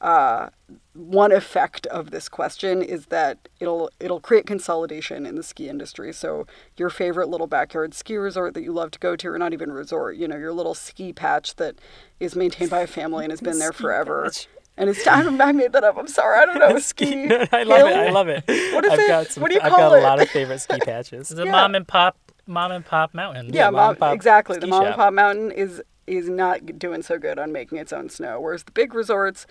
uh, 0.03 0.49
one 0.93 1.31
effect 1.31 1.87
of 1.87 2.11
this 2.11 2.29
question 2.29 2.81
is 2.83 3.07
that 3.07 3.47
it'll 3.59 3.89
it'll 3.99 4.19
create 4.19 4.45
consolidation 4.45 5.25
in 5.25 5.35
the 5.35 5.43
ski 5.43 5.69
industry. 5.69 6.13
So 6.13 6.45
your 6.77 6.89
favorite 6.89 7.29
little 7.29 7.47
backyard 7.47 7.93
ski 7.93 8.17
resort 8.17 8.53
that 8.53 8.63
you 8.63 8.73
love 8.73 8.91
to 8.91 8.99
go 8.99 9.15
to, 9.15 9.29
or 9.29 9.39
not 9.39 9.53
even 9.53 9.71
resort, 9.71 10.17
you 10.17 10.27
know, 10.27 10.37
your 10.37 10.53
little 10.53 10.75
ski 10.75 11.13
patch 11.13 11.55
that 11.55 11.75
is 12.19 12.35
maintained 12.35 12.69
by 12.69 12.81
a 12.81 12.87
family 12.87 13.25
and 13.25 13.31
has 13.31 13.41
been 13.41 13.59
there 13.59 13.71
forever. 13.83 14.29
And 14.77 14.89
it's 14.89 15.07
I, 15.07 15.21
I 15.21 15.51
made 15.53 15.71
that 15.73 15.83
up. 15.83 15.97
I'm 15.97 16.07
sorry. 16.07 16.39
I 16.39 16.45
don't 16.45 16.59
know. 16.59 16.77
Ski. 16.79 17.27
No, 17.27 17.45
I 17.51 17.63
love 17.63 17.87
it. 17.87 17.95
I 17.95 18.09
love 18.11 18.27
it. 18.27 18.43
What 18.73 18.85
is 18.85 18.91
I've 18.91 18.99
it? 18.99 19.07
Got 19.07 19.27
some, 19.31 19.41
what 19.41 19.49
do 19.49 19.55
you 19.55 19.61
I've 19.61 19.69
call 19.71 19.91
got 19.91 19.97
it? 19.97 19.99
a 19.99 20.03
lot 20.03 20.19
of 20.19 20.29
favorite 20.29 20.59
ski 20.59 20.79
patches. 20.79 21.29
The 21.29 21.45
Yeah. 21.45 21.51
mom 21.51 21.75
and 21.75 21.87
pop, 21.87 22.17
mom 22.47 22.71
and 22.71 22.85
pop 22.85 23.13
mountain. 23.13 23.53
Yeah, 23.53 23.65
mom 23.69 23.73
mom, 23.73 23.95
pop 23.97 24.15
exactly. 24.15 24.55
The 24.57 24.61
ski 24.61 24.69
mom 24.71 24.85
and 24.87 24.95
pop 24.95 25.13
mountain 25.13 25.51
is 25.51 25.81
is 26.07 26.27
not 26.27 26.77
doing 26.77 27.01
so 27.01 27.17
good 27.17 27.39
on 27.39 27.51
making 27.53 27.77
its 27.77 27.93
own 27.93 28.09
snow, 28.09 28.39
whereas 28.41 28.63
the 28.63 28.71
big 28.73 28.93
resorts 28.93 29.45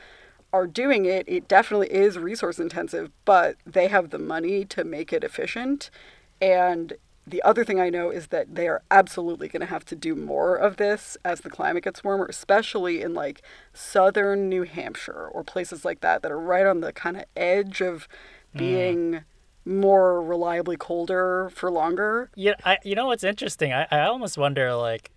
are 0.53 0.67
doing 0.67 1.07
it. 1.07 1.25
It 1.29 1.49
definitely 1.49 1.93
is 1.93 2.19
resource 2.19 2.59
intensive, 2.59 3.11
but 3.25 3.57
they 3.67 3.89
have 3.89 4.11
the 4.11 4.19
money 4.19 4.65
to 4.67 4.85
make 4.85 5.13
it 5.13 5.25
efficient. 5.25 5.91
And 6.41 6.95
the 7.27 7.43
other 7.43 7.65
thing 7.65 7.81
I 7.81 7.89
know 7.89 8.11
is 8.11 8.29
that 8.29 8.55
they 8.55 8.69
are 8.69 8.83
absolutely 8.91 9.49
going 9.49 9.61
to 9.61 9.67
have 9.67 9.85
to 9.87 9.97
do 9.97 10.15
more 10.15 10.57
of 10.57 10.77
this 10.77 11.17
as 11.25 11.41
the 11.41 11.51
climate 11.51 11.85
gets 11.85 12.03
warmer, 12.03 12.27
especially 12.27 13.01
in 13.01 13.15
like 13.15 13.43
southern 13.73 14.49
New 14.49 14.65
Hampshire 14.65 15.29
or 15.33 15.45
places 15.45 15.85
like 15.85 16.01
that 16.01 16.23
that 16.23 16.33
are 16.33 16.41
right 16.41 16.67
on 16.67 16.81
the 16.81 16.93
kind 16.93 17.17
of 17.17 17.25
edge 17.37 17.81
of 17.81 18.09
mm. 18.55 18.59
being 18.59 19.25
more 19.65 20.21
reliably 20.21 20.77
colder 20.77 21.49
for 21.55 21.71
longer. 21.71 22.31
Yeah, 22.35 22.55
I, 22.65 22.79
you 22.83 22.97
know 22.97 23.07
what's 23.07 23.25
interesting? 23.25 23.73
I, 23.73 23.87
I 23.91 24.01
almost 24.07 24.37
wonder 24.37 24.75
like 24.75 25.13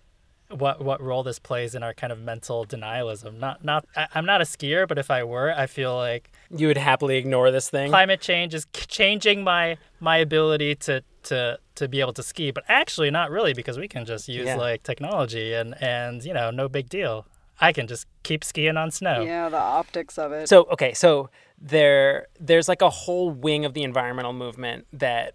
what 0.50 0.84
what 0.84 1.02
role 1.02 1.24
this 1.24 1.40
plays 1.40 1.74
in 1.76 1.82
our 1.84 1.94
kind 1.94 2.14
of 2.14 2.20
mental 2.20 2.66
denialism. 2.66 3.40
Not 3.40 3.64
not 3.64 3.86
I, 3.96 4.08
I'm 4.14 4.26
not 4.26 4.42
a 4.42 4.46
skier, 4.46 4.88
but 4.88 4.98
if 4.98 5.10
I 5.10 5.24
were, 5.24 5.52
I 5.58 5.66
feel 5.68 5.96
like 5.96 6.32
You 6.50 6.68
would 6.68 6.78
happily 6.78 7.18
ignore 7.18 7.52
this 7.52 7.70
thing. 7.70 7.90
climate 7.90 8.22
change 8.22 8.54
is 8.54 8.68
changing 8.74 9.44
my 9.44 9.78
my 10.00 10.18
ability 10.18 10.76
to 10.76 11.04
to 11.24 11.58
to 11.76 11.88
be 11.88 12.00
able 12.00 12.14
to 12.14 12.24
ski, 12.24 12.52
but 12.52 12.64
actually 12.68 13.10
not 13.12 13.32
really 13.32 13.54
because 13.54 13.78
we 13.80 13.88
can 13.88 14.06
just 14.06 14.28
use 14.30 14.46
Yeah. 14.46 14.56
like 14.58 14.84
technology 14.84 15.54
and 15.54 15.76
and 15.82 16.24
you 16.24 16.34
know 16.34 16.52
no 16.52 16.70
big 16.70 16.90
deal. 16.90 17.26
I 17.60 17.72
can 17.72 17.88
just 17.88 18.06
keep 18.24 18.44
skiing 18.44 18.76
on 18.78 18.92
snow. 18.92 19.22
Yeah, 19.24 19.48
the 19.50 19.58
optics 19.58 20.18
of 20.18 20.32
it. 20.34 20.50
So 20.50 20.64
okay, 20.72 20.94
so 20.94 21.30
there 21.66 22.28
there's 22.40 22.68
like 22.68 22.84
a 22.84 22.92
whole 22.92 23.32
wing 23.32 23.66
of 23.66 23.74
the 23.74 23.82
environmental 23.82 24.34
movement 24.34 24.86
that 24.94 25.34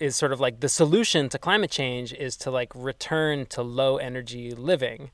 is 0.00 0.16
sort 0.16 0.32
of 0.32 0.40
like 0.40 0.60
the 0.60 0.70
solution 0.70 1.28
to 1.28 1.38
climate 1.38 1.70
change 1.70 2.14
is 2.14 2.34
to 2.38 2.50
like 2.50 2.72
return 2.74 3.44
to 3.46 3.62
low 3.62 3.98
energy 3.98 4.52
living. 4.52 5.10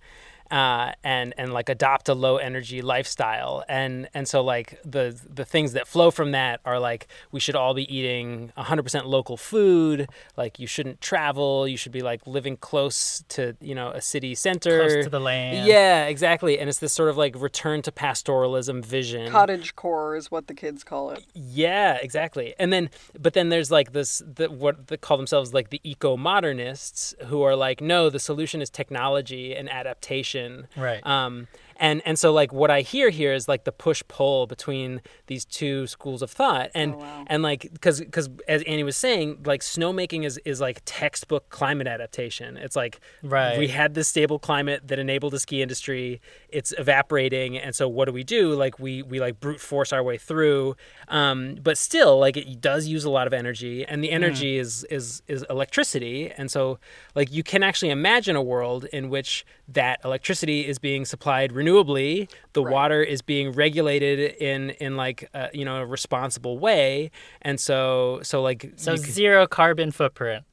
Uh, 0.52 0.92
and 1.02 1.32
and 1.38 1.52
like 1.52 1.68
adopt 1.70 2.08
a 2.10 2.14
low 2.14 2.36
energy 2.36 2.82
lifestyle 2.82 3.64
and 3.70 4.06
and 4.12 4.28
so 4.28 4.42
like 4.42 4.78
the 4.84 5.18
the 5.28 5.46
things 5.46 5.72
that 5.72 5.88
flow 5.88 6.10
from 6.10 6.32
that 6.32 6.60
are 6.66 6.78
like 6.78 7.08
we 7.30 7.40
should 7.40 7.56
all 7.56 7.72
be 7.72 7.86
eating 7.96 8.52
100% 8.58 9.06
local 9.06 9.38
food 9.38 10.08
like 10.36 10.58
you 10.58 10.66
shouldn't 10.66 11.00
travel 11.00 11.66
you 11.66 11.78
should 11.78 11.90
be 11.90 12.02
like 12.02 12.20
living 12.26 12.56
close 12.58 13.24
to 13.28 13.56
you 13.62 13.74
know 13.74 13.88
a 13.92 14.02
city 14.02 14.34
center 14.34 14.80
Close 14.80 15.04
to 15.04 15.10
the 15.10 15.20
land. 15.20 15.66
yeah 15.66 16.04
exactly 16.04 16.58
and 16.58 16.68
it's 16.68 16.80
this 16.80 16.92
sort 16.92 17.08
of 17.08 17.16
like 17.16 17.34
return 17.40 17.80
to 17.82 17.90
pastoralism 17.90 18.84
vision 18.84 19.30
Cottage 19.32 19.74
core 19.74 20.16
is 20.16 20.30
what 20.30 20.48
the 20.48 20.54
kids 20.54 20.84
call 20.84 21.10
it. 21.10 21.24
yeah, 21.34 21.94
exactly. 22.08 22.54
And 22.58 22.72
then, 22.72 22.90
but 23.18 23.32
then 23.32 23.48
there's 23.48 23.70
like 23.70 23.92
this, 23.92 24.22
the, 24.38 24.50
what 24.50 24.88
they 24.88 24.96
call 24.96 25.16
themselves 25.16 25.54
like 25.54 25.70
the 25.70 25.80
eco 25.82 26.16
modernists, 26.16 27.14
who 27.26 27.42
are 27.42 27.56
like, 27.56 27.80
no, 27.80 28.10
the 28.10 28.18
solution 28.18 28.60
is 28.60 28.68
technology 28.70 29.54
and 29.54 29.70
adaptation. 29.70 30.41
Right. 30.76 31.00
Um, 31.06 31.48
and 31.82 32.00
and 32.06 32.16
so 32.18 32.32
like 32.32 32.52
what 32.52 32.70
I 32.70 32.80
hear 32.80 33.10
here 33.10 33.34
is 33.34 33.48
like 33.48 33.64
the 33.64 33.72
push 33.72 34.02
pull 34.06 34.46
between 34.46 35.02
these 35.26 35.44
two 35.44 35.86
schools 35.88 36.22
of 36.22 36.30
thought, 36.30 36.70
and 36.74 36.94
and 37.26 37.42
like 37.42 37.68
because 37.72 37.98
because 38.00 38.30
as 38.46 38.62
Annie 38.62 38.84
was 38.84 38.96
saying, 38.96 39.42
like 39.44 39.60
snowmaking 39.62 40.24
is 40.24 40.38
is 40.44 40.60
like 40.60 40.80
textbook 40.84 41.48
climate 41.50 41.88
adaptation. 41.88 42.56
It's 42.56 42.76
like 42.76 43.00
Right. 43.22 43.58
we 43.58 43.66
had 43.68 43.94
this 43.94 44.06
stable 44.06 44.38
climate 44.38 44.86
that 44.86 44.98
enabled 45.00 45.32
the 45.32 45.40
ski 45.40 45.60
industry. 45.60 46.20
It's 46.48 46.72
evaporating, 46.78 47.58
and 47.58 47.74
so 47.74 47.88
what 47.88 48.04
do 48.04 48.12
we 48.12 48.22
do? 48.22 48.54
Like 48.54 48.78
we 48.78 49.02
we 49.02 49.18
like 49.18 49.40
brute 49.40 49.60
force 49.60 49.92
our 49.92 50.04
way 50.04 50.18
through, 50.18 50.76
um, 51.08 51.56
but 51.60 51.76
still 51.76 52.18
like 52.20 52.36
it 52.36 52.60
does 52.60 52.86
use 52.86 53.04
a 53.04 53.10
lot 53.10 53.26
of 53.26 53.32
energy, 53.32 53.84
and 53.84 54.04
the 54.04 54.12
energy 54.12 54.56
is 54.56 54.84
is 54.84 55.22
is 55.26 55.44
electricity, 55.50 56.30
and 56.38 56.48
so 56.48 56.78
like 57.16 57.32
you 57.32 57.42
can 57.42 57.64
actually 57.64 57.90
imagine 57.90 58.36
a 58.36 58.42
world 58.42 58.84
in 58.92 59.10
which 59.10 59.44
that 59.66 60.00
electricity 60.04 60.66
is 60.68 60.78
being 60.78 61.04
supplied 61.04 61.50
renewably, 61.72 62.28
the 62.52 62.62
water 62.62 63.02
is 63.02 63.22
being 63.22 63.52
regulated 63.52 64.36
in 64.36 64.70
in 64.70 64.96
like 64.96 65.28
uh, 65.34 65.48
you 65.52 65.64
know 65.64 65.76
a 65.76 65.86
responsible 65.86 66.58
way, 66.58 67.10
and 67.42 67.60
so 67.60 68.20
so 68.22 68.42
like 68.42 68.72
So 68.76 68.92
you 68.92 68.98
zero 68.98 69.46
carbon 69.46 69.90
footprint. 69.90 70.44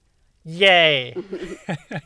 Yay. 0.45 1.15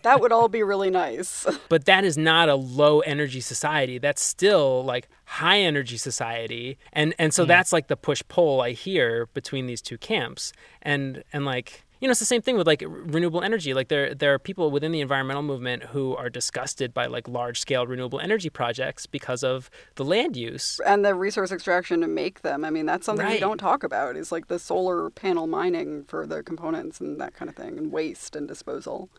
That 0.01 0.19
would 0.19 0.33
all 0.33 0.49
be 0.49 0.63
really 0.63 0.89
nice. 0.89 1.45
but 1.69 1.85
that 1.85 2.03
is 2.03 2.17
not 2.17 2.49
a 2.49 2.55
low 2.55 2.99
energy 3.01 3.39
society 3.39 3.99
that's 3.99 4.21
still 4.21 4.83
like 4.83 5.07
high 5.25 5.59
energy 5.59 5.95
society 5.95 6.77
and 6.91 7.13
and 7.17 7.33
so 7.33 7.45
that's 7.45 7.71
like 7.71 7.87
the 7.87 7.95
push 7.95 8.21
pull 8.27 8.59
i 8.59 8.71
hear 8.71 9.27
between 9.33 9.65
these 9.65 9.81
two 9.81 9.97
camps 9.97 10.51
and 10.81 11.23
and 11.31 11.45
like 11.45 11.85
you 12.03 12.07
know 12.07 12.11
it's 12.11 12.19
the 12.19 12.25
same 12.25 12.41
thing 12.41 12.57
with 12.57 12.67
like 12.67 12.83
renewable 12.85 13.41
energy 13.41 13.73
like 13.73 13.87
there 13.87 14.13
there 14.13 14.33
are 14.33 14.39
people 14.39 14.69
within 14.71 14.91
the 14.91 14.99
environmental 14.99 15.41
movement 15.41 15.83
who 15.83 16.13
are 16.17 16.29
disgusted 16.29 16.93
by 16.93 17.05
like 17.05 17.29
large 17.29 17.61
scale 17.61 17.87
renewable 17.87 18.19
energy 18.19 18.49
projects 18.49 19.05
because 19.05 19.41
of 19.41 19.69
the 19.95 20.03
land 20.03 20.35
use 20.35 20.81
and 20.85 21.05
the 21.05 21.15
resource 21.15 21.49
extraction 21.49 22.01
to 22.01 22.07
make 22.07 22.41
them. 22.41 22.65
I 22.65 22.71
mean, 22.71 22.85
that's 22.85 23.05
something 23.05 23.25
we 23.25 23.39
don't 23.39 23.57
talk 23.57 23.85
about 23.85 24.17
is 24.17 24.33
like 24.33 24.47
the 24.47 24.59
solar 24.59 25.09
panel 25.09 25.47
mining 25.47 26.03
for 26.03 26.27
the 26.27 26.43
components 26.43 26.99
and 26.99 27.21
that 27.21 27.33
kind 27.33 27.47
of 27.47 27.55
thing 27.55 27.77
and 27.77 27.89
waste 27.89 28.35
and 28.35 28.49
disposal. 28.49 29.09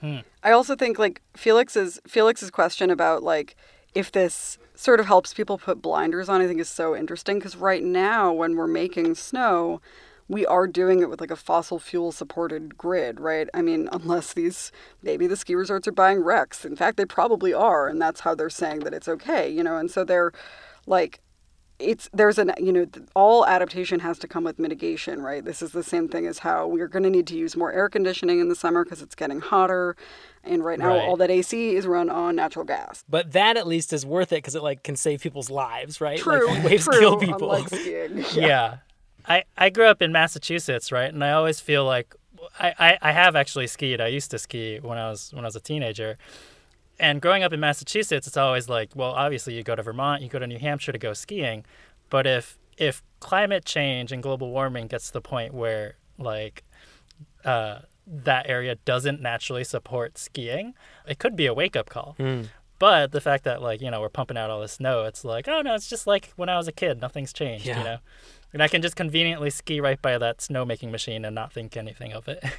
Hmm. 0.00 0.18
I 0.42 0.50
also 0.50 0.76
think 0.76 0.98
like 0.98 1.22
Felix's 1.34 1.98
Felix's 2.06 2.50
question 2.50 2.90
about 2.90 3.22
like 3.22 3.56
if 3.94 4.12
this 4.12 4.58
sort 4.74 5.00
of 5.00 5.06
helps 5.06 5.32
people 5.32 5.56
put 5.56 5.80
blinders 5.80 6.28
on, 6.28 6.42
I 6.42 6.46
think 6.46 6.60
is 6.60 6.68
so 6.68 6.94
interesting 6.94 7.38
because 7.38 7.56
right 7.56 7.82
now 7.82 8.30
when 8.30 8.56
we're 8.56 8.66
making 8.66 9.14
snow, 9.14 9.80
we 10.28 10.44
are 10.46 10.66
doing 10.66 11.00
it 11.00 11.08
with 11.08 11.20
like 11.20 11.30
a 11.30 11.36
fossil 11.36 11.78
fuel 11.78 12.10
supported 12.12 12.76
grid, 12.76 13.20
right? 13.20 13.48
I 13.54 13.62
mean, 13.62 13.88
unless 13.92 14.32
these 14.32 14.72
maybe 15.02 15.26
the 15.26 15.36
ski 15.36 15.54
resorts 15.54 15.86
are 15.86 15.92
buying 15.92 16.18
RECs. 16.18 16.64
In 16.64 16.76
fact, 16.76 16.96
they 16.96 17.04
probably 17.04 17.54
are, 17.54 17.86
and 17.88 18.00
that's 18.02 18.20
how 18.20 18.34
they're 18.34 18.50
saying 18.50 18.80
that 18.80 18.94
it's 18.94 19.08
okay, 19.08 19.48
you 19.48 19.62
know. 19.62 19.76
And 19.76 19.90
so 19.90 20.04
they're 20.04 20.32
like 20.86 21.20
it's 21.78 22.08
there's 22.14 22.38
an 22.38 22.52
you 22.58 22.72
know 22.72 22.86
all 23.14 23.44
adaptation 23.46 24.00
has 24.00 24.18
to 24.18 24.26
come 24.26 24.44
with 24.44 24.58
mitigation 24.58 25.20
right 25.20 25.44
this 25.44 25.60
is 25.60 25.72
the 25.72 25.82
same 25.82 26.08
thing 26.08 26.26
as 26.26 26.38
how 26.38 26.66
we're 26.66 26.88
going 26.88 27.02
to 27.02 27.10
need 27.10 27.26
to 27.26 27.36
use 27.36 27.54
more 27.54 27.70
air 27.70 27.86
conditioning 27.90 28.40
in 28.40 28.48
the 28.48 28.54
summer 28.54 28.82
because 28.82 29.02
it's 29.02 29.14
getting 29.14 29.40
hotter 29.40 29.94
and 30.42 30.64
right 30.64 30.78
now 30.78 30.96
Right. 30.96 31.02
all 31.02 31.18
that 31.18 31.30
ac 31.30 31.76
is 31.76 31.86
run 31.86 32.08
on 32.08 32.36
natural 32.36 32.64
gas 32.64 33.04
but 33.10 33.32
that 33.32 33.58
at 33.58 33.66
least 33.66 33.92
is 33.92 34.06
worth 34.06 34.32
it 34.32 34.36
because 34.36 34.54
it 34.54 34.62
like 34.62 34.84
can 34.84 34.96
save 34.96 35.20
people's 35.20 35.50
lives 35.50 36.00
right 36.00 36.18
True, 36.18 36.48
like 36.48 36.64
waves 36.70 36.84
true, 36.84 36.98
kill 36.98 37.18
people 37.18 37.52
unlike 37.52 37.68
skiing. 37.68 38.24
yeah. 38.32 38.78
I, 39.28 39.44
I 39.56 39.70
grew 39.70 39.86
up 39.86 40.02
in 40.02 40.12
Massachusetts, 40.12 40.92
right? 40.92 41.12
And 41.12 41.22
I 41.24 41.32
always 41.32 41.60
feel 41.60 41.84
like 41.84 42.14
I, 42.58 42.74
I, 42.78 42.98
I 43.02 43.12
have 43.12 43.34
actually 43.34 43.66
skied. 43.66 44.00
I 44.00 44.06
used 44.08 44.30
to 44.30 44.38
ski 44.38 44.78
when 44.80 44.98
I 44.98 45.10
was 45.10 45.32
when 45.32 45.44
I 45.44 45.48
was 45.48 45.56
a 45.56 45.60
teenager. 45.60 46.16
And 46.98 47.20
growing 47.20 47.42
up 47.42 47.52
in 47.52 47.60
Massachusetts, 47.60 48.26
it's 48.26 48.36
always 48.36 48.68
like, 48.68 48.90
well, 48.94 49.10
obviously 49.10 49.54
you 49.54 49.62
go 49.62 49.74
to 49.74 49.82
Vermont, 49.82 50.22
you 50.22 50.28
go 50.28 50.38
to 50.38 50.46
New 50.46 50.58
Hampshire 50.58 50.92
to 50.92 50.98
go 50.98 51.12
skiing. 51.12 51.64
But 52.08 52.26
if 52.26 52.58
if 52.78 53.02
climate 53.20 53.64
change 53.64 54.12
and 54.12 54.22
global 54.22 54.50
warming 54.50 54.86
gets 54.86 55.08
to 55.08 55.12
the 55.14 55.20
point 55.20 55.52
where 55.54 55.96
like 56.18 56.62
uh, 57.44 57.80
that 58.06 58.48
area 58.48 58.76
doesn't 58.84 59.20
naturally 59.20 59.64
support 59.64 60.18
skiing, 60.18 60.74
it 61.06 61.18
could 61.18 61.36
be 61.36 61.46
a 61.46 61.54
wake 61.54 61.76
up 61.76 61.88
call. 61.88 62.14
Mm. 62.18 62.48
But 62.78 63.12
the 63.12 63.20
fact 63.20 63.44
that 63.44 63.60
like 63.62 63.80
you 63.80 63.90
know 63.90 64.00
we're 64.00 64.08
pumping 64.08 64.36
out 64.36 64.50
all 64.50 64.60
this 64.60 64.72
snow, 64.72 65.04
it's 65.04 65.24
like 65.24 65.48
oh 65.48 65.62
no, 65.62 65.74
it's 65.74 65.88
just 65.88 66.06
like 66.06 66.32
when 66.36 66.48
I 66.48 66.56
was 66.56 66.68
a 66.68 66.72
kid, 66.72 67.00
nothing's 67.00 67.32
changed, 67.32 67.66
Yeah. 67.66 67.78
you 67.78 67.84
know. 67.84 67.98
And 68.52 68.62
I 68.62 68.68
can 68.68 68.82
just 68.82 68.96
conveniently 68.96 69.50
ski 69.50 69.80
right 69.80 70.00
by 70.00 70.18
that 70.18 70.38
snowmaking 70.38 70.90
machine 70.90 71.24
and 71.24 71.34
not 71.34 71.52
think 71.52 71.76
anything 71.76 72.12
of 72.12 72.28
it. 72.28 72.42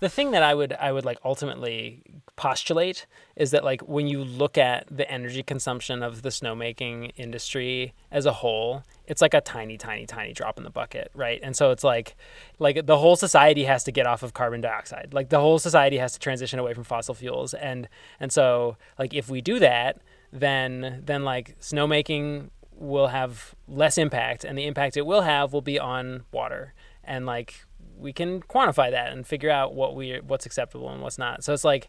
the 0.00 0.08
thing 0.08 0.30
that 0.30 0.42
I 0.42 0.54
would 0.54 0.72
I 0.74 0.92
would 0.92 1.04
like 1.04 1.18
ultimately 1.24 2.02
postulate 2.36 3.06
is 3.34 3.50
that 3.50 3.64
like 3.64 3.80
when 3.82 4.06
you 4.06 4.22
look 4.22 4.56
at 4.56 4.86
the 4.90 5.10
energy 5.10 5.42
consumption 5.42 6.02
of 6.02 6.22
the 6.22 6.28
snowmaking 6.28 7.12
industry 7.16 7.94
as 8.10 8.24
a 8.24 8.32
whole, 8.32 8.84
it's 9.06 9.20
like 9.20 9.34
a 9.34 9.40
tiny, 9.40 9.76
tiny, 9.76 10.06
tiny 10.06 10.32
drop 10.32 10.56
in 10.56 10.64
the 10.64 10.70
bucket, 10.70 11.10
right? 11.14 11.40
And 11.42 11.56
so 11.56 11.72
it's 11.72 11.82
like 11.82 12.14
like 12.58 12.86
the 12.86 12.98
whole 12.98 13.16
society 13.16 13.64
has 13.64 13.82
to 13.84 13.92
get 13.92 14.06
off 14.06 14.22
of 14.22 14.34
carbon 14.34 14.60
dioxide. 14.60 15.12
Like 15.12 15.30
the 15.30 15.40
whole 15.40 15.58
society 15.58 15.98
has 15.98 16.12
to 16.12 16.18
transition 16.20 16.58
away 16.58 16.74
from 16.74 16.84
fossil 16.84 17.14
fuels. 17.14 17.52
And 17.54 17.88
and 18.20 18.30
so 18.30 18.76
like 18.98 19.14
if 19.14 19.28
we 19.28 19.40
do 19.40 19.58
that, 19.58 20.00
then 20.32 21.02
then 21.04 21.24
like 21.24 21.58
snowmaking 21.60 22.50
will 22.78 23.08
have 23.08 23.54
less 23.66 23.98
impact 23.98 24.44
and 24.44 24.56
the 24.56 24.66
impact 24.66 24.96
it 24.96 25.04
will 25.04 25.22
have 25.22 25.52
will 25.52 25.62
be 25.62 25.78
on 25.78 26.24
water. 26.32 26.74
And 27.02 27.26
like 27.26 27.64
we 27.98 28.12
can 28.12 28.40
quantify 28.40 28.90
that 28.90 29.12
and 29.12 29.26
figure 29.26 29.50
out 29.50 29.74
what 29.74 29.96
we 29.96 30.20
what's 30.20 30.46
acceptable 30.46 30.88
and 30.90 31.02
what's 31.02 31.18
not. 31.18 31.42
So 31.44 31.52
it's 31.52 31.64
like, 31.64 31.88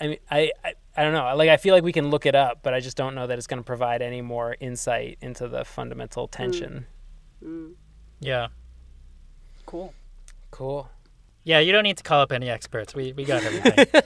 I 0.00 0.08
mean, 0.08 0.18
I, 0.30 0.52
I, 0.62 0.74
I 0.96 1.02
don't 1.02 1.12
know. 1.12 1.34
Like 1.34 1.48
I 1.48 1.56
feel 1.56 1.74
like 1.74 1.84
we 1.84 1.92
can 1.92 2.10
look 2.10 2.26
it 2.26 2.34
up, 2.34 2.60
but 2.62 2.74
I 2.74 2.80
just 2.80 2.96
don't 2.96 3.14
know 3.14 3.26
that 3.26 3.38
it's 3.38 3.46
going 3.46 3.60
to 3.60 3.64
provide 3.64 4.02
any 4.02 4.20
more 4.20 4.56
insight 4.60 5.18
into 5.20 5.48
the 5.48 5.64
fundamental 5.64 6.28
tension. 6.28 6.86
Mm. 7.42 7.74
Yeah. 8.20 8.48
Cool. 9.64 9.94
Cool. 10.50 10.90
Yeah, 11.46 11.60
you 11.60 11.70
don't 11.70 11.84
need 11.84 11.96
to 11.98 12.02
call 12.02 12.22
up 12.22 12.32
any 12.32 12.50
experts. 12.50 12.92
We 12.92 13.12
we 13.12 13.24
got 13.24 13.44
everything. 13.44 13.86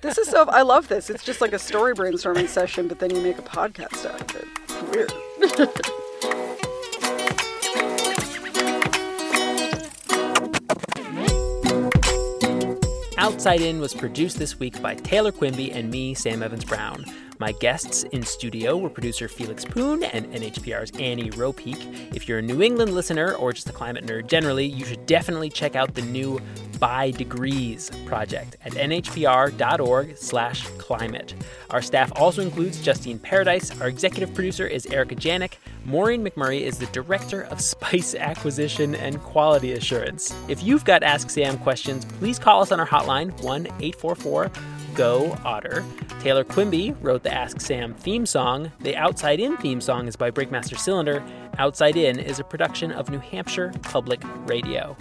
This 0.00 0.18
is 0.18 0.28
so. 0.28 0.44
I 0.48 0.62
love 0.62 0.88
this. 0.88 1.10
It's 1.10 1.22
just 1.22 1.40
like 1.40 1.52
a 1.52 1.58
story 1.58 1.94
brainstorming 1.94 2.48
session, 2.48 2.88
but 2.88 2.98
then 2.98 3.10
you 3.14 3.20
make 3.20 3.38
a 3.38 3.42
podcast 3.42 4.04
out 4.04 4.20
of 4.20 4.36
it. 4.36 4.48
It's 4.64 4.82
weird. 4.90 5.12
Outside 13.16 13.60
In 13.60 13.80
was 13.80 13.94
produced 13.94 14.38
this 14.38 14.58
week 14.58 14.82
by 14.82 14.96
Taylor 14.96 15.30
Quimby 15.30 15.70
and 15.70 15.88
me, 15.90 16.14
Sam 16.14 16.42
Evans 16.42 16.64
Brown. 16.64 17.04
My 17.38 17.52
guests 17.52 18.02
in 18.04 18.22
studio 18.24 18.76
were 18.76 18.90
producer 18.90 19.28
Felix 19.28 19.64
Poon 19.64 20.02
and 20.04 20.26
NHPR's 20.26 20.90
Annie 20.98 21.30
Ropeek. 21.30 22.14
If 22.14 22.28
you're 22.28 22.38
a 22.38 22.42
New 22.42 22.62
England 22.62 22.92
listener 22.92 23.34
or 23.34 23.52
just 23.52 23.68
a 23.68 23.72
climate 23.72 24.04
nerd 24.06 24.26
generally, 24.26 24.66
you 24.66 24.84
should 24.84 25.06
definitely 25.06 25.50
check 25.50 25.76
out 25.76 25.94
the 25.94 26.02
new 26.02 26.40
By 26.82 27.12
Degrees 27.12 27.92
project 28.06 28.56
at 28.64 28.72
nhpr.org 28.72 30.16
slash 30.16 30.66
climate. 30.78 31.32
Our 31.70 31.80
staff 31.80 32.10
also 32.16 32.42
includes 32.42 32.82
Justine 32.82 33.20
Paradise. 33.20 33.80
Our 33.80 33.86
executive 33.86 34.34
producer 34.34 34.66
is 34.66 34.86
Erica 34.86 35.14
Janik. 35.14 35.52
Maureen 35.84 36.24
McMurray 36.26 36.62
is 36.62 36.78
the 36.78 36.86
director 36.86 37.42
of 37.42 37.60
spice 37.60 38.16
acquisition 38.16 38.96
and 38.96 39.20
quality 39.22 39.74
assurance. 39.74 40.34
If 40.48 40.64
you've 40.64 40.84
got 40.84 41.04
Ask 41.04 41.30
Sam 41.30 41.56
questions, 41.58 42.04
please 42.04 42.40
call 42.40 42.62
us 42.62 42.72
on 42.72 42.80
our 42.80 42.88
hotline 42.88 43.40
1 43.44 43.66
844 43.66 44.50
GO 44.96 45.38
OTTER. 45.44 45.84
Taylor 46.18 46.42
Quimby 46.42 46.96
wrote 47.00 47.22
the 47.22 47.32
Ask 47.32 47.60
Sam 47.60 47.94
theme 47.94 48.26
song. 48.26 48.72
The 48.80 48.96
Outside 48.96 49.38
In 49.38 49.56
theme 49.58 49.80
song 49.80 50.08
is 50.08 50.16
by 50.16 50.32
Breakmaster 50.32 50.76
Cylinder. 50.76 51.22
Outside 51.58 51.96
In 51.96 52.18
is 52.18 52.40
a 52.40 52.44
production 52.44 52.90
of 52.90 53.08
New 53.08 53.20
Hampshire 53.20 53.72
Public 53.82 54.20
Radio. 54.48 54.96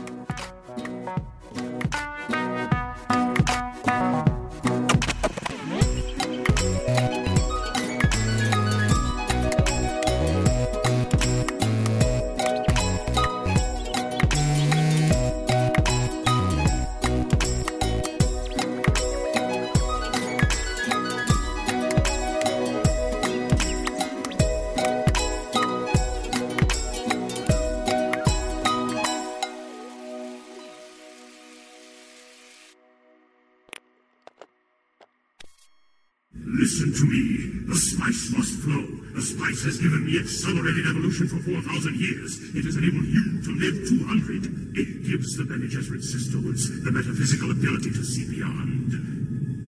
Listen 36.53 36.91
to 36.91 37.05
me. 37.05 37.63
The 37.67 37.75
spice 37.75 38.33
must 38.35 38.59
flow. 38.59 38.83
The 39.15 39.21
spice 39.21 39.63
has 39.63 39.77
given 39.77 40.05
me 40.05 40.19
accelerated 40.19 40.85
evolution 40.85 41.27
for 41.27 41.39
4,000 41.39 41.95
years. 41.95 42.39
It 42.55 42.65
has 42.65 42.75
enabled 42.75 43.05
you 43.05 43.41
to 43.41 43.51
live 43.55 43.87
200. 43.87 44.77
It 44.77 45.07
gives 45.07 45.37
the 45.37 45.45
Bene 45.45 45.67
Gesserit 45.67 46.03
sisterhoods 46.03 46.83
the 46.83 46.91
metaphysical 46.91 47.51
ability 47.51 47.91
to 47.91 48.03
see 48.03 48.27
beyond. 48.29 49.65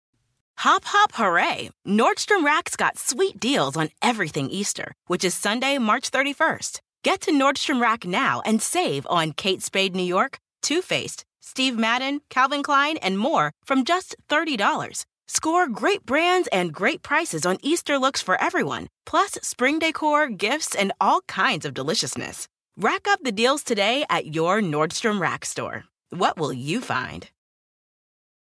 Hop, 0.59 0.85
hop, 0.85 1.12
hooray! 1.14 1.70
Nordstrom 1.87 2.45
Rack's 2.45 2.76
got 2.76 2.99
sweet 2.99 3.39
deals 3.39 3.76
on 3.76 3.91
everything 4.01 4.51
Easter, 4.51 4.95
which 5.07 5.24
is 5.24 5.35
Sunday, 5.35 5.78
March 5.78 6.11
31st. 6.11 6.80
Get 7.05 7.20
to 7.22 7.33
Nordstrom 7.33 7.80
Rack 7.80 8.05
now 8.05 8.43
and 8.45 8.62
save 8.62 9.07
on 9.11 9.33
Kate 9.33 9.62
Spade 9.62 9.95
New 9.95 10.03
York, 10.05 10.39
Too 10.62 10.83
Faced, 10.83 11.24
Steve 11.41 11.76
Madden, 11.76 12.20
Calvin 12.28 12.62
Klein, 12.62 12.97
and 12.99 13.18
more 13.18 13.53
from 13.64 13.85
just 13.85 14.14
$30. 14.28 15.05
Score 15.35 15.66
great 15.66 16.05
brands 16.05 16.47
and 16.53 16.74
great 16.74 17.03
prices 17.03 17.47
on 17.47 17.57
Easter 17.62 17.99
looks 17.99 18.20
for 18.20 18.39
everyone, 18.39 18.89
plus 19.07 19.39
spring 19.41 19.78
decor, 19.78 20.28
gifts, 20.28 20.74
and 20.74 20.93
all 21.01 21.22
kinds 21.22 21.64
of 21.64 21.72
deliciousness. 21.72 22.49
Rack 22.76 23.09
up 23.09 23.18
the 23.22 23.33
deals 23.33 23.62
today 23.62 24.05
at 24.11 24.35
your 24.37 24.61
Nordstrom 24.61 25.22
Rack 25.22 25.47
store. 25.47 25.85
What 26.11 26.37
will 26.37 26.53
you 26.53 26.83
find? 26.83 27.30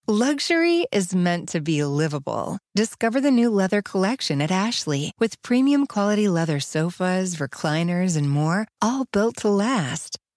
Luxury 0.07 0.87
is 0.91 1.13
meant 1.13 1.49
to 1.49 1.61
be 1.61 1.83
livable. 1.83 2.57
Discover 2.73 3.21
the 3.21 3.29
new 3.29 3.51
leather 3.51 3.83
collection 3.83 4.41
at 4.41 4.49
Ashley 4.49 5.13
with 5.19 5.39
premium 5.43 5.85
quality 5.85 6.27
leather 6.27 6.59
sofas, 6.59 7.35
recliners, 7.35 8.17
and 8.17 8.27
more, 8.27 8.67
all 8.81 9.05
built 9.13 9.37
to 9.37 9.49
last. 9.49 10.17